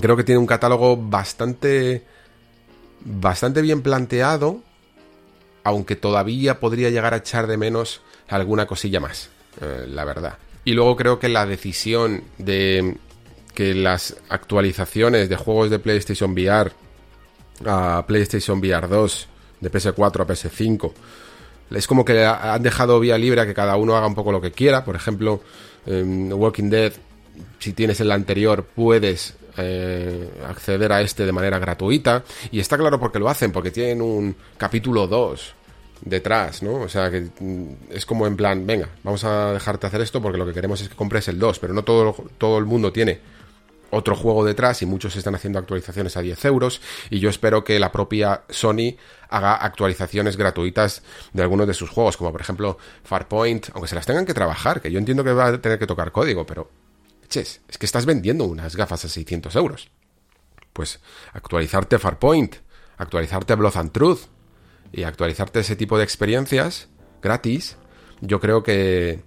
[0.00, 2.04] Creo que tiene un catálogo bastante.
[3.04, 4.60] bastante bien planteado.
[5.62, 9.30] Aunque todavía podría llegar a echar de menos alguna cosilla más.
[9.60, 10.38] Eh, la verdad.
[10.64, 12.96] Y luego creo que la decisión de
[13.54, 16.72] que las actualizaciones de juegos de PlayStation VR
[17.66, 19.28] a PlayStation VR 2,
[19.60, 20.92] de PS4 a PS5.
[21.70, 24.40] Es como que han dejado vía libre a que cada uno haga un poco lo
[24.40, 24.84] que quiera.
[24.84, 25.40] Por ejemplo,
[25.86, 26.92] Walking Dead,
[27.58, 32.24] si tienes el anterior, puedes eh, acceder a este de manera gratuita.
[32.50, 35.54] Y está claro por qué lo hacen, porque tienen un capítulo 2
[36.02, 36.74] detrás, ¿no?
[36.74, 40.38] O sea, que mm, es como en plan, venga, vamos a dejarte hacer esto porque
[40.38, 43.20] lo que queremos es que compres el 2, pero no todo, todo el mundo tiene
[43.90, 47.78] otro juego detrás y muchos están haciendo actualizaciones a 10 euros y yo espero que
[47.78, 48.96] la propia Sony
[49.28, 51.02] haga actualizaciones gratuitas
[51.32, 54.80] de algunos de sus juegos, como por ejemplo Farpoint, aunque se las tengan que trabajar,
[54.80, 56.70] que yo entiendo que va a tener que tocar código, pero,
[57.36, 59.90] es que estás vendiendo unas gafas a 600 euros.
[60.72, 61.00] Pues
[61.32, 62.56] actualizarte Farpoint,
[62.96, 64.20] actualizarte Blood and Truth
[64.92, 66.88] y actualizarte ese tipo de experiencias
[67.22, 67.76] gratis,
[68.20, 69.22] yo creo que,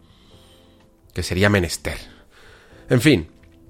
[1.13, 1.97] que sería menester.
[2.89, 3.27] En fin,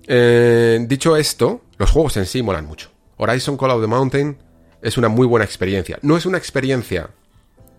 [0.07, 2.89] eh, dicho esto, los juegos en sí molan mucho.
[3.17, 4.37] Horizon Call of the Mountain
[4.81, 5.97] es una muy buena experiencia.
[6.01, 7.09] No es una experiencia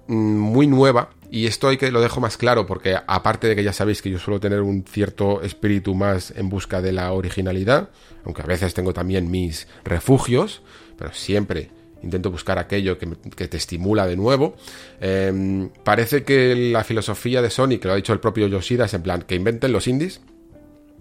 [0.07, 3.65] mm, muy nueva, y esto hay que lo dejo más claro porque aparte de que
[3.65, 7.89] ya sabéis que yo suelo tener un cierto espíritu más en busca de la originalidad,
[8.25, 10.63] aunque a veces tengo también mis refugios,
[10.97, 11.71] pero siempre
[12.05, 13.09] intento buscar aquello que,
[13.49, 14.55] te estimula de nuevo.
[15.01, 18.95] Em, parece que la filosofía de Sony, que lo ha dicho el propio Yoshida, es
[18.95, 20.21] en plan que inventen los indies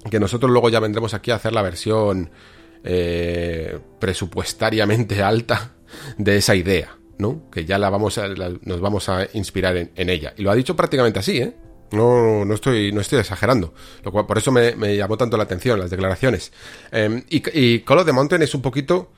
[0.10, 2.32] que nosotros luego ya vendremos aquí a hacer la versión
[2.84, 5.74] eh, presupuestariamente alta
[6.18, 7.50] de esa idea, ¿no?
[7.52, 10.34] Que ya la vamos a, nos vamos a inspirar en, ella.
[10.38, 11.56] Y lo ha dicho prácticamente así, ¿eh?
[11.92, 13.74] No, no, estoy, no estoy exagerando.
[14.04, 16.52] Lo cual, por eso me, llamó tanto la atención las declaraciones.
[16.92, 19.12] Em, y, y, Call of the Mountain es un poquito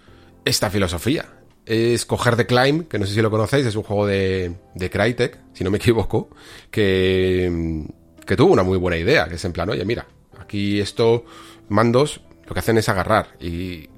[0.44, 1.26] esta filosofía.
[1.66, 5.40] Es coger The Climb, que no sé si lo conocéis, es un juego de, Crytek,
[5.54, 6.30] si no me equivoco,
[6.70, 7.86] que,
[8.26, 10.06] que tuvo una muy buena idea, que es en plan, oye, mira,
[10.46, 11.26] Aquí esto,
[11.70, 13.90] mandos, lo que hacen es agarrar y,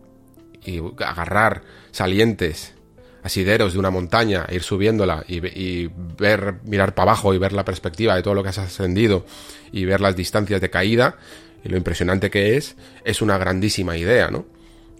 [0.98, 2.74] agarrar salientes,
[3.24, 8.16] asideros de una montaña, ir subiéndola y, ver, mirar para abajo y ver la perspectiva
[8.16, 9.26] de todo lo que has ascendido
[9.72, 11.18] y ver las distancias de caída
[11.64, 14.46] y lo impresionante que es, es una grandísima idea, ¿no?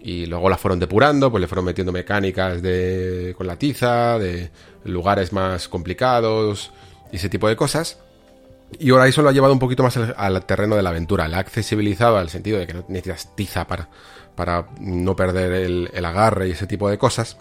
[0.00, 4.50] Y luego la fueron depurando, pues le fueron metiendo mecánicas de, con la tiza, de
[4.84, 6.72] lugares más complicados
[7.12, 7.98] y ese tipo de cosas.
[8.78, 11.26] Y Horizon lo ha llevado un poquito más al, terreno de la aventura.
[11.26, 13.88] La ha accesibilizado al sentido de que no necesitas tiza para,
[14.34, 17.38] para no perder el, agarre y ese tipo de cosas.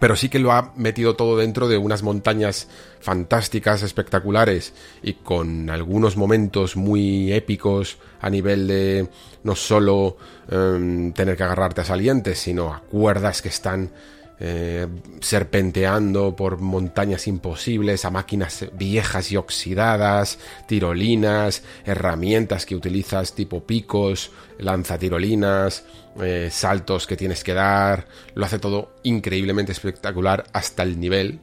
[0.00, 2.68] Pero sí que lo ha metido todo dentro de unas montañas
[3.00, 9.08] fantásticas, espectaculares y con algunos momentos muy épicos a nivel de
[9.44, 10.16] no solo
[10.50, 13.90] em, tener que agarrarte a salientes, sino a cuerdas que están
[14.38, 14.86] eh,
[15.20, 24.30] serpenteando por montañas imposibles, a máquinas viejas y oxidadas, tirolinas, herramientas que utilizas tipo picos,
[24.58, 25.84] lanzatirolinas,
[26.20, 31.40] eh, saltos que tienes que dar, lo hace todo increíblemente espectacular hasta el nivel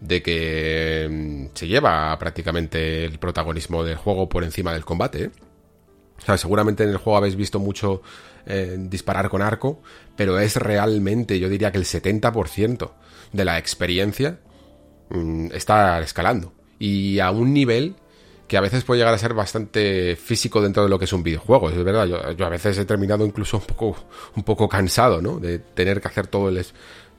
[0.00, 5.24] de que mm, se lleva prácticamente el protagonismo del juego por encima del combate.
[5.24, 5.30] ¿eh?
[6.36, 8.02] Seguramente en el juego habéis visto mucho
[8.46, 9.82] eh, disparar con arco,
[10.16, 12.90] pero es realmente, yo diría que el 70%
[13.32, 14.40] de la experiencia
[15.10, 16.52] mm, está escalando.
[16.78, 17.96] Y a un nivel
[18.50, 21.22] que a veces puede llegar a ser bastante físico dentro de lo que es un
[21.22, 21.70] videojuego.
[21.70, 23.96] Es verdad, yo, a veces he terminado incluso un poco,
[24.34, 25.38] un poco cansado, ¿no?
[25.38, 26.66] De tener que hacer todo el,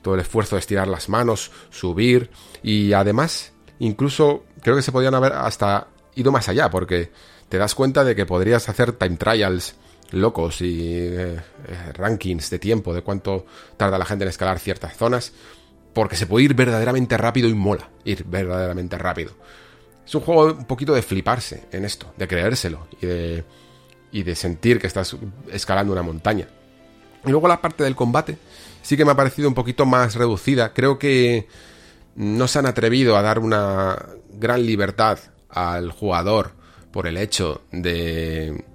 [0.02, 2.30] todo el esfuerzo de estirar las manos, subir.
[2.64, 7.12] Y además, incluso creo que se podían haber hasta ido más allá, porque
[7.48, 9.76] te das cuenta de que podrías hacer time trials
[10.12, 13.46] locos y eh, eh, rankings de tiempo de cuánto
[13.78, 15.34] tarda la gente en escalar ciertas zonas,
[15.94, 19.32] porque se puede ir verdaderamente rápido y mola ir verdaderamente rápido.
[20.06, 23.44] Es un juego un poquito de fliparse en esto, de creérselo y de,
[24.12, 25.16] y de sentir que estás
[25.52, 26.48] escalando una montaña.
[27.26, 28.38] Y luego la parte del combate
[28.82, 30.74] sí que me ha parecido un poquito más reducida.
[30.74, 31.48] Creo que
[32.16, 35.20] no se han atrevido a dar una gran libertad
[35.50, 36.54] al jugador
[36.92, 38.66] por el hecho de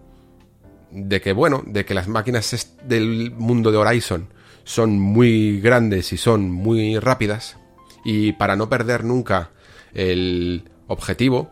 [0.91, 4.29] de que, bueno, de que las máquinas del mundo de Horizon
[4.65, 7.57] son muy grandes y son muy rápidas,
[8.05, 9.51] y para no perder nunca
[9.95, 11.51] el objetivo,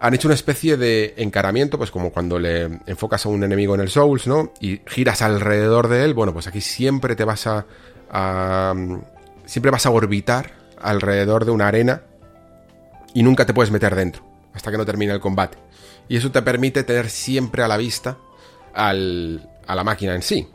[0.00, 3.82] han hecho una especie de encaramiento, pues como cuando le enfocas a un enemigo en
[3.82, 4.52] el Souls, ¿no?
[4.58, 7.66] Y giras alrededor de él, bueno, pues aquí siempre te vas a,
[9.44, 12.02] siempre vas a orbitar alrededor de una arena
[13.12, 15.58] y nunca te puedes meter dentro hasta que no termine el combate.
[16.08, 18.16] Y eso te permite tener siempre a la vista
[18.74, 20.46] al, a la máquina en sí.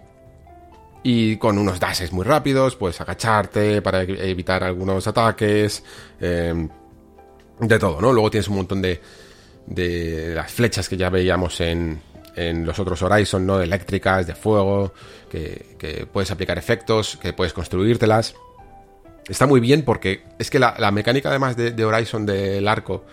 [1.04, 5.84] Y con unos dashes muy rápidos, puedes agacharte para evitar algunos ataques.
[6.20, 6.68] Em,
[7.60, 8.12] de todo, ¿no?
[8.12, 9.02] Luego tienes un montón de,
[9.66, 12.02] de las flechas que ya veíamos en,
[12.36, 13.62] en los otros Horizon, ¿no?
[13.62, 14.94] Eléctricas, de fuego,
[15.30, 18.36] que, que, puedes aplicar efectos, que puedes construírtelas.
[19.28, 23.06] Está muy bien porque es que la, la mecánica además de, de, Horizon del arco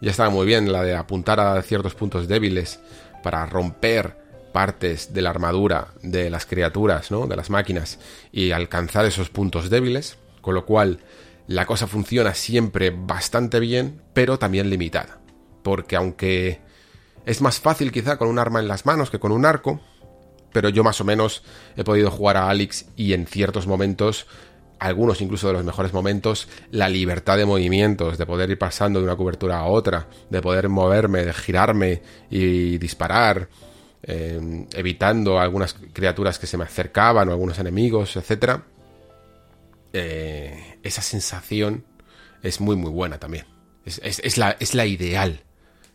[0.00, 2.80] ya estaba muy bien, la de apuntar a ciertos puntos débiles
[3.22, 4.16] para romper
[4.52, 7.26] partes de la armadura de las criaturas, ¿no?
[7.26, 7.98] De las máquinas
[8.32, 11.00] y alcanzar esos puntos débiles, con lo cual
[11.46, 15.18] la cosa funciona siempre bastante bien, pero también limitada.
[15.62, 16.60] Porque aunque
[17.26, 19.80] es más fácil quizá con un arma en las manos que con un arco,
[20.52, 21.42] pero yo más o menos
[21.76, 24.26] he podido jugar a Alex y en ciertos momentos,
[24.78, 29.04] algunos incluso de los mejores momentos, la libertad de movimientos, de poder ir pasando de
[29.04, 33.48] una cobertura a otra, de poder moverme, de girarme y disparar,
[34.02, 38.60] eh, evitando algunas criaturas que se me acercaban o algunos enemigos, etc.
[39.92, 41.84] Eh, esa sensación
[42.42, 43.46] es muy muy buena también.
[43.84, 45.42] Es, la, es la ideal,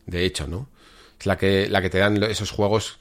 [0.05, 0.69] de hecho, ¿no?
[1.19, 2.99] Es la que, la que te dan esos juegos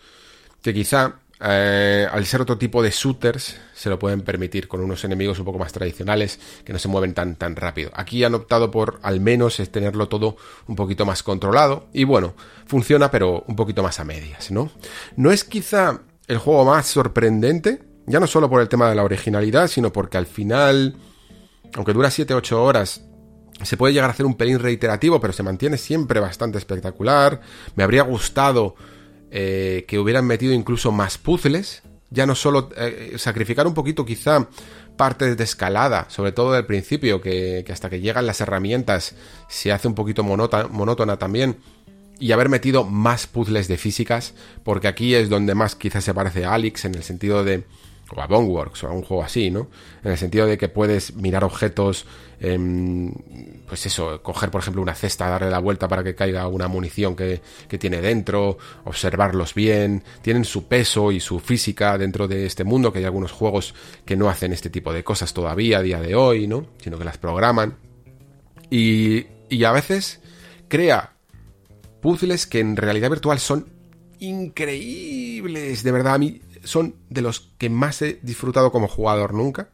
[0.63, 5.05] que quizá eh, al ser otro tipo de shooters, se lo pueden permitir con unos
[5.05, 7.91] enemigos un poco más tradicionales que no se mueven tan, tan rápido.
[7.95, 10.37] Aquí han optado por al menos tenerlo todo
[10.69, 14.71] un poquito más controlado y bueno, funciona pero un poquito más a medias, ¿no?
[15.17, 19.05] No es quizá el juego más sorprendente, ya no solo por el tema de la
[19.05, 20.97] originalidad, sino porque al final,
[21.75, 23.05] aunque dura 7-8 horas,
[23.63, 27.41] se puede llegar a hacer un pelín reiterativo, pero se mantiene siempre bastante espectacular.
[27.77, 28.75] Me habría gustado
[29.37, 34.49] eh, que hubieran metido incluso más puzzles, ya no solo eh, sacrificar un poquito quizá
[34.97, 39.17] partes de escalada, sobre todo del principio, que, hasta que llegan las herramientas
[39.49, 41.57] se hace un poquito monótona también,
[42.21, 46.45] y haber metido más puzzles de físicas, porque aquí es donde más quizás se parece
[46.45, 47.65] a Alex en el sentido de
[48.11, 49.69] o a Boneworks o a un juego así, ¿no?
[50.03, 52.07] En el sentido de que puedes mirar objetos,
[52.39, 57.17] pues eso, coger por ejemplo una cesta, darle la vuelta para que caiga una munición
[57.17, 62.65] que, que, tiene dentro, observarlos bien, tienen su peso y su física dentro de este
[62.65, 63.75] mundo, que hay algunos juegos
[64.05, 66.67] que no hacen este tipo de cosas todavía a día de hoy, ¿no?
[66.83, 67.79] Sino que las programan.
[68.71, 70.21] Y, y a veces
[70.69, 71.15] crea
[72.03, 73.73] puzzles que en realidad virtual son
[74.19, 79.69] increíbles, de verdad a mí son de los que más he disfrutado como jugador nunca.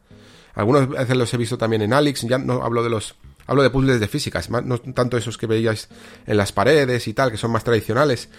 [0.53, 3.15] Algunas veces los he visto también en Alex, ya no hablo de los
[3.47, 5.89] hablo de puzzles de físicas, no tanto esos que veíais
[6.25, 8.29] en las paredes y tal, que son más tradicionales,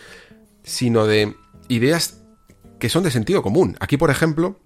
[0.62, 1.34] sino de
[1.68, 2.22] ideas
[2.78, 3.76] que son de sentido común.
[3.80, 4.60] Aquí, por ejemplo,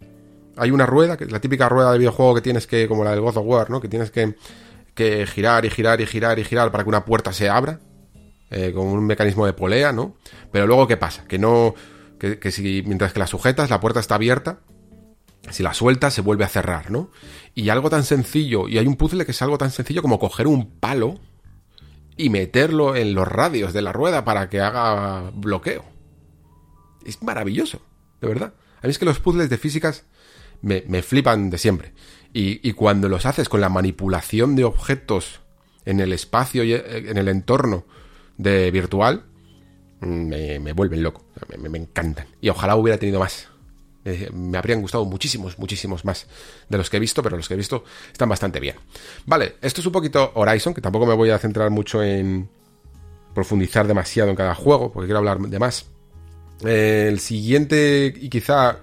[0.57, 3.11] hay una rueda, que es la típica rueda de videojuego que tienes que, como la
[3.11, 3.81] del God of War, ¿no?
[3.81, 4.37] Que tienes que,
[4.95, 7.81] que girar y girar y girar y girar para que una puerta se abra,
[8.51, 10.17] eh, con un mecanismo de polea, ¿no?
[10.53, 11.25] Pero luego, ¿qué pasa?
[11.27, 11.75] Que no
[12.19, 14.61] que, si mientras que la sujetas, la puerta está abierta
[15.51, 17.11] si la sueltas se vuelve a cerrar, ¿no?
[17.55, 20.47] Y algo tan sencillo, y hay un puzzle que es algo tan sencillo como coger
[20.47, 21.21] un palo
[22.17, 25.85] y meterlo en los radios de la rueda para que haga bloqueo.
[27.05, 27.81] Es maravilloso,
[28.21, 28.55] de verdad.
[28.83, 30.05] A mí es que los puzzles de físicas
[30.63, 31.93] me, flipan de siempre.
[32.33, 35.41] Y, cuando los haces con la manipulación de objetos
[35.87, 37.87] en el espacio y eh, en el entorno
[38.37, 39.25] de virtual,
[40.01, 41.25] me, vuelven loco.
[41.59, 42.27] Me, encantan.
[42.41, 43.49] Y ojalá hubiera tenido más.
[44.05, 46.27] Eh, me habrían gustado muchísimos, muchísimos más
[46.69, 48.77] de los que he visto, pero los que he visto están bastante bien.
[49.25, 52.49] Vale, esto es un poquito Horizon, que tampoco me voy a centrar mucho en
[53.35, 55.87] profundizar demasiado en cada juego, porque quiero hablar de más.
[56.65, 58.79] Eh, el siguiente, y quizá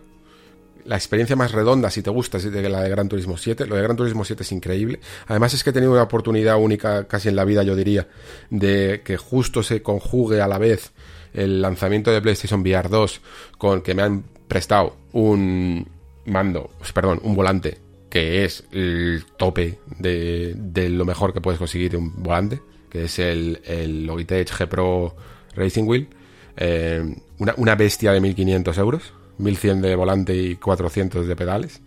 [0.85, 3.67] la experiencia más redonda, si te gusta, es de la de Gran Turismo 7.
[3.67, 4.99] Lo de Gran Turismo 7 es increíble.
[5.27, 8.07] Además es que he tenido una oportunidad única casi en la vida, yo diría,
[8.49, 10.91] de que justo se conjugue a la vez
[11.33, 13.21] el lanzamiento de PlayStation VR 2
[13.57, 15.87] con que me han prestado un
[16.25, 17.79] mando, perdón, un volante
[18.09, 20.55] que es el tope de,
[20.89, 25.15] lo mejor que puedes conseguir de un volante, que es el, el Logitech G Pro
[25.55, 26.07] Racing Wheel,
[26.55, 31.81] eh, una, bestia de 1500 euros, 1100 de volante y 400 de pedales.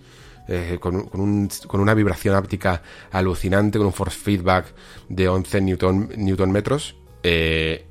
[0.49, 4.67] Eh, con, con, una vibración áptica alucinante, con un force feedback
[5.09, 6.97] de 11 newton, newton metros.
[7.23, 7.85] Eh,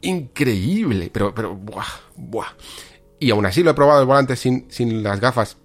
[0.00, 2.48] increíble, pero, pero, buah, buah.
[3.20, 5.56] Y aún así lo he probado el volante sin, sin las gafas.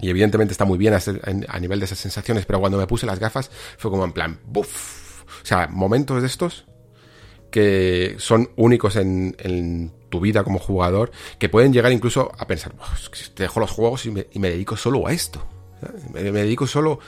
[0.00, 3.18] Y evidentemente está muy bien a, nivel de esas sensaciones, pero cuando me puse las
[3.18, 5.24] gafas fue como en plan, ¡buf!
[5.42, 6.66] O sea, momentos de estos
[7.50, 12.74] que son únicos en, tu vida como jugador, que pueden llegar incluso a pensar,
[13.34, 15.42] te dejo los juegos y me, dedico solo a esto.
[16.12, 16.98] Me, me, dedico solo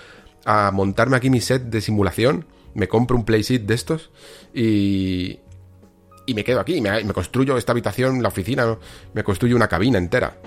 [0.45, 4.11] a montarme aquí mi set de simulación, me compro un playset de estos
[4.55, 5.41] y,
[6.27, 8.79] y me quedo aquí, me, me construyo esta habitación, la oficina,
[9.13, 10.39] me construyo una cabina entera.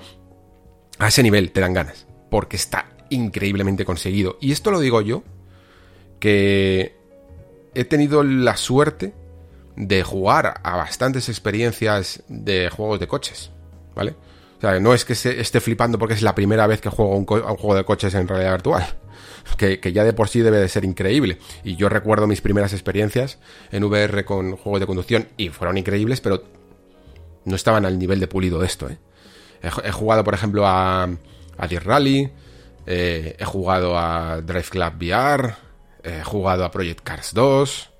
[0.98, 4.38] A ese nivel te dan ganas, porque está increíblemente conseguido.
[4.40, 5.22] Y esto lo digo yo,
[6.18, 6.96] que
[7.74, 9.12] he tenido la suerte
[9.76, 13.50] de jugar a bastantes experiencias de juegos de coches,
[13.94, 14.14] ¿vale?
[14.56, 17.16] O sea, no es que esté flipando porque es la primera vez que juego a
[17.16, 18.86] un juego de coches en realidad virtual
[19.58, 21.38] que, ya de por sí debe de ser increíble.
[21.62, 23.38] Y yo recuerdo mis primeras experiencias
[23.70, 26.42] en VR con juegos de conducción y fueron increíbles, pero
[27.44, 28.88] no estaban al nivel de pulido de esto.
[28.88, 28.98] ¿eh?
[29.62, 32.30] He, jugado, por ejemplo, a, a Rally,
[32.86, 35.54] eh, he jugado a Drive Club VR,
[36.02, 37.90] he jugado a Project Cars 2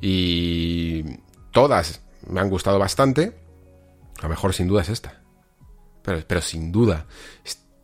[0.00, 1.04] y
[1.52, 3.34] todas me han gustado bastante.
[4.18, 5.22] A lo mejor sin duda es esta.
[6.02, 7.06] Pero, pero sin duda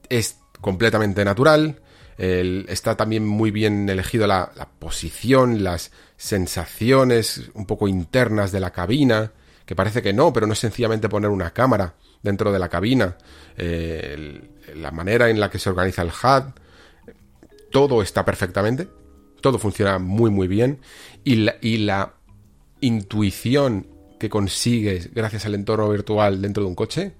[0.08, 1.80] es completamente natural,
[2.16, 9.32] está también muy bien elegido la, posición, las sensaciones un poco internas de la cabina,
[9.66, 13.16] que parece que no, pero no es sencillamente poner una cámara dentro de la cabina,
[13.56, 14.42] eh,
[14.74, 16.52] la manera en la que se organiza el HUD,
[17.70, 18.88] todo está perfectamente,
[19.44, 20.78] todo funciona muy muy bien
[21.22, 22.14] y la, y la
[22.80, 23.86] intuición
[24.18, 27.12] que consigues gracias al entorno virtual dentro de un coche,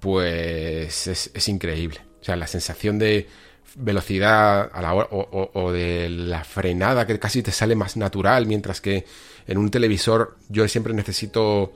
[0.00, 2.00] pues es, increíble.
[2.20, 3.28] O sea, la sensación de
[3.76, 8.80] velocidad a la hora, o, de la frenada que casi te sale más natural, mientras
[8.80, 9.04] que
[9.46, 11.72] en un televisor yo siempre necesito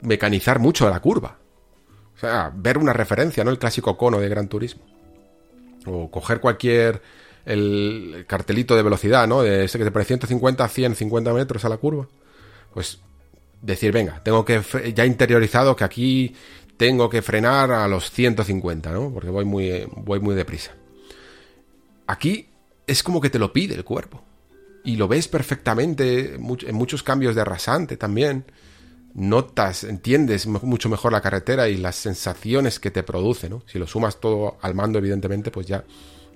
[0.00, 1.38] mecanizar mucho la curva.
[2.16, 3.52] O sea, ver una referencia, ¿no?
[3.52, 4.82] El clásico cono de Gran Turismo.
[5.86, 7.02] O coger cualquier
[7.44, 9.42] el cartelito de velocidad, ¿no?
[9.42, 12.08] De ese que te pone 150 a 150 metros a la curva.
[12.72, 13.00] Pues
[13.60, 14.62] decir, venga, tengo que
[14.94, 16.34] ya interiorizado que aquí
[16.76, 19.12] tengo que frenar a los 150, ¿no?
[19.12, 20.72] Porque voy muy voy muy deprisa.
[22.06, 22.48] Aquí
[22.86, 24.22] es como que te lo pide el cuerpo.
[24.84, 28.44] Y lo ves perfectamente en muchos cambios de rasante también.
[29.14, 33.62] Notas, entiendes mucho mejor la carretera y las sensaciones que te produce, ¿no?
[33.66, 35.84] Si lo sumas todo al mando, evidentemente, pues ya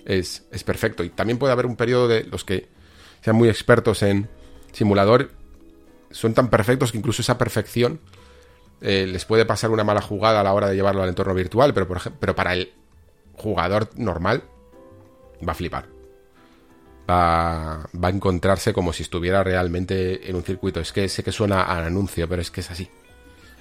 [0.07, 1.03] es, es perfecto.
[1.03, 2.67] Y también puede haber un periodo de los que
[3.21, 4.29] sean muy expertos en
[4.71, 5.31] simulador,
[6.11, 7.99] son tan perfectos que incluso esa perfección
[8.79, 11.73] eh, les puede pasar una mala jugada a la hora de llevarlo al entorno virtual,
[11.73, 12.71] pero, por pero para el
[13.33, 14.43] jugador normal
[15.45, 15.87] va a flipar.
[17.09, 20.79] Va, va, a encontrarse como si estuviera realmente en un circuito.
[20.79, 22.89] Es que sé que suena al anuncio, pero es que es así.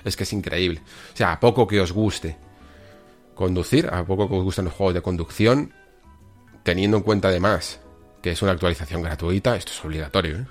[0.05, 0.83] Es que es increíble.
[1.13, 2.37] O sea, a poco que os guste
[3.35, 5.73] conducir, a poco que os gusten los juegos de conducción,
[6.67, 7.81] teniendo en cuenta además
[8.21, 10.47] que es una actualización gratuita, esto es obligatorio, ¿eh?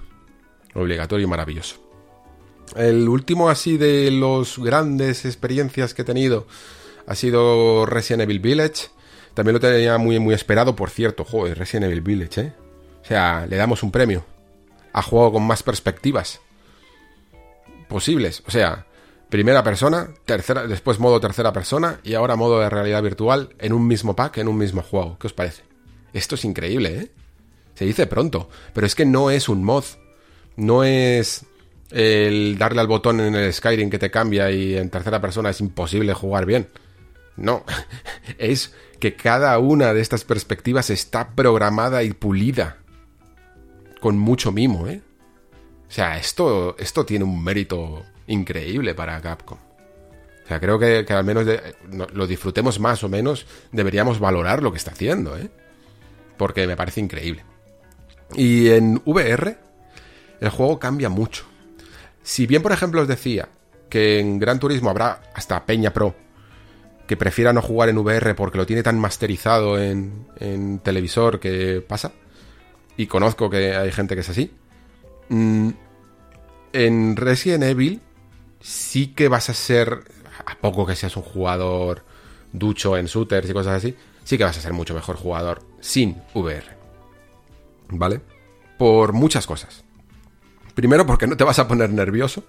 [0.73, 1.75] Obligatorio y maravilloso.
[2.73, 6.47] El último así de los grandes experiencias que he tenido
[7.05, 8.87] ha sido Resident Evil Village.
[9.33, 12.53] También lo tenía muy, muy esperado, por cierto, joder, Resident Evil Village, ¿eh?
[13.03, 14.25] O sea, le damos un premio
[14.93, 16.39] a juego con más perspectivas
[17.89, 18.41] posibles.
[18.47, 18.85] O sea,
[19.29, 23.87] Primera persona, tercera, después modo tercera persona y ahora modo de realidad virtual en un
[23.87, 25.17] mismo pack, en un mismo juego.
[25.19, 25.63] ¿Qué os parece?
[26.15, 27.11] Esto es increíble, ¿eh?
[27.73, 29.83] Se dice pronto, pero es que no es un mod.
[30.55, 31.45] No es
[31.91, 35.59] el darle al botón en el Skyrim que te cambia y en tercera persona es
[35.59, 36.69] imposible jugar bien.
[37.35, 37.65] No,
[38.37, 42.77] es que cada una de estas perspectivas está programada y pulida.
[43.99, 45.01] Con mucho mimo, ¿eh?
[45.89, 49.57] O sea, esto, esto tiene un mérito increíble para Capcom.
[49.57, 51.45] O sea, creo que, al menos
[51.91, 55.49] lo disfrutemos más o menos, deberíamos valorar lo que está haciendo, ¿eh?
[56.37, 57.43] Porque me parece increíble.
[58.33, 59.57] Y en VR,
[60.41, 61.45] el juego cambia mucho.
[62.23, 63.49] Si bien, por ejemplo, os decía
[63.89, 66.15] que en Gran Turismo habrá hasta Peña Pro
[67.07, 71.83] que prefiera no jugar en VR porque lo tiene tan masterizado en, en televisor que
[71.87, 72.13] pasa,
[72.97, 74.51] y conozco que hay gente que es así,
[75.29, 75.69] mm,
[76.73, 78.01] en Resident Evil
[78.59, 80.03] sí que vas a ser,
[80.45, 82.03] a poco que seas un jugador
[82.51, 86.17] ducho en shooters y cosas así, sí que vas a ser mucho mejor jugador sin
[86.33, 86.65] VR.
[87.87, 88.19] ¿Vale?
[88.77, 89.85] Por muchas cosas.
[90.73, 92.43] Primero porque no te vas a poner nervioso.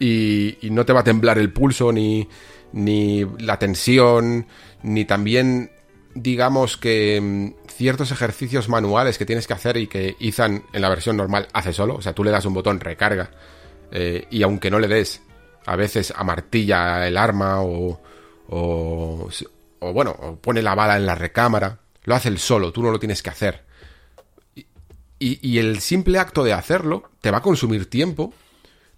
[0.00, 2.26] Y, no te va a temblar el pulso, ni,
[2.72, 4.46] ni la tensión,
[4.82, 5.70] ni también,
[6.14, 10.88] digamos que mm, ciertos ejercicios manuales que tienes que hacer y que Ethan en la
[10.88, 11.96] versión normal hace solo.
[11.96, 13.30] O sea, tú le das un botón recarga
[13.92, 15.20] eh, y aunque no le des,
[15.66, 18.00] a veces amartilla el arma o,
[18.48, 19.28] o,
[19.80, 21.80] o bueno, o pone la bala en la recámara.
[22.04, 23.64] Lo hace él solo, tú no lo tienes que hacer.
[25.22, 28.32] Y, el simple acto de hacerlo te va a consumir tiempo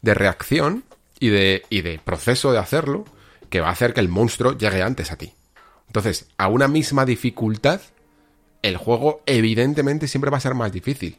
[0.02, 0.84] de reacción
[1.18, 3.04] y de, y de proceso de hacerlo
[3.50, 5.32] que va a hacer que el monstruo llegue antes a ti.
[5.88, 7.80] Entonces, a una misma dificultad,
[8.62, 11.18] el juego evidentemente siempre va a ser más difícil.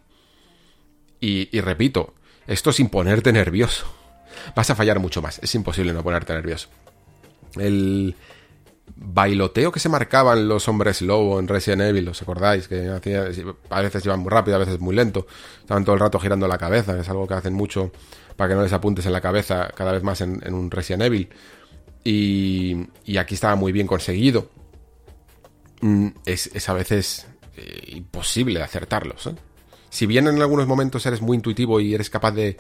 [1.20, 2.14] Y, y, repito,
[2.48, 3.86] esto sin ponerte nervioso.
[4.56, 6.70] Vas a fallar mucho más, es imposible no ponerte nervioso.
[7.58, 8.16] El,
[8.96, 12.68] bailoteo que se marcaban los hombres lobo en Resident Evil, ¿os acordáis?
[12.68, 12.90] Que
[13.70, 15.26] a veces iban muy rápido, a veces muy lento.
[15.60, 17.92] Estaban todo el rato girando la cabeza, es algo que hacen mucho
[18.36, 21.30] para que no les apuntes en la cabeza cada vez más en, un Resident Evil.
[22.04, 24.50] Y, y, aquí estaba muy bien conseguido.
[25.82, 29.28] Mm, es, a veces eh, imposible acertarlos.
[29.28, 29.36] ¿eh?
[29.90, 32.58] Si bien en algunos momentos eres muy intuitivo y eres capaz de,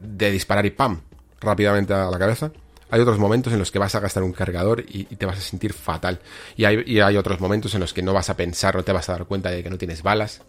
[0.00, 1.02] de disparar y ¡pam!
[1.40, 2.52] rápidamente a la cabeza,
[2.92, 5.40] hay otros momentos en los que vas a gastar un cargador y, te vas a
[5.40, 6.20] sentir fatal.
[6.58, 9.12] Y hay, otros momentos en los que no vas a pensar, no te vas a
[9.12, 10.42] dar cuenta de que no tienes balas.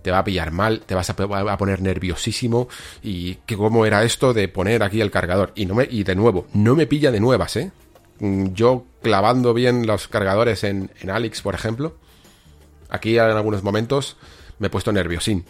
[0.00, 2.68] Te va a pillar mal, te vas a, poner nerviosísimo.
[3.02, 5.50] Y que cómo era esto de poner aquí el cargador.
[5.56, 7.72] Y, no me, y de nuevo, no me pilla de nuevas, ¿eh?
[8.20, 11.96] Mm, yo clavando bien los cargadores en, en Alex, por ejemplo.
[12.88, 14.16] Aquí en algunos momentos
[14.60, 15.44] me he puesto nerviosín.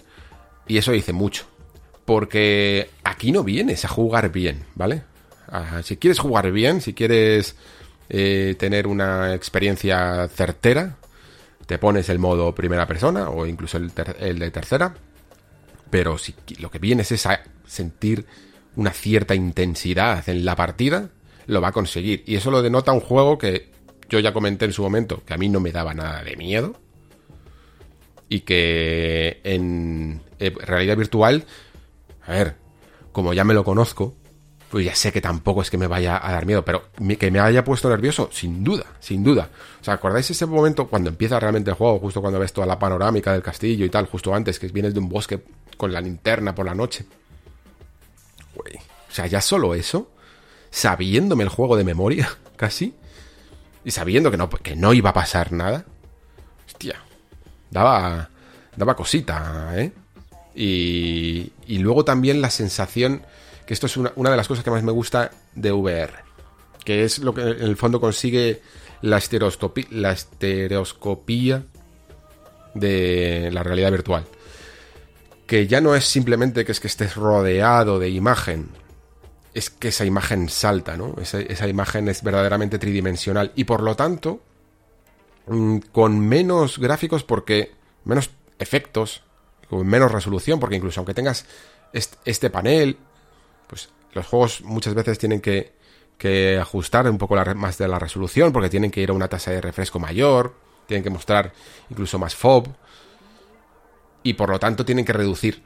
[0.67, 1.45] Y eso dice mucho.
[2.07, 5.03] Porque aquí no vienes a jugar bien, ¿vale?
[5.83, 7.57] Si quieres jugar bien, si quieres
[8.09, 10.97] eh, tener una experiencia certera,
[11.67, 13.93] te pones el modo primera persona o incluso el,
[14.39, 14.95] de tercera.
[15.91, 18.27] Pero si lo que vienes es a sentir
[18.77, 21.11] una cierta intensidad en la partida,
[21.47, 22.23] lo va a conseguir.
[22.27, 23.71] Y eso lo denota un juego que
[24.09, 26.75] yo ya comenté en su momento, que a mí no me daba nada de miedo.
[28.29, 31.45] Y que en realidad virtual,
[32.27, 32.57] a ver,
[33.13, 34.15] como ya me lo conozco,
[34.71, 36.85] pues ya sé que tampoco es que me vaya a dar miedo, pero
[37.19, 39.51] que me haya puesto nervioso, sin duda, sin duda.
[39.81, 42.79] O sea, ¿acordáis ese momento cuando empieza realmente el juego, justo cuando ves toda la
[42.79, 45.43] panorámica del castillo y tal, justo antes, que vienes de un bosque
[45.77, 47.05] con la linterna por la noche?
[48.57, 50.13] o sea, ya solo eso,
[50.71, 52.95] sabiéndome el juego de memoria, casi,
[53.85, 55.85] y sabiendo que no, que no iba a pasar nada,
[56.67, 57.03] hostia,
[57.71, 58.31] daba,
[58.77, 59.93] daba cosita, ¿eh?
[60.55, 63.23] Y, y luego también la sensación
[63.71, 66.13] esto es una, de las cosas que más me gusta de VR,
[66.85, 68.63] que es lo que en el fondo consigue
[69.01, 69.23] la,
[69.91, 71.65] la estereoscopía
[72.75, 74.25] de la realidad virtual.
[75.47, 78.71] Que ya no es simplemente que es que estés rodeado de imagen,
[79.55, 81.15] es que esa imagen salta, ¿no?
[81.21, 84.41] Esa, imagen es verdaderamente tridimensional y por lo tanto,
[85.47, 87.73] mm, con menos gráficos porque
[88.05, 89.23] menos efectos,
[89.69, 91.47] con menos resolución, porque incluso aunque tengas
[91.93, 92.97] este panel
[94.13, 95.79] los juegos muchas veces tienen que,
[96.61, 99.61] ajustar un poco más de la resolución porque tienen que ir a una tasa de
[99.61, 100.55] refresco mayor,
[100.87, 101.55] tienen que mostrar
[101.89, 102.69] incluso más FOB
[104.23, 105.63] y por lo tanto tienen que reducir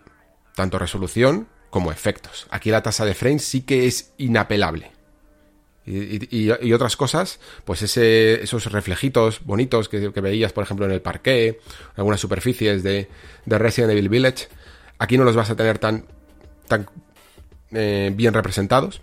[0.55, 2.47] tanto resolución como efectos.
[2.51, 4.93] Aquí la tasa de frames sí que es inapelable.
[5.87, 11.61] Y, otras cosas, pues esos reflejitos bonitos que, veías, por ejemplo, en el parqué,
[11.97, 13.09] algunas superficies de,
[13.45, 14.49] de Resident Evil Village,
[14.99, 16.07] aquí no los vas a tener tan
[17.75, 19.01] eh, bien representados.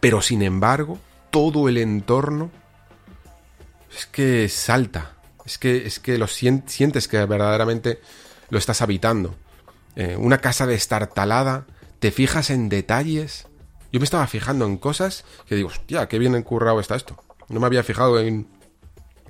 [0.00, 0.98] Pero sin embargo,
[1.30, 2.50] todo el entorno
[3.96, 5.12] es que salta.
[5.44, 8.00] Es que, es que lo sientes que verdaderamente
[8.50, 9.36] lo estás habitando.
[9.94, 11.66] Eh, una casa destartalada,
[12.00, 13.46] te fijas en detalles.
[13.92, 17.16] Yo me estaba fijando en cosas que digo, hostia, qué bien encurrado está esto.
[17.48, 18.48] No me había fijado en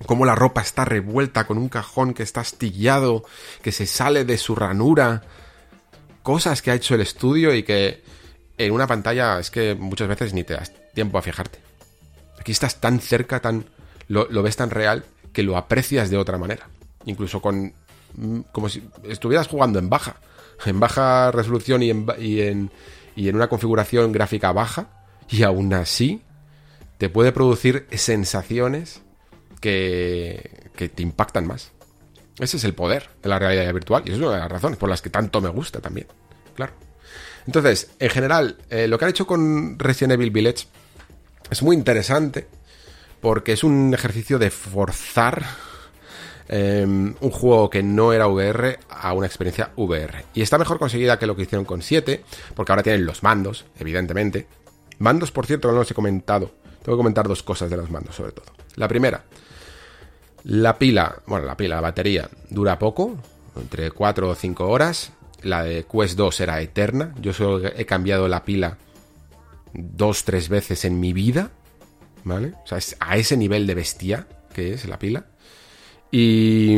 [0.07, 3.25] cómo la ropa está revuelta con un cajón que está astillado,
[3.62, 5.23] que se sale de su ranura.
[6.23, 8.02] Cosas que ha hecho el estudio y que
[8.59, 11.59] en una pantalla es que muchas veces ni te das tiempo a fijarte.
[12.39, 13.67] Aquí estás tan cerca, tan
[14.09, 16.68] lo, ves tan real que lo aprecias de otra manera.
[17.05, 17.73] Incluso con
[18.15, 20.17] mm, como si estuvieras jugando en baja,
[20.65, 22.70] en baja resolución y en, y en,
[23.15, 24.89] y en una configuración gráfica baja,
[25.28, 26.23] y aún así
[26.99, 29.02] te puede producir sensaciones
[29.60, 31.73] que, que te impactan más.
[32.39, 34.89] Ese es el poder de la realidad virtual y es una de las razones por
[34.89, 36.07] las que tanto me gusta también.
[36.55, 36.73] Claro.
[37.47, 40.66] Entonces, en general, eh, lo que han hecho con Resident Evil Village
[41.50, 42.49] es muy interesante
[43.20, 45.44] porque es un ejercicio de forzar
[46.49, 50.26] em, un juego que no era VR a una experiencia VR.
[50.34, 52.23] Y está mejor conseguida que lo que hicieron con 7,
[52.55, 54.47] porque ahora tienen los mandos, evidentemente.
[54.99, 56.52] Mandos, por cierto, no los he comentado.
[56.83, 58.47] Tengo que comentar dos cosas de los mandos, sobre todo.
[58.76, 59.25] La primera,
[60.44, 63.16] la pila, bueno, la pila, la batería, dura poco,
[63.57, 65.10] entre 4 o 5 horas.
[65.42, 67.15] La de Quest 2 era eterna.
[67.20, 68.78] Yo solo he cambiado la pila
[69.73, 71.50] dos, tres veces en mi vida.
[72.24, 72.55] ¿Vale?
[72.65, 75.26] O sea, es a ese nivel de bestia que es la pila.
[76.10, 76.76] Y.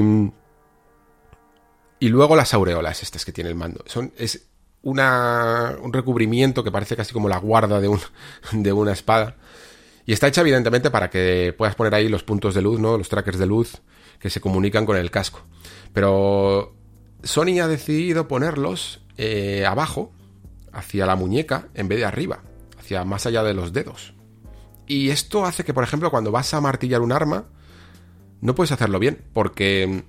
[2.01, 3.83] Y luego las aureolas, estas que tiene el mando.
[3.87, 4.49] Son, es
[4.83, 8.01] una, un recubrimiento que parece casi como la guarda de, un,
[8.53, 9.37] de una espada.
[10.07, 12.97] Y está hecha evidentemente para que puedas poner ahí los puntos de luz, ¿no?
[12.97, 13.83] Los trackers de luz
[14.19, 15.43] que se comunican con el casco.
[15.93, 16.78] Pero
[17.23, 20.13] Sony ha decidido ponerlos eh, abajo,
[20.73, 22.41] hacia la muñeca, en vez de arriba,
[22.79, 24.15] hacia más allá de los dedos.
[24.87, 27.47] Y esto hace que, por ejemplo, cuando vas a martillar un arma,
[28.41, 30.05] no puedes hacerlo bien, porque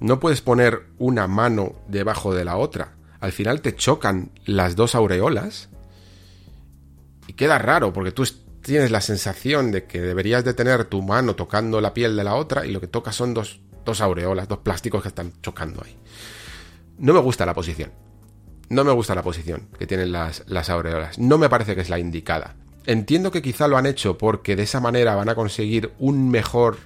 [0.00, 2.94] no puedes poner una mano debajo de la otra.
[3.20, 5.68] Al final te chocan las dos aureolas
[7.26, 8.24] y queda raro, porque tú
[8.62, 12.34] tienes la sensación de que deberías de tener tu mano tocando la piel de la
[12.34, 15.96] otra y lo que tocas son dos, dos aureolas, dos plásticos que están chocando ahí.
[16.98, 17.90] No me gusta la posición.
[18.68, 20.70] No me gusta la posición que tienen las, las.
[21.18, 22.56] No me parece que es la indicada.
[22.84, 26.78] Entiendo que quizá lo han hecho porque de esa manera van a conseguir un mejor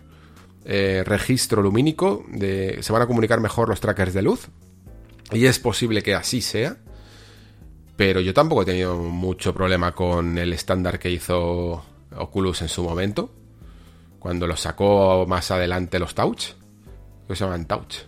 [0.65, 4.49] eh, registro lumínico, se van a comunicar mejor los trackers de luz.
[5.33, 6.77] Y es posible que así sea.
[7.97, 11.85] Pero yo tampoco he tenido mucho problema con el estándar que hizo
[12.17, 13.31] Oculus en su momento.
[14.19, 16.53] Cuando lo sacó más adelante los Touch.
[17.29, 17.99] Que se llaman Touch.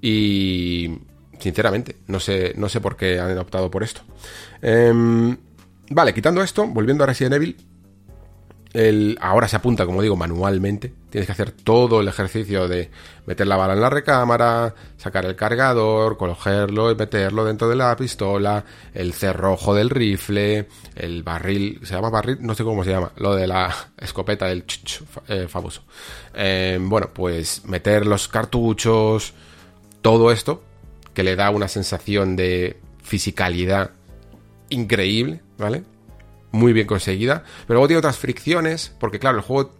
[0.00, 0.98] Y
[1.42, 4.02] Sinceramente, no sé, no sé por qué han optado por esto.
[4.60, 5.36] Em,
[5.90, 7.56] vale, quitando esto, volviendo a Resident Evil,
[8.74, 10.94] el, ahora se apunta, como digo, manualmente.
[11.10, 12.92] Tienes que hacer todo el ejercicio de
[13.26, 17.96] meter la bala en la recámara, sacar el cargador, cogerlo y meterlo dentro de la
[17.96, 18.64] pistola,
[18.94, 22.38] el cerrojo del rifle, el barril, ¿se llama barril?
[22.38, 25.82] No sé cómo se llama, lo de la escopeta del ch, eh, famoso.
[26.34, 29.34] Em, bueno, pues meter los cartuchos,
[30.02, 30.62] todo esto
[31.14, 33.90] que le da una sensación de fisicalidad
[34.68, 35.84] increíble, ¿vale?
[36.50, 37.44] Muy bien conseguida.
[37.66, 39.72] Pero luego tiene otras fricciones, porque claro, el juego,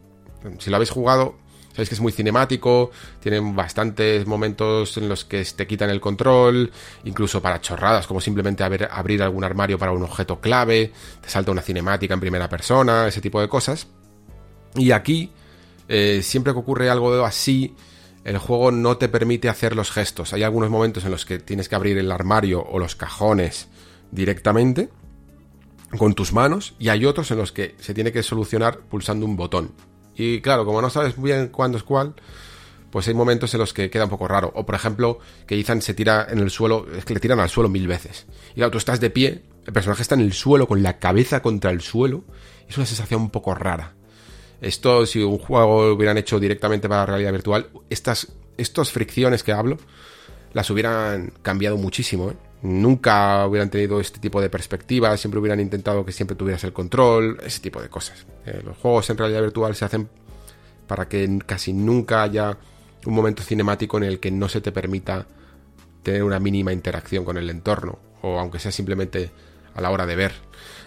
[0.59, 1.37] si lo habéis jugado,
[1.73, 6.71] sabéis que es muy cinemático, tienen bastantes momentos en los que te quitan el control,
[7.05, 11.63] incluso para chorradas, como simplemente abrir algún armario para un objeto clave, te salta una
[11.63, 13.87] cinemática en primera persona, ese tipo de cosas.
[14.75, 15.31] Y aquí,
[15.89, 17.75] eh, siempre que ocurre algo así,
[18.25, 20.33] el juego no te permite hacer los gestos.
[20.33, 23.69] Hay algunos momentos en los que tienes que abrir el armario o los cajones
[24.11, 24.91] directamente
[25.99, 29.37] con tus manos y hay otros en los que se tiene que solucionar pulsando un
[29.37, 29.73] botón.
[30.15, 32.15] Y claro, como no sabes bien cuándo es cuál,
[32.91, 34.53] pues hay momentos en los que queda un poco raro.
[34.55, 37.49] O por ejemplo, que Ethan se tira en el suelo, es que le tiran al
[37.49, 38.27] suelo mil veces.
[38.53, 41.41] Y claro, tú estás de pie, el personaje está en el suelo con la cabeza
[41.41, 42.25] contra el suelo.
[42.69, 43.95] Es una sensación un poco rara.
[44.63, 48.29] Esto, si un juego lo hubieran hecho directamente para la realidad virtual, estas,
[48.93, 49.77] fricciones que hablo,
[50.53, 52.31] las hubieran cambiado muchísimo.
[52.31, 52.37] ¿eh?
[52.63, 57.39] Nunca hubieran tenido este tipo de perspectivas, siempre hubieran intentado que siempre tuvieras el control,
[57.45, 58.25] ese tipo de cosas.
[58.47, 60.09] Eh, los juegos en realidad virtual se hacen
[60.87, 62.57] para que casi nunca haya
[63.05, 65.27] un momento cinemático en el que no se te permita
[66.05, 69.33] tener una mínima interacción con el entorno, o aunque sea simplemente
[69.75, 70.33] a la hora de ver.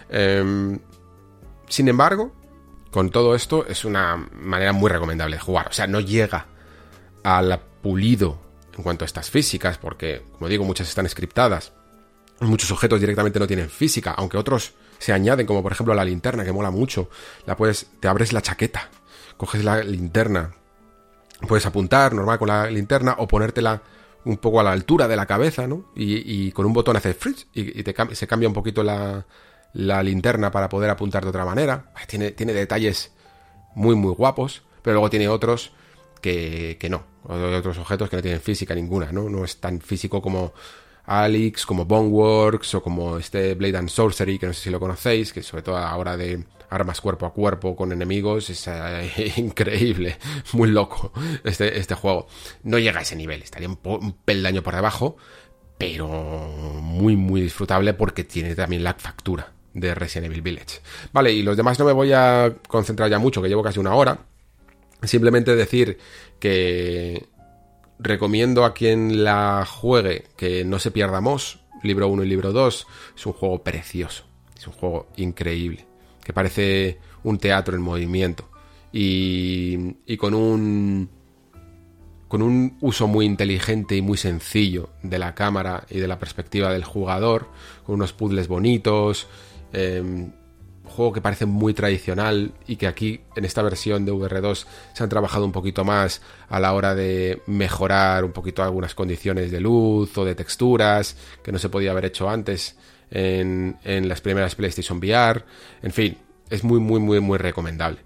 [0.08, 0.78] Em,
[1.68, 2.32] sin embargo,
[2.96, 5.68] con todo esto es una manera muy recomendable de jugar.
[5.68, 6.46] O sea, no llega
[7.24, 8.38] al pulido
[8.74, 11.74] en cuanto a estas físicas, porque, como digo, muchas están scriptadas
[12.40, 16.42] Muchos objetos directamente no tienen física, aunque otros se añaden, como por ejemplo la linterna,
[16.42, 17.10] que mola mucho.
[17.44, 18.88] La puedes, te abres la chaqueta,
[19.36, 20.54] coges la linterna,
[21.46, 23.82] puedes apuntar normal con la linterna o ponértela
[24.24, 25.92] un poco a la altura de la cabeza, ¿no?
[25.94, 29.26] Y, con un botón hace frizz y, te, se cambia un poquito la,
[29.76, 31.92] la, linterna para poder apuntar de otra manera.
[32.06, 33.12] Tiene, tiene detalles
[33.74, 35.72] muy, muy guapos, pero luego tiene otros
[36.20, 37.04] que, que no.
[37.24, 39.28] Otros objetos que no tienen física ninguna, ¿no?
[39.28, 40.52] No es tan físico como
[41.04, 45.32] Alex, como Boneworks o como este Blade and Sorcery, que no sé si lo conocéis,
[45.32, 50.18] que sobre todo a hora de armas cuerpo a cuerpo con enemigos es eh, increíble,
[50.52, 51.12] muy loco
[51.44, 52.26] este, este juego.
[52.62, 55.16] No llega a ese nivel, estaría un, un peldaño por debajo,
[55.78, 56.08] pero
[56.80, 60.80] muy muy disfrutable porque tiene también la factura de Resident Evil Village.
[61.12, 63.94] Vale, y los demás no me voy a concentrar ya mucho, que llevo casi una
[63.94, 64.18] hora.
[65.02, 65.98] Simplemente decir
[66.40, 67.26] que
[67.98, 72.86] recomiendo a quien la juegue que no se pierda Moss, libro 1 y libro 2.
[73.16, 74.24] Es un juego precioso,
[74.56, 75.86] es un juego increíble,
[76.24, 78.48] que parece un teatro en movimiento
[78.92, 81.10] y, y con un
[82.28, 86.72] con un uso muy inteligente y muy sencillo de la cámara y de la perspectiva
[86.72, 87.48] del jugador,
[87.84, 89.28] con unos puzzles bonitos,
[89.76, 90.30] eh,
[90.86, 95.10] juego que parece muy tradicional y que aquí en esta versión de VR2 se han
[95.10, 100.16] trabajado un poquito más a la hora de mejorar un poquito algunas condiciones de luz
[100.16, 102.76] o de texturas que no se podía haber hecho antes
[103.10, 105.44] en, las primeras PlayStation VR.
[105.82, 106.16] En fin,
[106.48, 107.98] es muy, muy, muy, muy recomendable.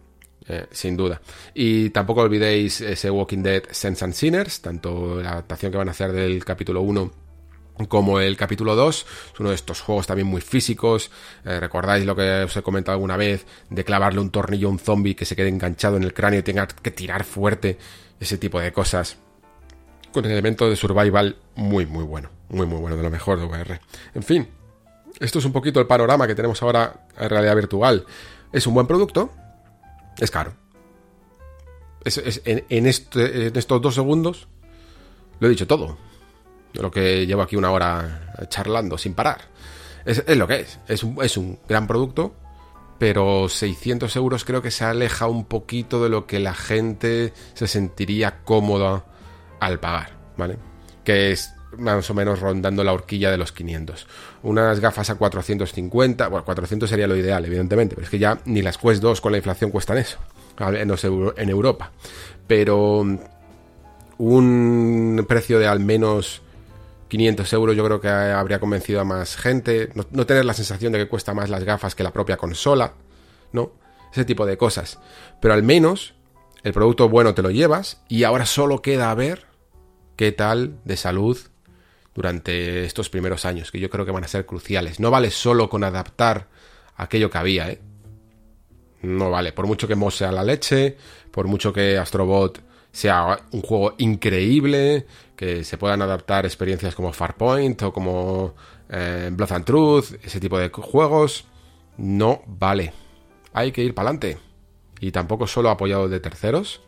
[0.48, 1.20] Eh, sin duda.
[1.54, 5.92] Y tampoco olvidéis ese Walking Dead Sense and Sinners, tanto la adaptación que van a
[5.92, 7.29] hacer del capítulo 1
[7.86, 11.10] como el capítulo 2, es uno de estos juegos también muy físicos.
[11.44, 14.78] Eh, Recordáis lo que os he comentado alguna vez de clavarle un tornillo a un
[14.78, 17.78] zombie que se quede enganchado en el cráneo y tenga que tirar fuerte,
[18.18, 19.16] ese tipo de cosas.
[20.12, 23.46] Con el elemento de survival muy, muy bueno, muy, muy bueno, de lo mejor de
[23.46, 23.80] VR.
[24.14, 24.48] En fin,
[25.20, 28.04] esto es un poquito el panorama que tenemos ahora en realidad virtual.
[28.52, 29.30] Es un buen producto,
[30.18, 30.54] es caro.
[32.04, 34.48] en, este, en estos dos segundos
[35.38, 36.09] lo he dicho todo
[36.74, 39.40] lo que llevo aquí una hora charlando sin parar.
[40.04, 40.78] Es, lo que es.
[40.88, 42.34] Es un, es un, gran producto,
[42.98, 47.66] pero 600 euros creo que se aleja un poquito de lo que la gente se
[47.66, 49.04] sentiría cómoda
[49.60, 50.58] al pagar, ¿vale?
[51.04, 54.06] Que es más o menos rondando la horquilla de los 500.
[54.42, 58.62] Unas gafas a 450, bueno, 400 sería lo ideal, evidentemente, pero es que ya ni
[58.62, 60.18] las Quest 2 con la inflación cuestan eso,
[60.58, 61.92] en Europa.
[62.46, 63.06] Pero
[64.18, 66.42] un precio de al menos
[67.10, 71.00] 500 euros yo creo que habría convencido a más gente, no, tener la sensación de
[71.00, 72.94] que cuesta más las gafas que la propia consola,
[73.52, 73.72] ¿no?
[74.12, 74.98] Ese tipo de cosas.
[75.40, 76.14] Pero al menos
[76.62, 79.46] el producto bueno te lo llevas y ahora solo queda ver
[80.16, 81.36] qué tal de salud
[82.14, 85.00] durante estos primeros años, que yo creo que van a ser cruciales.
[85.00, 86.48] No vale solo con adaptar
[86.96, 87.80] aquello que había, ¿eh?
[89.02, 90.96] No vale, por mucho que Moss sea la leche,
[91.30, 92.60] por mucho que Astrobot
[92.92, 98.54] sea un juego increíble, que se puedan adaptar experiencias como Farpoint o como
[98.88, 101.46] eh, Blood and Truth, ese tipo de juegos,
[101.96, 102.92] no vale.
[103.52, 104.38] Hay que ir para adelante.
[105.00, 106.82] Y tampoco solo apoyado de terceros,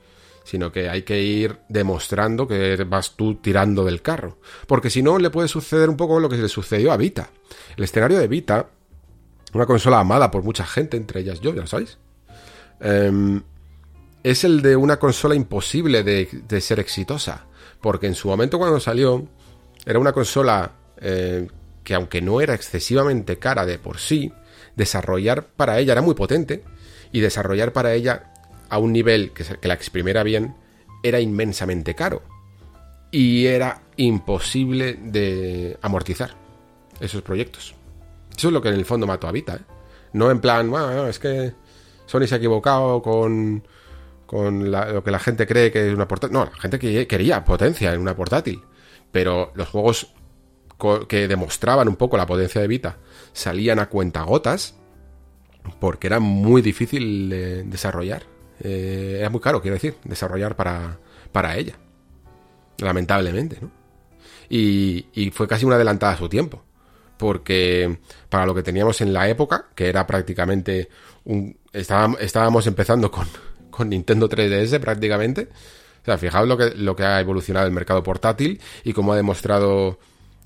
[0.44, 4.38] sino que hay que ir demostrando que vas tú tirando del carro.
[4.66, 7.30] Porque si no, le puede suceder un poco lo que le sucedió a Vita.
[7.76, 8.68] El escenario de Vita,
[9.54, 11.98] una consola amada por mucha gente, entre ellas yo, ya lo sabéis.
[12.80, 13.42] Em,
[14.22, 17.46] es el de una consola imposible de, ser exitosa.
[17.80, 19.26] Porque en su momento cuando salió,
[19.84, 21.48] era una consola eh,
[21.82, 24.32] que aunque no era excesivamente cara de por sí,
[24.76, 26.62] desarrollar para ella era muy potente
[27.10, 28.32] y desarrollar para ella
[28.68, 30.54] a un nivel que, que la exprimiera bien
[31.02, 32.22] era inmensamente caro.
[33.10, 36.34] Y era imposible de amortizar
[37.00, 37.74] esos proyectos.
[38.36, 39.56] Eso es lo que en el fondo mató a Vita.
[39.56, 39.72] ¿eh?
[40.12, 41.52] No en plan, bueno, es que
[42.06, 43.62] Sony se ha equivocado con,
[44.32, 46.32] con lo que la gente cree que es una portátil.
[46.32, 48.62] No, la gente quería potencia en una portátil.
[49.10, 50.14] Pero los juegos
[51.06, 52.96] que demostraban un poco la potencia de Vita
[53.34, 54.74] salían a cuentagotas
[55.78, 58.22] porque era muy difícil de desarrollar.
[58.60, 60.98] Eh, era muy caro, quiero decir, desarrollar para,
[61.30, 61.74] para ella.
[62.78, 63.70] Lamentablemente, ¿no?
[64.48, 66.64] Y, y fue casi una adelantada a su tiempo.
[67.18, 67.98] Porque
[68.30, 70.88] para lo que teníamos en la época, que era prácticamente
[71.24, 71.54] un.
[71.74, 73.28] estábamos empezando con,
[73.72, 75.48] con Nintendo 3DS prácticamente.
[76.02, 79.98] O sea, fijaos lo que, ha evolucionado el mercado portátil y cómo ha demostrado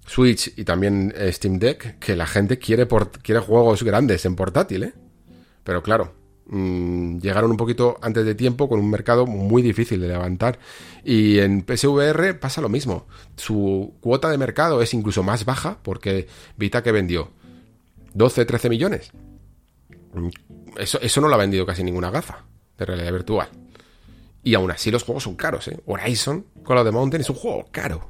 [0.07, 2.87] Switch y también Steam Deck que la gente quiere,
[3.23, 4.93] quiere juegos grandes en portátil, ¿eh?
[5.65, 6.13] Pero claro,
[6.47, 10.59] mm, llegaron un poquito antes de tiempo con un mercado muy difícil de levantar.
[11.03, 13.07] Y en PSVR pasa lo mismo.
[13.37, 17.31] Su cuota de mercado es incluso más baja porque Vita que vendió
[18.13, 19.11] 12, 13 millones.
[20.13, 20.29] Mm,
[20.77, 22.45] eso, eso no lo ha vendido casi ninguna gafa
[22.79, 23.49] de realidad virtual.
[24.47, 25.81] Y aún así los juegos son caros, ¿eh?
[25.87, 28.09] Horizon, Call of the Mountain, es un juego caro.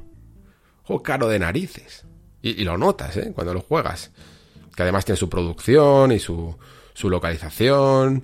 [0.82, 2.04] Juego caro de narices.
[2.42, 3.32] Y, lo notas, ¿eh?
[3.34, 4.10] Cuando lo juegas.
[4.76, 6.54] Que además tiene su producción y su,
[6.92, 8.22] su localización.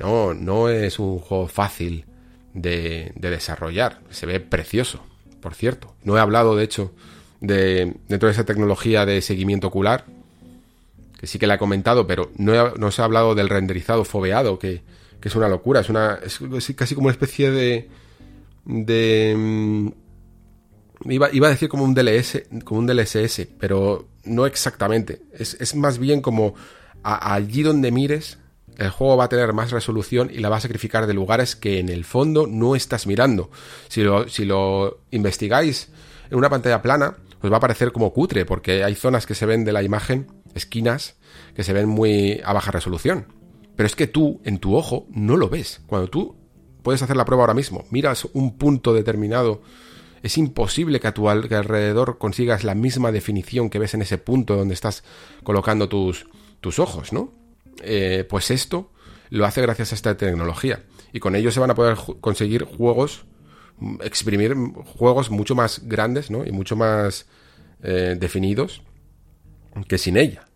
[0.00, 2.06] No, no es un juego fácil
[2.54, 4.00] de, de, desarrollar.
[4.10, 5.00] Se ve precioso,
[5.40, 5.94] por cierto.
[6.02, 6.92] No he hablado, de hecho,
[7.40, 10.06] de, de toda esa tecnología de seguimiento ocular.
[11.20, 14.58] Que sí que la he comentado, pero no, no se ha hablado del renderizado foveado
[14.58, 14.82] que,
[15.20, 16.38] que es una locura, es una es,
[16.74, 17.88] casi como una especie de
[18.64, 19.88] de mm,
[21.10, 25.22] iba, iba, a decir como un DLS, como un DLSS, pero no exactamente.
[25.32, 26.54] Es, más bien como
[27.02, 28.38] allí donde mires,
[28.76, 31.78] el juego va a tener más resolución y la va a sacrificar de lugares que
[31.78, 33.50] en el fondo no estás mirando.
[33.88, 35.88] Si lo, si lo investigáis
[36.30, 39.46] en una pantalla plana, os va a parecer como cutre, porque hay zonas que se
[39.46, 41.14] ven de la imagen, esquinas,
[41.54, 43.26] que se ven muy a baja resolución.
[43.76, 45.82] Pero es que tú, en tu ojo, no lo ves.
[45.86, 46.36] Cuando tú
[46.82, 49.60] puedes hacer la prueba ahora mismo, miras un punto determinado,
[50.22, 54.56] es imposible que a tu alrededor consigas la misma definición que ves en ese punto
[54.56, 55.04] donde estás
[55.44, 56.26] colocando tus,
[56.60, 57.32] tus ojos, ¿no?
[57.82, 58.92] Eh, pues esto
[59.28, 60.84] lo hace gracias a esta tecnología.
[61.12, 63.26] Y con ello se van a poder conseguir juegos,
[64.02, 64.54] exprimir
[64.96, 66.46] juegos mucho más grandes, ¿no?
[66.46, 67.26] Y mucho más
[67.82, 68.82] eh, definidos
[69.86, 70.46] que sin ella.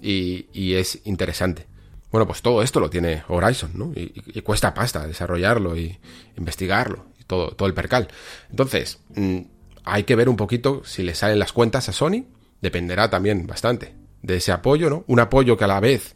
[0.00, 1.73] y es interesante.
[2.14, 3.90] Bueno, pues todo esto lo tiene Horizon, ¿no?
[3.92, 5.98] Y, cuesta pasta desarrollarlo y
[6.38, 8.06] investigarlo y todo, todo el percal.
[8.50, 9.38] Entonces, mm,
[9.82, 12.26] hay que ver un poquito si le salen las cuentas a Sony.
[12.60, 15.02] Dependerá también bastante de ese apoyo, ¿no?
[15.08, 16.14] Un apoyo que a la vez,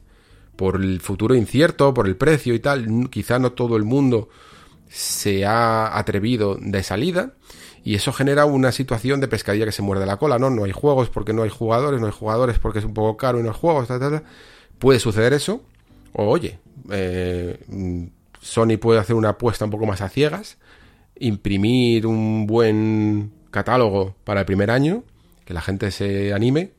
[0.54, 4.28] por el futuro incierto, por el precio y tal, quizá no todo el mundo
[4.88, 7.32] se ha atrevido de salida.
[7.82, 10.48] Y eso genera una situación de pescadilla que se muerde la cola, ¿no?
[10.48, 13.40] No hay juegos porque no hay jugadores, no hay jugadores porque es un poco caro
[13.40, 14.22] y no hay juegos, tal, tal.
[14.78, 15.64] Puede suceder eso,
[16.12, 16.58] oye,
[16.90, 18.08] eh,
[18.40, 20.58] Sony puede hacer una apuesta un poco más a ciegas,
[21.18, 25.04] imprimir un buen catálogo para el primer año,
[25.44, 26.72] que la gente se anime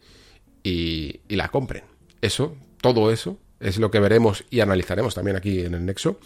[0.64, 1.84] y, y la compren.
[2.22, 6.20] Eso, todo eso, es lo que veremos y analizaremos también aquí en el Nexo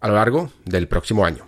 [0.00, 1.46] a lo largo del próximo año.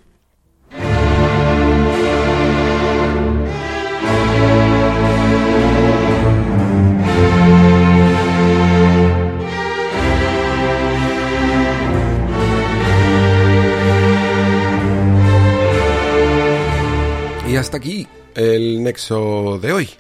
[17.59, 19.91] Hasta aquí el nexo de hoy.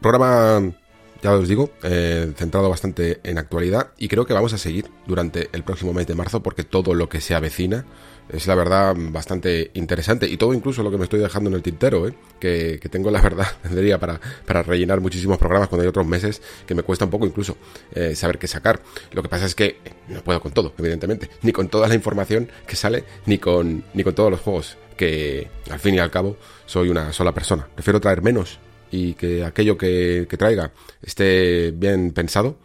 [0.00, 0.72] Programa,
[1.22, 5.50] ya os digo, eh, centrado bastante en actualidad y creo que vamos a seguir durante
[5.52, 7.84] el próximo mes de marzo porque todo lo que se avecina
[8.30, 11.62] es la verdad bastante interesante y todo incluso lo que me estoy dejando en el
[11.62, 12.14] tintero, ¿eh?
[12.40, 16.74] que, tengo la verdad, tendría para, para rellenar muchísimos programas cuando hay otros meses que
[16.74, 17.58] me cuesta un poco incluso
[17.94, 18.80] eh, saber qué sacar.
[19.12, 19.76] Lo que pasa es que
[20.08, 24.02] no puedo con todo, evidentemente, ni con toda la información que sale, ni con, ni
[24.02, 27.66] con todos los juegos que al fin y al cabo soy una sola persona.
[27.74, 28.58] Prefiero traer menos
[28.90, 32.58] y que aquello que, traiga esté bien pensado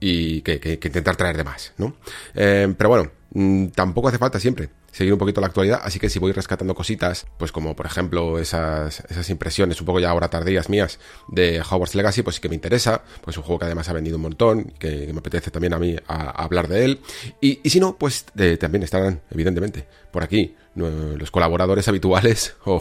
[0.00, 1.96] y que, intentar traer de más, ¿no?
[2.34, 6.08] Eh, pero bueno, mm, tampoco hace falta siempre seguir un poquito la actualidad, así que
[6.08, 10.30] si voy rescatando cositas, pues como por ejemplo esas, esas impresiones un poco ya ahora
[10.30, 13.64] tardías mías de Hogwarts Legacy, pues sí que me interesa, pues es un juego que
[13.66, 17.00] además ha vendido un montón, que, me apetece también a mí hablar de él,
[17.40, 22.80] y, si no, pues eh, también estarán, evidentemente, por aquí los colaboradores habituales o,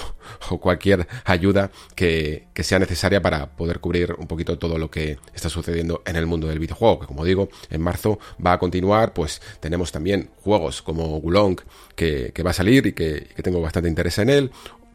[0.60, 6.02] cualquier ayuda que, sea necesaria para poder cubrir un poquito todo lo que está sucediendo
[6.06, 9.92] en el mundo del videojuego, que como digo, en marzo va a continuar, pues tenemos
[9.92, 11.60] también juegos como Gulong
[11.96, 14.52] que, va a salir y que, que tengo bastante interés en él,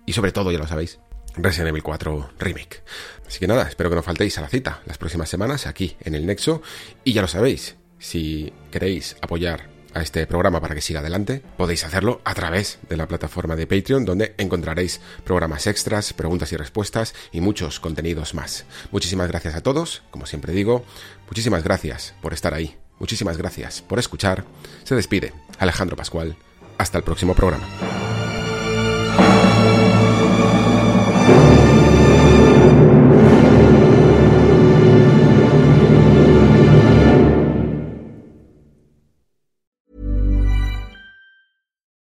[0.07, 0.99] y sobre todo, ya lo sabéis,
[1.37, 2.83] Resident Evil 4 Remake.
[3.27, 6.15] Así que nada, espero que no faltéis a la cita las próximas semanas aquí en
[6.15, 6.63] el Nexo,
[7.05, 11.85] y ya lo sabéis, si queréis apoyar a este programa para que siga adelante, podéis
[11.85, 17.15] hacerlo a través de la plataforma de Patreon, donde encontraréis programas extras, preguntas y respuestas
[17.33, 18.65] y muchos contenidos más.
[18.91, 20.85] Muchísimas gracias a todos, como siempre digo,
[21.27, 24.45] muchísimas gracias por estar ahí, muchísimas gracias por escuchar.
[24.85, 26.37] Se despide Alejandro Pascual.
[26.79, 27.67] Hasta el próximo programa.